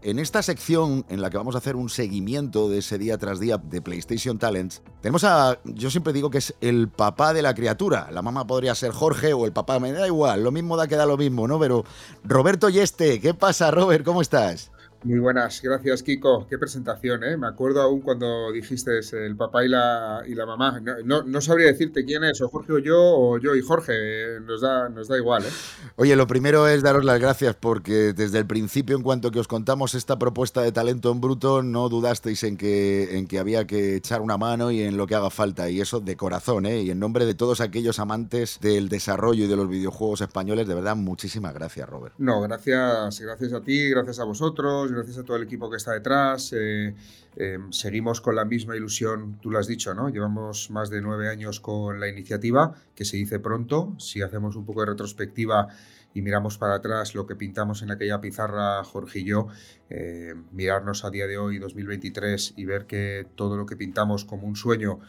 En 0.04 0.18
esta 0.18 0.42
sección 0.42 1.06
en 1.08 1.22
la 1.22 1.30
que 1.30 1.36
vamos 1.36 1.54
a 1.54 1.58
hacer 1.58 1.76
un 1.76 1.88
seguimiento 1.88 2.68
de 2.68 2.78
ese 2.78 2.98
día 2.98 3.18
tras 3.18 3.38
día 3.38 3.58
de 3.58 3.80
PlayStation 3.80 4.36
Talents, 4.36 4.82
tenemos 5.00 5.22
a, 5.22 5.60
yo 5.64 5.90
siempre 5.90 6.12
digo 6.12 6.28
que 6.28 6.38
es 6.38 6.56
el 6.60 6.88
papá 6.88 7.32
de 7.32 7.40
la 7.40 7.54
criatura. 7.54 8.08
La 8.10 8.20
mamá 8.20 8.44
podría 8.44 8.74
ser 8.74 8.90
Jorge 8.90 9.32
o 9.32 9.46
el 9.46 9.52
papá, 9.52 9.78
me 9.78 9.92
da 9.92 10.04
igual, 10.08 10.42
lo 10.42 10.50
mismo 10.50 10.76
da 10.76 10.88
que 10.88 10.96
da 10.96 11.06
lo 11.06 11.16
mismo, 11.16 11.46
¿no? 11.46 11.60
Pero 11.60 11.84
Roberto 12.24 12.68
Yeste, 12.68 13.20
¿qué 13.20 13.32
pasa, 13.32 13.70
Robert? 13.70 14.04
¿Cómo 14.04 14.22
estás? 14.22 14.71
Muy 15.04 15.18
buenas, 15.18 15.60
gracias 15.60 16.02
Kiko. 16.04 16.46
Qué 16.48 16.58
presentación, 16.58 17.24
¿eh? 17.24 17.36
Me 17.36 17.48
acuerdo 17.48 17.82
aún 17.82 18.02
cuando 18.02 18.52
dijiste 18.52 19.00
el 19.12 19.36
papá 19.36 19.64
y 19.64 19.68
la, 19.68 20.22
y 20.26 20.34
la 20.36 20.46
mamá. 20.46 20.78
No, 20.80 20.94
no, 21.04 21.22
no 21.24 21.40
sabría 21.40 21.66
decirte 21.66 22.04
quién 22.04 22.22
es, 22.22 22.40
o 22.40 22.48
Jorge 22.48 22.72
o 22.74 22.78
yo, 22.78 23.00
o 23.00 23.38
yo 23.38 23.56
y 23.56 23.62
Jorge. 23.62 24.40
Nos 24.46 24.60
da, 24.60 24.88
nos 24.88 25.08
da 25.08 25.16
igual, 25.18 25.42
¿eh? 25.42 25.50
Oye, 25.96 26.14
lo 26.14 26.28
primero 26.28 26.68
es 26.68 26.82
daros 26.82 27.04
las 27.04 27.18
gracias 27.18 27.56
porque 27.56 28.12
desde 28.12 28.38
el 28.38 28.46
principio, 28.46 28.96
en 28.96 29.02
cuanto 29.02 29.32
que 29.32 29.40
os 29.40 29.48
contamos 29.48 29.94
esta 29.94 30.20
propuesta 30.20 30.62
de 30.62 30.70
talento 30.70 31.10
en 31.10 31.20
bruto, 31.20 31.64
no 31.64 31.88
dudasteis 31.88 32.44
en 32.44 32.56
que, 32.56 33.18
en 33.18 33.26
que 33.26 33.40
había 33.40 33.66
que 33.66 33.96
echar 33.96 34.20
una 34.20 34.38
mano 34.38 34.70
y 34.70 34.82
en 34.82 34.96
lo 34.96 35.08
que 35.08 35.16
haga 35.16 35.30
falta. 35.30 35.68
Y 35.68 35.80
eso 35.80 35.98
de 35.98 36.16
corazón, 36.16 36.64
¿eh? 36.64 36.82
Y 36.82 36.90
en 36.92 37.00
nombre 37.00 37.26
de 37.26 37.34
todos 37.34 37.60
aquellos 37.60 37.98
amantes 37.98 38.60
del 38.60 38.88
desarrollo 38.88 39.46
y 39.46 39.48
de 39.48 39.56
los 39.56 39.68
videojuegos 39.68 40.20
españoles, 40.20 40.68
de 40.68 40.74
verdad, 40.76 40.94
muchísimas 40.94 41.54
gracias, 41.54 41.88
Robert. 41.88 42.14
No, 42.18 42.40
gracias, 42.42 43.18
gracias 43.18 43.52
a 43.52 43.60
ti, 43.62 43.90
gracias 43.90 44.20
a 44.20 44.24
vosotros, 44.24 44.91
gracias 44.94 45.18
a 45.18 45.24
todo 45.24 45.37
el 45.37 45.44
equipo 45.44 45.70
que 45.70 45.76
está 45.76 45.92
detrás. 45.92 46.52
eh, 46.52 46.94
eh, 47.37 47.59
seguimos 47.70 48.20
con 48.20 48.37
la 48.37 48.44
misma 48.44 48.76
ilusión, 48.76 49.38
tú 49.40 49.50
lo 49.50 49.59
has 49.59 49.66
dicho, 49.66 49.94
¿no? 49.94 50.11
Llevamos 50.11 50.70
más 50.70 50.90
de 50.90 51.00
nueve 51.00 51.28
años 51.28 51.61
con 51.61 51.98
la 51.98 52.09
iniciativa, 52.09 52.74
que 52.94 53.05
se 53.05 53.16
dice 53.16 53.38
pronto. 53.38 53.94
Si 53.98 54.20
hacemos 54.20 54.57
un 54.57 54.66
poco 54.66 54.81
de 54.81 54.87
retrospectiva 54.87 55.68
y 56.14 56.20
miramos 56.20 56.59
para 56.59 56.74
atrás 56.74 57.14
lo 57.14 57.26
que 57.26 57.37
pintamos 57.37 57.83
en 57.83 57.90
aquella 57.90 58.20
pizarra, 58.20 58.85
Jorge 58.85 59.20
y 59.20 59.24
yo, 59.24 59.48
eh, 59.88 60.35
mirarnos 60.52 61.05
a 61.05 61.11
día 61.11 61.26
de 61.26 61.38
hoy, 61.38 61.59
2023, 61.59 62.55
y 62.57 62.64
ver 62.66 62.87
que 62.87 63.26
todo 63.35 63.57
lo 63.57 63.64
que 63.64 63.76
pintamos 63.76 64.24
como 64.24 64.46
un 64.46 64.57
sueño 64.57 65.00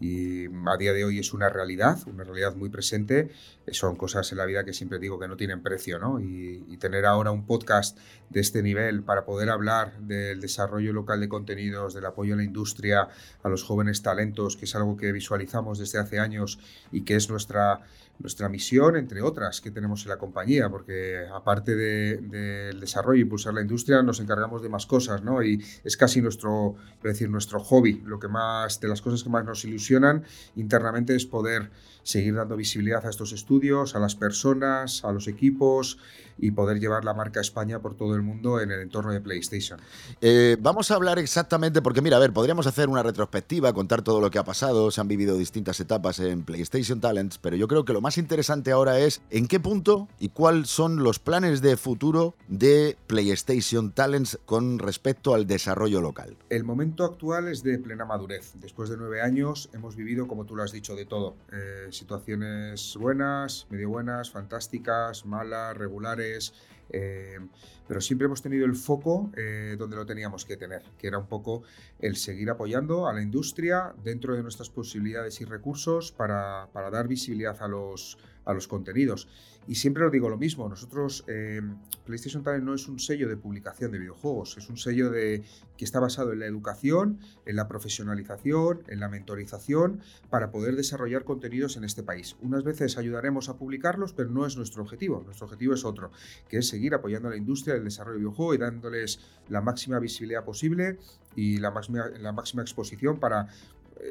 y 0.00 0.46
a 0.46 0.76
día 0.78 0.92
de 0.92 1.04
hoy 1.04 1.18
es 1.18 1.32
una 1.32 1.48
realidad, 1.48 1.98
una 2.06 2.24
realidad 2.24 2.54
muy 2.54 2.68
presente. 2.68 3.30
Eh, 3.68 3.74
Son 3.74 3.96
cosas 3.96 4.30
en 4.32 4.38
la 4.38 4.46
vida 4.46 4.64
que 4.64 4.72
siempre 4.72 4.98
digo 4.98 5.18
que 5.18 5.28
no 5.28 5.36
tienen 5.36 5.62
precio, 5.62 5.98
¿no? 5.98 6.20
Y, 6.20 6.64
y 6.68 6.76
tener 6.78 7.06
ahora 7.06 7.30
un 7.30 7.46
podcast 7.46 7.98
de 8.30 8.40
este 8.40 8.62
nivel 8.62 9.02
para 9.02 9.24
poder 9.24 9.50
hablar 9.50 9.98
del 10.00 10.40
desarrollo 10.40 10.92
local 10.92 11.20
de 11.20 11.28
contenidos, 11.28 11.94
del 11.94 12.06
apoyo 12.06 12.34
a 12.34 12.36
la 12.36 12.44
industria, 12.44 13.08
a 13.42 13.48
los 13.48 13.62
jóvenes 13.62 14.02
talentos, 14.02 14.56
que 14.56 14.64
es 14.64 14.74
algo 14.74 14.96
que 14.96 15.12
visualizamos 15.12 15.78
desde 15.78 15.98
hace 15.98 16.18
años 16.18 16.58
y 16.92 17.02
que 17.02 17.16
es 17.16 17.30
nuestra, 17.30 17.80
nuestra 18.18 18.48
misión, 18.48 18.96
entre 18.96 19.22
otras, 19.22 19.60
que 19.60 19.70
tenemos 19.70 20.02
en 20.02 20.10
la 20.10 20.18
compañía, 20.18 20.68
porque 20.68 21.26
aparte 21.32 21.76
del 21.76 22.30
de, 22.30 22.72
desarrollo 22.78 23.18
e 23.18 23.22
impulsar 23.22 23.54
la 23.54 23.62
industria, 23.62 24.02
nos 24.02 24.20
encargamos 24.20 24.62
de 24.62 24.68
más 24.68 24.86
cosas, 24.86 25.22
¿no? 25.22 25.42
Y 25.42 25.64
es 25.84 25.96
casi 25.96 26.20
nuestro, 26.20 26.74
decir, 27.02 27.30
nuestro 27.30 27.60
hobby, 27.60 28.02
lo 28.04 28.18
que 28.18 28.28
más, 28.28 28.80
de 28.80 28.88
las 28.88 29.00
cosas 29.00 29.22
que 29.22 29.30
más 29.30 29.44
nos 29.44 29.64
ilusionan 29.64 30.24
internamente 30.56 31.14
es 31.14 31.26
poder 31.26 31.70
seguir 32.08 32.34
dando 32.34 32.56
visibilidad 32.56 33.04
a 33.04 33.10
estos 33.10 33.32
estudios, 33.32 33.94
a 33.94 33.98
las 33.98 34.14
personas, 34.14 35.04
a 35.04 35.12
los 35.12 35.28
equipos 35.28 35.98
y 36.38 36.50
poder 36.52 36.78
llevar 36.78 37.04
la 37.04 37.14
marca 37.14 37.40
España 37.40 37.80
por 37.80 37.96
todo 37.96 38.14
el 38.14 38.22
mundo 38.22 38.60
en 38.60 38.70
el 38.70 38.80
entorno 38.80 39.12
de 39.12 39.20
PlayStation. 39.20 39.80
Eh, 40.20 40.56
vamos 40.60 40.90
a 40.90 40.94
hablar 40.94 41.18
exactamente, 41.18 41.82
porque 41.82 42.00
mira, 42.00 42.16
a 42.16 42.20
ver, 42.20 42.32
podríamos 42.32 42.66
hacer 42.66 42.88
una 42.88 43.02
retrospectiva, 43.02 43.72
contar 43.72 44.02
todo 44.02 44.20
lo 44.20 44.30
que 44.30 44.38
ha 44.38 44.44
pasado, 44.44 44.90
se 44.90 45.00
han 45.00 45.08
vivido 45.08 45.36
distintas 45.36 45.80
etapas 45.80 46.18
en 46.20 46.42
PlayStation 46.42 47.00
Talents, 47.00 47.38
pero 47.38 47.56
yo 47.56 47.68
creo 47.68 47.84
que 47.84 47.92
lo 47.92 48.00
más 48.00 48.18
interesante 48.18 48.72
ahora 48.72 48.98
es 48.98 49.20
en 49.30 49.48
qué 49.48 49.60
punto 49.60 50.08
y 50.18 50.30
cuáles 50.30 50.68
son 50.68 51.02
los 51.02 51.18
planes 51.18 51.60
de 51.60 51.76
futuro 51.76 52.34
de 52.48 52.96
PlayStation 53.06 53.92
Talents 53.92 54.38
con 54.46 54.78
respecto 54.78 55.34
al 55.34 55.46
desarrollo 55.46 56.00
local. 56.00 56.36
El 56.50 56.64
momento 56.64 57.04
actual 57.04 57.48
es 57.48 57.62
de 57.62 57.78
plena 57.78 58.04
madurez. 58.04 58.52
Después 58.54 58.90
de 58.90 58.96
nueve 58.96 59.22
años 59.22 59.68
hemos 59.72 59.96
vivido, 59.96 60.26
como 60.26 60.44
tú 60.44 60.56
lo 60.56 60.62
has 60.62 60.72
dicho, 60.72 60.94
de 60.94 61.06
todo. 61.06 61.36
Eh, 61.52 61.88
situaciones 61.90 62.96
buenas, 62.98 63.66
medio 63.70 63.88
buenas, 63.88 64.30
fantásticas, 64.30 65.24
malas, 65.24 65.76
regulares. 65.76 66.27
Eh, 66.90 67.38
pero 67.86 68.00
siempre 68.00 68.26
hemos 68.26 68.42
tenido 68.42 68.66
el 68.66 68.74
foco 68.74 69.30
eh, 69.36 69.76
donde 69.78 69.96
lo 69.96 70.06
teníamos 70.06 70.44
que 70.44 70.56
tener, 70.56 70.82
que 70.98 71.06
era 71.06 71.18
un 71.18 71.26
poco 71.26 71.62
el 71.98 72.16
seguir 72.16 72.50
apoyando 72.50 73.08
a 73.08 73.12
la 73.12 73.22
industria 73.22 73.94
dentro 74.02 74.34
de 74.34 74.42
nuestras 74.42 74.70
posibilidades 74.70 75.40
y 75.40 75.44
recursos 75.44 76.12
para, 76.12 76.68
para 76.72 76.90
dar 76.90 77.08
visibilidad 77.08 77.60
a 77.62 77.68
los, 77.68 78.18
a 78.48 78.54
los 78.54 78.66
contenidos. 78.66 79.28
Y 79.68 79.74
siempre 79.74 80.06
os 80.06 80.10
digo 80.10 80.30
lo 80.30 80.38
mismo, 80.38 80.66
nosotros, 80.66 81.24
eh, 81.28 81.60
PlayStation 82.06 82.42
Talent 82.42 82.64
no 82.64 82.74
es 82.74 82.88
un 82.88 82.98
sello 82.98 83.28
de 83.28 83.36
publicación 83.36 83.92
de 83.92 83.98
videojuegos, 83.98 84.56
es 84.56 84.70
un 84.70 84.78
sello 84.78 85.10
de, 85.10 85.44
que 85.76 85.84
está 85.84 86.00
basado 86.00 86.32
en 86.32 86.38
la 86.38 86.46
educación, 86.46 87.20
en 87.44 87.56
la 87.56 87.68
profesionalización, 87.68 88.82
en 88.88 89.00
la 89.00 89.10
mentorización, 89.10 90.00
para 90.30 90.50
poder 90.50 90.74
desarrollar 90.74 91.24
contenidos 91.24 91.76
en 91.76 91.84
este 91.84 92.02
país. 92.02 92.36
Unas 92.40 92.64
veces 92.64 92.96
ayudaremos 92.96 93.50
a 93.50 93.58
publicarlos, 93.58 94.14
pero 94.14 94.30
no 94.30 94.46
es 94.46 94.56
nuestro 94.56 94.82
objetivo, 94.82 95.22
nuestro 95.22 95.44
objetivo 95.44 95.74
es 95.74 95.84
otro, 95.84 96.10
que 96.48 96.58
es 96.58 96.68
seguir 96.68 96.94
apoyando 96.94 97.28
a 97.28 97.32
la 97.32 97.36
industria 97.36 97.74
del 97.74 97.84
desarrollo 97.84 98.14
de 98.14 98.20
videojuego 98.20 98.54
y 98.54 98.58
dándoles 98.58 99.20
la 99.50 99.60
máxima 99.60 99.98
visibilidad 99.98 100.46
posible 100.46 100.98
y 101.36 101.58
la 101.58 101.70
máxima, 101.70 102.08
la 102.18 102.32
máxima 102.32 102.62
exposición 102.62 103.20
para 103.20 103.48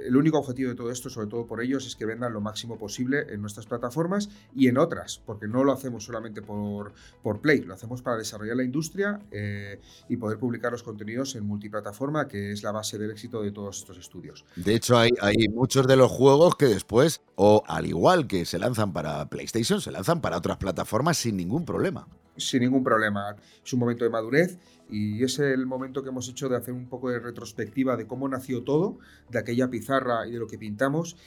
el 0.05 0.15
único 0.15 0.37
objetivo 0.37 0.69
de 0.69 0.75
todo 0.75 0.91
esto, 0.91 1.09
sobre 1.09 1.27
todo 1.27 1.45
por 1.45 1.61
ellos, 1.61 1.85
es 1.85 1.95
que 1.95 2.05
vendan 2.05 2.33
lo 2.33 2.41
máximo 2.41 2.77
posible 2.77 3.25
en 3.29 3.41
nuestras 3.41 3.65
plataformas 3.65 4.29
y 4.55 4.67
en 4.67 4.77
otras, 4.77 5.21
porque 5.25 5.47
no 5.47 5.63
lo 5.63 5.71
hacemos 5.71 6.03
solamente 6.03 6.41
por, 6.41 6.93
por 7.21 7.39
Play, 7.41 7.61
lo 7.61 7.73
hacemos 7.73 8.01
para 8.01 8.17
desarrollar 8.17 8.57
la 8.57 8.63
industria 8.63 9.19
eh, 9.31 9.79
y 10.09 10.17
poder 10.17 10.39
publicar 10.39 10.71
los 10.71 10.83
contenidos 10.83 11.35
en 11.35 11.45
multiplataforma, 11.45 12.27
que 12.27 12.51
es 12.51 12.63
la 12.63 12.71
base 12.71 12.97
del 12.97 13.11
éxito 13.11 13.41
de 13.41 13.51
todos 13.51 13.79
estos 13.79 13.97
estudios. 13.97 14.45
De 14.55 14.75
hecho, 14.75 14.97
hay, 14.97 15.11
hay 15.21 15.47
muchos 15.49 15.87
de 15.87 15.95
los 15.95 16.11
juegos 16.11 16.55
que 16.55 16.65
después, 16.65 17.21
o 17.35 17.63
al 17.67 17.85
igual 17.85 18.27
que 18.27 18.45
se 18.45 18.59
lanzan 18.59 18.93
para 18.93 19.29
PlayStation, 19.29 19.81
se 19.81 19.91
lanzan 19.91 20.21
para 20.21 20.37
otras 20.37 20.57
plataformas 20.57 21.17
sin 21.17 21.37
ningún 21.37 21.65
problema. 21.65 22.07
Sin 22.37 22.61
ningún 22.61 22.83
problema. 22.83 23.35
Es 23.63 23.73
un 23.73 23.79
momento 23.79 24.03
de 24.03 24.09
madurez 24.09 24.57
y 24.89 25.23
es 25.23 25.39
el 25.39 25.65
momento 25.65 26.03
que 26.03 26.09
hemos 26.09 26.29
hecho 26.29 26.49
de 26.49 26.57
hacer 26.57 26.73
un 26.73 26.87
poco 26.87 27.09
de 27.09 27.19
retrospectiva 27.19 27.97
de 27.97 28.07
cómo 28.07 28.27
nació 28.29 28.63
todo, 28.63 28.99
de 29.29 29.39
aquella 29.39 29.69
pizarra 29.69 30.27
y 30.27 30.31
de 30.31 30.39
lo 30.39 30.47
que 30.47 30.57
pintamos 30.57 31.17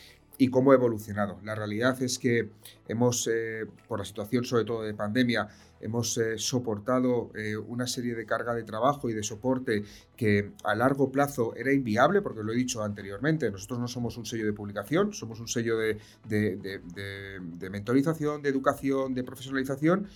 y 0.40 0.48
cómo 0.48 0.72
ha 0.72 0.74
evolucionado. 0.74 1.38
La 1.44 1.54
realidad 1.54 2.02
es 2.02 2.18
que 2.18 2.48
hemos, 2.88 3.28
eh, 3.30 3.66
por 3.86 3.98
la 3.98 4.06
situación 4.06 4.42
sobre 4.42 4.64
todo 4.64 4.80
de 4.80 4.94
pandemia, 4.94 5.46
hemos 5.82 6.16
eh, 6.16 6.38
soportado 6.38 7.30
eh, 7.34 7.58
una 7.58 7.86
serie 7.86 8.14
de 8.14 8.24
carga 8.24 8.54
de 8.54 8.62
trabajo 8.62 9.10
y 9.10 9.12
de 9.12 9.22
soporte 9.22 9.82
que 10.16 10.52
a 10.64 10.74
largo 10.74 11.12
plazo 11.12 11.54
era 11.56 11.74
inviable, 11.74 12.22
porque 12.22 12.42
lo 12.42 12.52
he 12.52 12.56
dicho 12.56 12.82
anteriormente, 12.82 13.50
nosotros 13.50 13.80
no 13.80 13.86
somos 13.86 14.16
un 14.16 14.24
sello 14.24 14.46
de 14.46 14.54
publicación, 14.54 15.12
somos 15.12 15.40
un 15.40 15.48
sello 15.48 15.76
de, 15.76 15.98
de 16.26 17.70
mentorización, 17.70 18.40
de 18.40 18.48
educación, 18.48 19.12
de 19.12 19.24
profesionalización, 19.24 20.08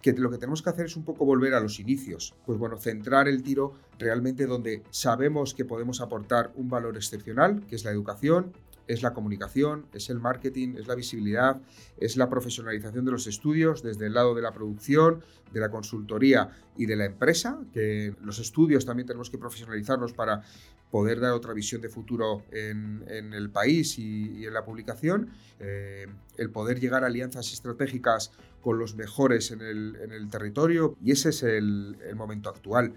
que 0.00 0.12
lo 0.12 0.30
que 0.30 0.38
tenemos 0.38 0.62
que 0.62 0.70
hacer 0.70 0.86
es 0.86 0.96
un 0.96 1.04
poco 1.04 1.24
volver 1.24 1.54
a 1.54 1.60
los 1.60 1.80
inicios. 1.80 2.34
Pues 2.46 2.58
bueno, 2.58 2.76
centrar 2.76 3.28
el 3.28 3.42
tiro 3.42 3.74
realmente 3.98 4.46
donde 4.46 4.82
sabemos 4.90 5.54
que 5.54 5.64
podemos 5.64 6.00
aportar 6.00 6.52
un 6.54 6.68
valor 6.68 6.96
excepcional, 6.96 7.66
que 7.66 7.76
es 7.76 7.84
la 7.84 7.90
educación, 7.90 8.52
es 8.88 9.02
la 9.02 9.12
comunicación, 9.12 9.86
es 9.92 10.08
el 10.08 10.18
marketing, 10.18 10.76
es 10.78 10.88
la 10.88 10.94
visibilidad, 10.94 11.60
es 11.98 12.16
la 12.16 12.28
profesionalización 12.28 13.04
de 13.04 13.12
los 13.12 13.26
estudios 13.26 13.82
desde 13.82 14.06
el 14.06 14.14
lado 14.14 14.34
de 14.34 14.42
la 14.42 14.52
producción, 14.52 15.22
de 15.52 15.60
la 15.60 15.70
consultoría 15.70 16.50
y 16.76 16.86
de 16.86 16.96
la 16.96 17.04
empresa, 17.04 17.58
que 17.72 18.14
los 18.22 18.38
estudios 18.38 18.86
también 18.86 19.06
tenemos 19.06 19.30
que 19.30 19.38
profesionalizarlos 19.38 20.14
para 20.14 20.42
poder 20.90 21.20
dar 21.20 21.32
otra 21.32 21.52
visión 21.52 21.82
de 21.82 21.90
futuro 21.90 22.44
en, 22.50 23.04
el 23.08 23.50
país 23.50 23.98
y, 23.98 24.46
en 24.46 24.54
la 24.54 24.64
publicación, 24.64 25.30
eh, 25.60 26.06
el 26.38 26.50
poder 26.50 26.80
llegar 26.80 27.04
a 27.04 27.08
alianzas 27.08 27.52
estratégicas 27.52 28.32
con 28.60 28.78
los 28.78 28.94
mejores 28.94 29.50
en 29.50 29.60
el, 29.62 30.28
territorio 30.30 30.96
y 31.02 31.12
ese 31.12 31.30
es 31.30 31.42
el 31.42 31.96
momento 32.14 32.48
actual 32.50 32.94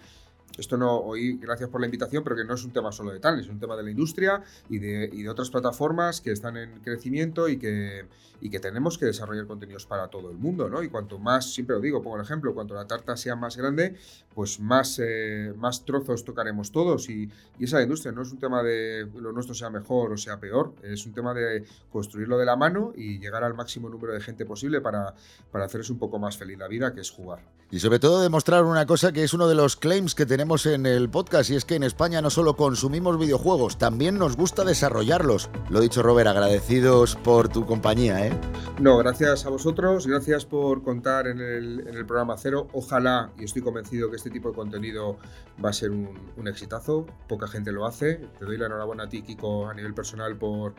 esto 0.57 0.77
no, 0.77 0.97
hoy, 0.97 1.37
gracias 1.37 1.69
por 1.69 1.81
la 1.81 1.87
invitación, 1.87 2.23
pero 2.23 2.35
que 2.35 2.43
no 2.43 2.53
es 2.53 2.63
un 2.63 2.71
tema 2.71 2.91
solo 2.91 3.11
de 3.11 3.19
tal, 3.19 3.39
es 3.39 3.47
un 3.47 3.59
tema 3.59 3.75
de 3.75 3.83
la 3.83 3.91
industria 3.91 4.41
y 4.69 4.79
de, 4.79 5.09
y 5.11 5.23
de 5.23 5.29
otras 5.29 5.49
plataformas 5.49 6.21
que 6.21 6.31
están 6.31 6.57
en 6.57 6.79
crecimiento 6.81 7.47
y 7.47 7.57
que, 7.57 8.05
y 8.41 8.49
que 8.49 8.59
tenemos 8.59 8.97
que 8.97 9.05
desarrollar 9.05 9.45
contenidos 9.45 9.85
para 9.85 10.07
todo 10.07 10.31
el 10.31 10.37
mundo, 10.37 10.69
¿no? 10.69 10.83
Y 10.83 10.89
cuanto 10.89 11.19
más, 11.19 11.53
siempre 11.53 11.75
lo 11.75 11.81
digo, 11.81 12.01
pongo 12.01 12.17
el 12.17 12.23
ejemplo, 12.23 12.53
cuanto 12.53 12.73
la 12.73 12.85
tarta 12.85 13.15
sea 13.15 13.35
más 13.35 13.55
grande, 13.55 13.95
pues 14.33 14.59
más, 14.59 14.99
eh, 15.01 15.53
más 15.57 15.85
trozos 15.85 16.23
tocaremos 16.23 16.71
todos 16.71 17.09
y, 17.09 17.29
y 17.59 17.65
esa 17.65 17.81
industria 17.81 18.11
no 18.11 18.21
es 18.21 18.31
un 18.31 18.39
tema 18.39 18.63
de 18.63 19.07
lo 19.15 19.31
nuestro 19.31 19.53
sea 19.53 19.69
mejor 19.69 20.11
o 20.11 20.17
sea 20.17 20.39
peor, 20.39 20.73
es 20.83 21.05
un 21.05 21.13
tema 21.13 21.33
de 21.33 21.63
construirlo 21.91 22.37
de 22.37 22.45
la 22.45 22.55
mano 22.55 22.93
y 22.95 23.19
llegar 23.19 23.43
al 23.43 23.53
máximo 23.53 23.89
número 23.89 24.13
de 24.13 24.21
gente 24.21 24.45
posible 24.45 24.81
para, 24.81 25.13
para 25.51 25.65
hacerles 25.65 25.89
un 25.89 25.99
poco 25.99 26.19
más 26.19 26.37
feliz 26.37 26.57
la 26.57 26.67
vida, 26.67 26.93
que 26.93 27.01
es 27.01 27.11
jugar. 27.11 27.39
Y 27.69 27.79
sobre 27.79 27.99
todo 27.99 28.21
demostrar 28.21 28.65
una 28.65 28.85
cosa 28.85 29.13
que 29.13 29.23
es 29.23 29.33
uno 29.33 29.47
de 29.47 29.55
los 29.55 29.77
claims 29.77 30.13
que 30.13 30.25
tenemos 30.25 30.40
en 30.41 30.87
el 30.87 31.07
podcast 31.07 31.51
y 31.51 31.55
es 31.55 31.65
que 31.65 31.75
en 31.75 31.83
España 31.83 32.19
no 32.19 32.31
solo 32.31 32.55
consumimos 32.55 33.19
videojuegos, 33.19 33.77
también 33.77 34.17
nos 34.17 34.35
gusta 34.35 34.63
desarrollarlos. 34.63 35.51
Lo 35.69 35.79
dicho, 35.79 36.01
Robert, 36.01 36.27
agradecidos 36.27 37.15
por 37.15 37.47
tu 37.47 37.67
compañía. 37.67 38.25
¿eh? 38.25 38.31
No, 38.79 38.97
gracias 38.97 39.45
a 39.45 39.49
vosotros, 39.49 40.07
gracias 40.07 40.45
por 40.45 40.81
contar 40.81 41.27
en 41.27 41.39
el, 41.39 42.05
programa 42.07 42.35
Cero. 42.37 42.67
Ojalá, 42.73 43.31
y 43.37 43.43
estoy 43.43 43.61
convencido 43.61 44.09
que 44.09 44.15
este 44.15 44.31
tipo 44.31 44.49
de 44.49 44.55
contenido 44.55 45.19
va 45.63 45.69
a 45.69 45.73
ser 45.73 45.91
un, 45.91 46.47
exitazo. 46.47 47.05
Poca 47.29 47.47
gente 47.47 47.71
lo 47.71 47.85
hace. 47.85 48.15
Te 48.39 48.45
doy 48.45 48.57
la 48.57 48.65
enhorabuena 48.65 49.03
a 49.03 49.09
ti, 49.09 49.21
Kiko, 49.21 49.69
a 49.69 49.75
nivel 49.75 49.93
personal, 49.93 50.35
por, 50.37 50.73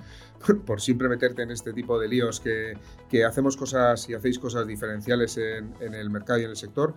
por 0.67 0.81
siempre 0.81 1.09
meterte 1.09 1.43
en 1.43 1.53
este 1.53 1.73
tipo 1.73 2.01
de 2.01 2.09
líos 2.09 2.41
que, 2.41 2.77
hacemos 3.25 3.57
cosas 3.57 4.09
y 4.09 4.15
hacéis 4.15 4.39
cosas 4.41 4.67
diferenciales 4.67 5.37
en, 5.37 5.73
en 5.81 5.95
el 5.95 6.11
mercado 6.11 6.41
y 6.41 6.45
en 6.45 6.51
el 6.51 6.57
sector. 6.57 6.95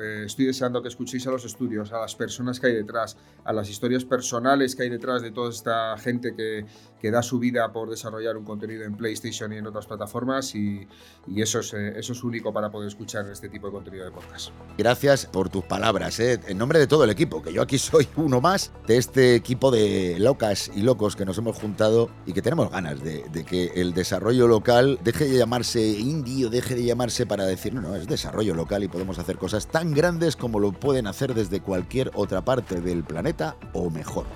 Eh, 0.00 0.24
estoy 0.26 0.46
deseando 0.46 0.82
que 0.82 0.88
escuchéis 0.88 1.26
a 1.26 1.30
los 1.30 1.44
estudios, 1.44 1.92
a 1.92 2.00
las 2.00 2.14
personas 2.14 2.60
que 2.60 2.68
hay 2.68 2.74
detrás, 2.74 3.16
a 3.44 3.52
las 3.52 3.68
historias 3.68 4.04
personales 4.04 4.74
que 4.74 4.84
hay 4.84 4.90
detrás 4.90 5.22
de 5.22 5.30
toda 5.30 5.50
esta 5.50 5.96
gente 5.98 6.34
que, 6.34 6.66
que 7.00 7.10
da 7.10 7.22
su 7.22 7.38
vida 7.38 7.72
por 7.72 7.90
desarrollar 7.90 8.36
un 8.36 8.44
contenido 8.44 8.84
en 8.84 8.96
PlayStation 8.96 9.52
y 9.52 9.56
en 9.56 9.66
otras 9.66 9.86
plataformas 9.86 10.54
y, 10.54 10.86
y 11.26 11.42
eso, 11.42 11.60
es, 11.60 11.74
eh, 11.74 11.94
eso 11.96 12.12
es 12.12 12.22
único 12.22 12.52
para 12.52 12.70
poder 12.70 12.88
escuchar 12.88 13.28
este 13.28 13.48
tipo 13.48 13.68
de 13.68 13.72
contenido 13.72 14.04
de 14.04 14.10
podcast. 14.10 14.50
Gracias 14.76 15.26
por 15.26 15.48
tus 15.48 15.64
palabras, 15.64 16.18
eh, 16.20 16.40
en 16.46 16.58
nombre 16.58 16.78
de 16.78 16.86
todo 16.86 17.04
el 17.04 17.10
equipo, 17.10 17.42
que 17.42 17.52
yo 17.52 17.62
aquí 17.62 17.78
soy 17.78 18.08
uno 18.16 18.40
más 18.40 18.72
de 18.86 18.96
este 18.96 19.34
equipo 19.34 19.70
de 19.70 20.16
locas 20.18 20.70
y 20.74 20.82
locos 20.82 21.16
que 21.16 21.24
nos 21.24 21.38
hemos 21.38 21.56
juntado 21.56 22.10
y 22.26 22.32
que 22.32 22.42
tenemos 22.42 22.70
ganas 22.70 23.02
de, 23.02 23.24
de 23.32 23.44
que 23.44 23.72
el 23.74 23.94
desarrollo 23.94 24.46
local 24.46 24.98
deje 25.02 25.26
de 25.26 25.38
llamarse 25.38 25.80
indie 25.86 26.46
o 26.46 26.50
deje 26.50 26.74
de 26.74 26.84
llamarse 26.84 27.26
para 27.26 27.46
decir, 27.46 27.74
no, 27.74 27.80
no, 27.80 27.96
es 27.96 28.06
desarrollo 28.06 28.54
local 28.54 28.84
y 28.84 28.88
podemos 28.88 29.18
hacer 29.18 29.38
cosas 29.38 29.66
tan 29.68 29.87
grandes 29.94 30.36
como 30.36 30.60
lo 30.60 30.72
pueden 30.72 31.06
hacer 31.06 31.34
desde 31.34 31.60
cualquier 31.60 32.10
otra 32.14 32.42
parte 32.42 32.80
del 32.80 33.04
planeta 33.04 33.56
o 33.72 33.90
mejor. 33.90 34.26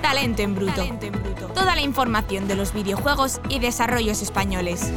Talento 0.00 0.42
en 0.42 0.54
bruto. 0.54 0.82
Toda 1.54 1.74
la 1.74 1.80
información 1.80 2.48
de 2.48 2.54
los 2.54 2.74
videojuegos 2.74 3.40
y 3.48 3.58
desarrollos 3.58 4.20
españoles. 4.20 4.90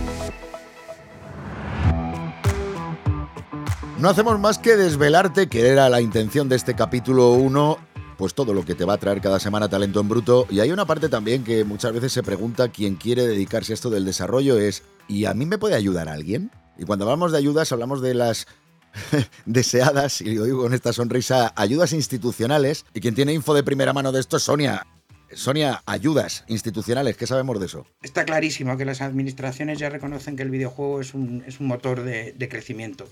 No 3.97 4.09
hacemos 4.09 4.39
más 4.39 4.57
que 4.59 4.75
desvelarte 4.75 5.47
que 5.47 5.69
era 5.69 5.89
la 5.89 6.01
intención 6.01 6.49
de 6.49 6.57
este 6.57 6.75
capítulo 6.75 7.31
1 7.31 7.77
pues 8.17 8.33
todo 8.33 8.53
lo 8.53 8.63
que 8.63 8.75
te 8.75 8.85
va 8.85 8.93
a 8.93 8.97
traer 8.97 9.21
cada 9.21 9.39
semana 9.39 9.69
talento 9.69 9.99
en 9.99 10.09
bruto. 10.09 10.47
Y 10.49 10.59
hay 10.59 10.71
una 10.71 10.85
parte 10.85 11.09
también 11.09 11.43
que 11.43 11.63
muchas 11.63 11.93
veces 11.93 12.13
se 12.13 12.23
pregunta 12.23 12.69
quién 12.69 12.95
quiere 12.95 13.27
dedicarse 13.27 13.73
a 13.73 13.75
esto 13.75 13.89
del 13.89 14.05
desarrollo 14.05 14.57
es, 14.57 14.83
¿y 15.07 15.25
a 15.25 15.33
mí 15.33 15.45
me 15.45 15.57
puede 15.57 15.75
ayudar 15.75 16.09
alguien? 16.09 16.51
Y 16.77 16.85
cuando 16.85 17.05
hablamos 17.05 17.31
de 17.31 17.37
ayudas, 17.37 17.71
hablamos 17.71 18.01
de 18.01 18.13
las 18.13 18.47
deseadas, 19.45 20.21
y 20.21 20.35
lo 20.35 20.45
digo 20.45 20.63
con 20.63 20.73
esta 20.73 20.93
sonrisa, 20.93 21.53
ayudas 21.55 21.93
institucionales. 21.93 22.85
Y 22.93 23.01
quien 23.01 23.15
tiene 23.15 23.33
info 23.33 23.53
de 23.53 23.63
primera 23.63 23.93
mano 23.93 24.11
de 24.11 24.19
esto 24.19 24.37
es 24.37 24.43
Sonia. 24.43 24.85
Sonia, 25.33 25.81
ayudas 25.85 26.45
institucionales, 26.47 27.17
¿qué 27.17 27.27
sabemos 27.27 27.59
de 27.59 27.65
eso? 27.65 27.85
Está 28.03 28.25
clarísimo 28.25 28.77
que 28.77 28.85
las 28.85 29.01
administraciones 29.01 29.79
ya 29.79 29.89
reconocen 29.89 30.35
que 30.35 30.43
el 30.43 30.49
videojuego 30.49 31.01
es 31.01 31.13
un, 31.13 31.43
motor 31.59 32.03
de, 32.03 32.33
de 32.33 32.49
crecimiento. 32.49 33.07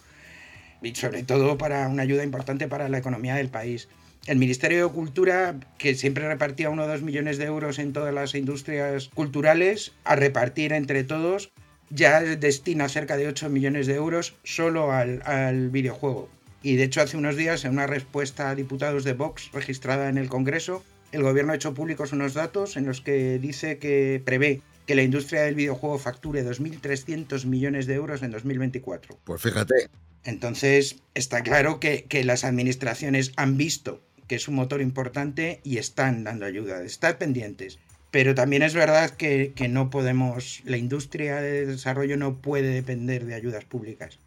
Y 0.81 0.95
sobre 0.95 1.23
todo 1.23 1.57
para 1.57 1.87
una 1.87 2.03
ayuda 2.03 2.23
importante 2.23 2.67
para 2.67 2.87
la 2.87 2.97
economía 2.97 3.35
del 3.35 3.49
país. 3.49 3.89
El 4.25 4.37
Ministerio 4.37 4.87
de 4.87 4.93
Cultura, 4.93 5.55
que 5.77 5.95
siempre 5.95 6.27
repartía 6.27 6.69
uno 6.69 6.83
o 6.83 6.87
dos 6.87 7.01
millones 7.01 7.37
de 7.37 7.45
euros 7.45 7.77
en 7.77 7.91
todas 7.91 8.13
las 8.13 8.35
industrias 8.35 9.09
culturales, 9.13 9.91
a 10.05 10.15
repartir 10.15 10.71
entre 10.71 11.03
todos, 11.03 11.51
ya 11.93 12.21
destina 12.21 12.89
cerca 12.89 13.17
de 13.17 13.27
8 13.27 13.49
millones 13.49 13.87
de 13.87 13.95
euros 13.95 14.35
solo 14.43 14.91
al, 14.91 15.69
videojuego. 15.69 16.29
Y 16.61 16.75
de 16.75 16.83
hecho 16.83 17.01
hace 17.01 17.17
unos 17.17 17.35
días, 17.35 17.65
en 17.65 17.73
una 17.73 17.87
respuesta 17.87 18.49
a 18.49 18.55
diputados 18.55 19.03
de 19.03 19.13
Vox 19.13 19.51
registrada 19.51 20.09
en 20.09 20.17
el 20.17 20.29
Congreso, 20.29 20.83
el 21.11 21.23
gobierno 21.23 21.51
ha 21.51 21.55
hecho 21.55 21.73
públicos 21.73 22.11
unos 22.13 22.33
datos 22.33 22.77
en 22.77 22.85
los 22.85 23.01
que 23.01 23.37
dice 23.37 23.77
que 23.77 24.21
prevé 24.23 24.61
que 24.87 24.95
la 24.95 25.03
industria 25.03 25.43
del 25.43 25.55
videojuego 25.55 25.99
facture 25.99 26.43
2.300 26.43 27.45
millones 27.45 27.85
de 27.85 27.93
euros 27.95 28.23
en 28.23 28.31
2024. 28.31 29.19
Pues 29.23 29.41
fíjate. 29.41 29.89
Entonces, 30.23 31.01
está 31.13 31.43
claro 31.43 31.79
que, 31.79 32.05
que, 32.05 32.23
las 32.23 32.43
administraciones 32.43 33.33
han 33.35 33.57
visto 33.57 34.01
que 34.27 34.35
es 34.35 34.47
un 34.47 34.55
motor 34.55 34.81
importante 34.81 35.59
y 35.63 35.77
están 35.77 36.23
dando 36.23 36.45
ayuda. 36.45 36.81
Están 36.81 37.17
pendientes. 37.17 37.77
Pero 38.13 38.35
también 38.35 38.61
es 38.61 38.75
verdad 38.75 39.09
que, 39.09 39.55
no 39.71 39.89
podemos, 39.89 40.61
la 40.65 40.77
industria 40.77 41.41
de 41.41 41.65
desarrollo 41.65 42.15
no 42.15 42.35
puede 42.35 42.67
depender 42.69 43.25
de 43.25 43.33
ayudas 43.33 43.65
públicas. 43.65 44.19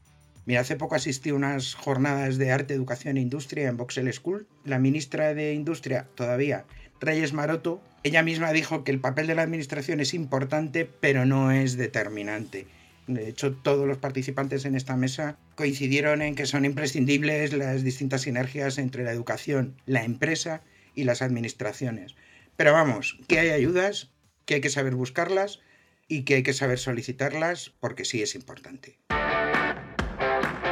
Mira, 0.45 0.63
hace 0.63 0.75
poco 0.75 0.97
asistí 0.97 1.31
a 1.31 1.35
unas 1.35 1.75
jornadas 1.75 2.37
de 2.37 2.51
arte, 2.51 2.75
educación 2.75 3.17
e 3.17 3.21
industria 3.21 3.69
en 3.69 3.77
Voxel 3.77 4.13
School. 4.13 4.49
La 4.65 4.81
ministra 4.81 5.35
de 5.35 5.55
Industria, 5.55 6.09
todavía, 6.17 6.65
Reyes 7.01 7.33
Maroto, 7.33 7.81
ella 8.03 8.25
misma 8.25 8.51
dijo 8.51 8.83
que 8.83 8.91
el 8.91 8.99
papel 8.99 9.29
de 9.29 9.37
la 9.37 9.43
administración 9.43 10.01
es 10.01 10.15
importante, 10.15 10.85
pero 10.85 11.25
no 11.25 11.53
es 11.53 11.77
determinante. 11.77 12.67
De 13.07 13.29
hecho, 13.29 13.53
todos 13.55 13.87
los 13.87 13.99
participantes 13.99 14.65
en 14.65 14.75
esta 14.75 14.97
mesa 14.97 15.39
coincidieron 15.55 16.23
en 16.23 16.35
que 16.35 16.47
son 16.47 16.65
imprescindibles 16.65 17.53
las 17.53 17.85
distintas 17.85 18.23
sinergias 18.23 18.79
entre 18.79 19.05
la 19.05 19.13
educación, 19.13 19.77
la 19.87 20.03
empresa 20.03 20.63
y 20.97 21.05
las 21.05 21.23
administraciones. 21.23 22.17
Pero 22.57 22.73
vamos, 22.73 23.19
que 23.29 23.39
hay 23.39 23.51
ayudas, 23.51 24.11
que 24.45 24.55
hay 24.55 24.61
que 24.61 24.71
saber 24.71 24.95
buscarlas 24.95 25.61
y 26.09 26.25
que 26.25 26.37
hay 26.37 26.43
que 26.43 26.53
saber 26.53 26.79
solicitarlas 26.79 27.73
porque 27.81 28.05
sí 28.05 28.23
es 28.23 28.35
importante. 28.35 28.99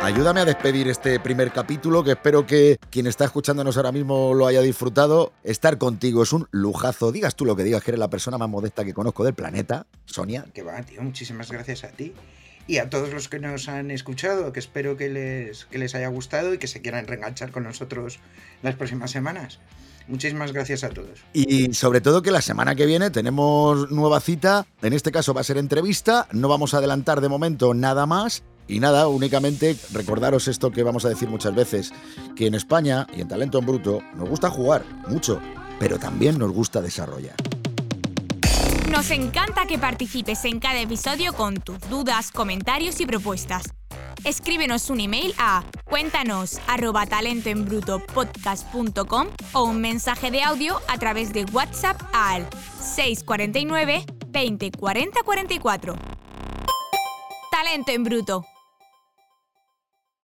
Ayúdame 0.05 0.41
a 0.41 0.45
despedir 0.45 0.87
este 0.89 1.19
primer 1.19 1.51
capítulo, 1.51 2.05
que 2.05 2.11
espero 2.11 2.47
que 2.47 2.77
quien 2.91 3.07
está 3.07 3.25
escuchándonos 3.25 3.79
ahora 3.79 3.91
mismo 3.91 4.35
lo 4.35 4.47
haya 4.47 4.61
disfrutado. 4.61 5.33
Estar 5.45 5.79
contigo 5.79 6.23
es 6.23 6.35
un 6.35 6.47
lujazo. 6.51 7.11
Digas 7.11 7.37
tú 7.37 7.47
lo 7.47 7.57
que 7.57 7.65
digas, 7.65 7.83
que 7.83 7.93
eres 7.93 8.01
la 8.01 8.11
persona 8.11 8.37
más 8.37 8.51
modesta 8.51 8.85
que 8.85 8.93
conozco 8.93 9.25
del 9.25 9.33
planeta, 9.33 9.87
Sonia. 10.05 10.45
Que 10.53 10.63
va, 10.63 10.83
tío, 10.83 11.01
muchísimas 11.01 11.51
gracias 11.51 11.85
a 11.85 11.89
ti. 11.89 12.13
Y 12.67 12.79
a 12.79 12.91
todos 12.91 13.15
los 13.15 13.31
que 13.31 13.39
nos 13.39 13.69
han 13.69 13.91
escuchado, 13.91 14.53
que 14.53 14.61
espero 14.61 14.99
que 14.99 15.09
les, 15.09 15.65
que 15.67 15.79
les 15.79 15.95
haya 15.95 16.09
gustado 16.09 16.53
y 16.53 16.59
que 16.59 16.67
se 16.67 16.83
quieran 16.83 17.07
reenganchar 17.07 17.51
con 17.51 17.65
nosotros 17.65 18.21
las 18.63 18.75
próximas 18.75 19.11
semanas. 19.11 19.59
Muchísimas 20.07 20.53
gracias 20.53 20.85
a 20.85 20.91
todos. 20.91 21.21
Y 21.33 21.73
sobre 21.73 22.01
todo 22.01 22.23
que 22.23 22.31
la 22.31 22.43
semana 22.43 22.75
que 22.75 22.87
viene 22.87 23.11
tenemos 23.11 23.91
nueva 23.91 24.21
cita. 24.21 24.67
En 24.83 24.93
este 24.93 25.11
caso 25.11 25.33
va 25.33 25.41
a 25.41 25.45
ser 25.45 25.57
entrevista. 25.57 26.29
No 26.33 26.49
vamos 26.49 26.75
a 26.75 26.79
adelantar 26.79 27.21
de 27.21 27.29
momento 27.29 27.75
nada 27.75 28.07
más. 28.07 28.43
Y 28.67 28.81
nada, 28.81 29.09
únicamente 29.09 29.77
recordaros 29.93 30.49
esto 30.49 30.71
que 30.71 30.83
vamos 30.83 31.05
a 31.05 31.11
decir 31.11 31.29
muchas 31.29 31.55
veces, 31.55 31.93
que 32.35 32.47
en 32.47 32.55
España 32.55 33.07
y 33.15 33.21
en 33.21 33.29
Talento 33.29 33.59
en 33.59 33.67
Bruto 33.67 34.03
nos 34.15 34.29
gusta 34.29 34.49
jugar 34.49 34.85
mucho, 35.07 35.39
pero 35.79 35.99
también 35.99 36.39
nos 36.39 36.51
gusta 36.51 36.81
desarrollar. 36.81 37.37
Nos 38.91 39.11
encanta 39.11 39.67
que 39.67 39.79
participes 39.79 40.45
en 40.47 40.61
cada 40.61 40.81
episodio 40.81 41.35
con 41.35 41.57
tus 41.57 41.79
dudas, 41.91 42.31
comentarios 42.31 43.01
y 43.01 43.07
propuestas. 43.07 43.65
Escríbenos 44.25 44.89
un 44.89 45.01
email 45.01 45.35
a 45.39 45.65
cuéntanos 45.85 46.59
arroba 46.67 47.05
talentoenbrutopodcast.com 47.05 49.27
o 49.53 49.65
un 49.65 49.83
mensaje 49.83 50.31
de 50.31 50.43
audio 50.43 50.81
a 50.89 50.97
través 50.99 51.35
de 51.35 51.45
WhatsApp 51.45 52.01
al 52.15 52.49
649 52.81 54.07
20 54.29 54.71
40 54.71 55.23
44. 55.23 55.95
Talento 57.51 57.93
en 57.93 58.05
Bruto 58.05 58.47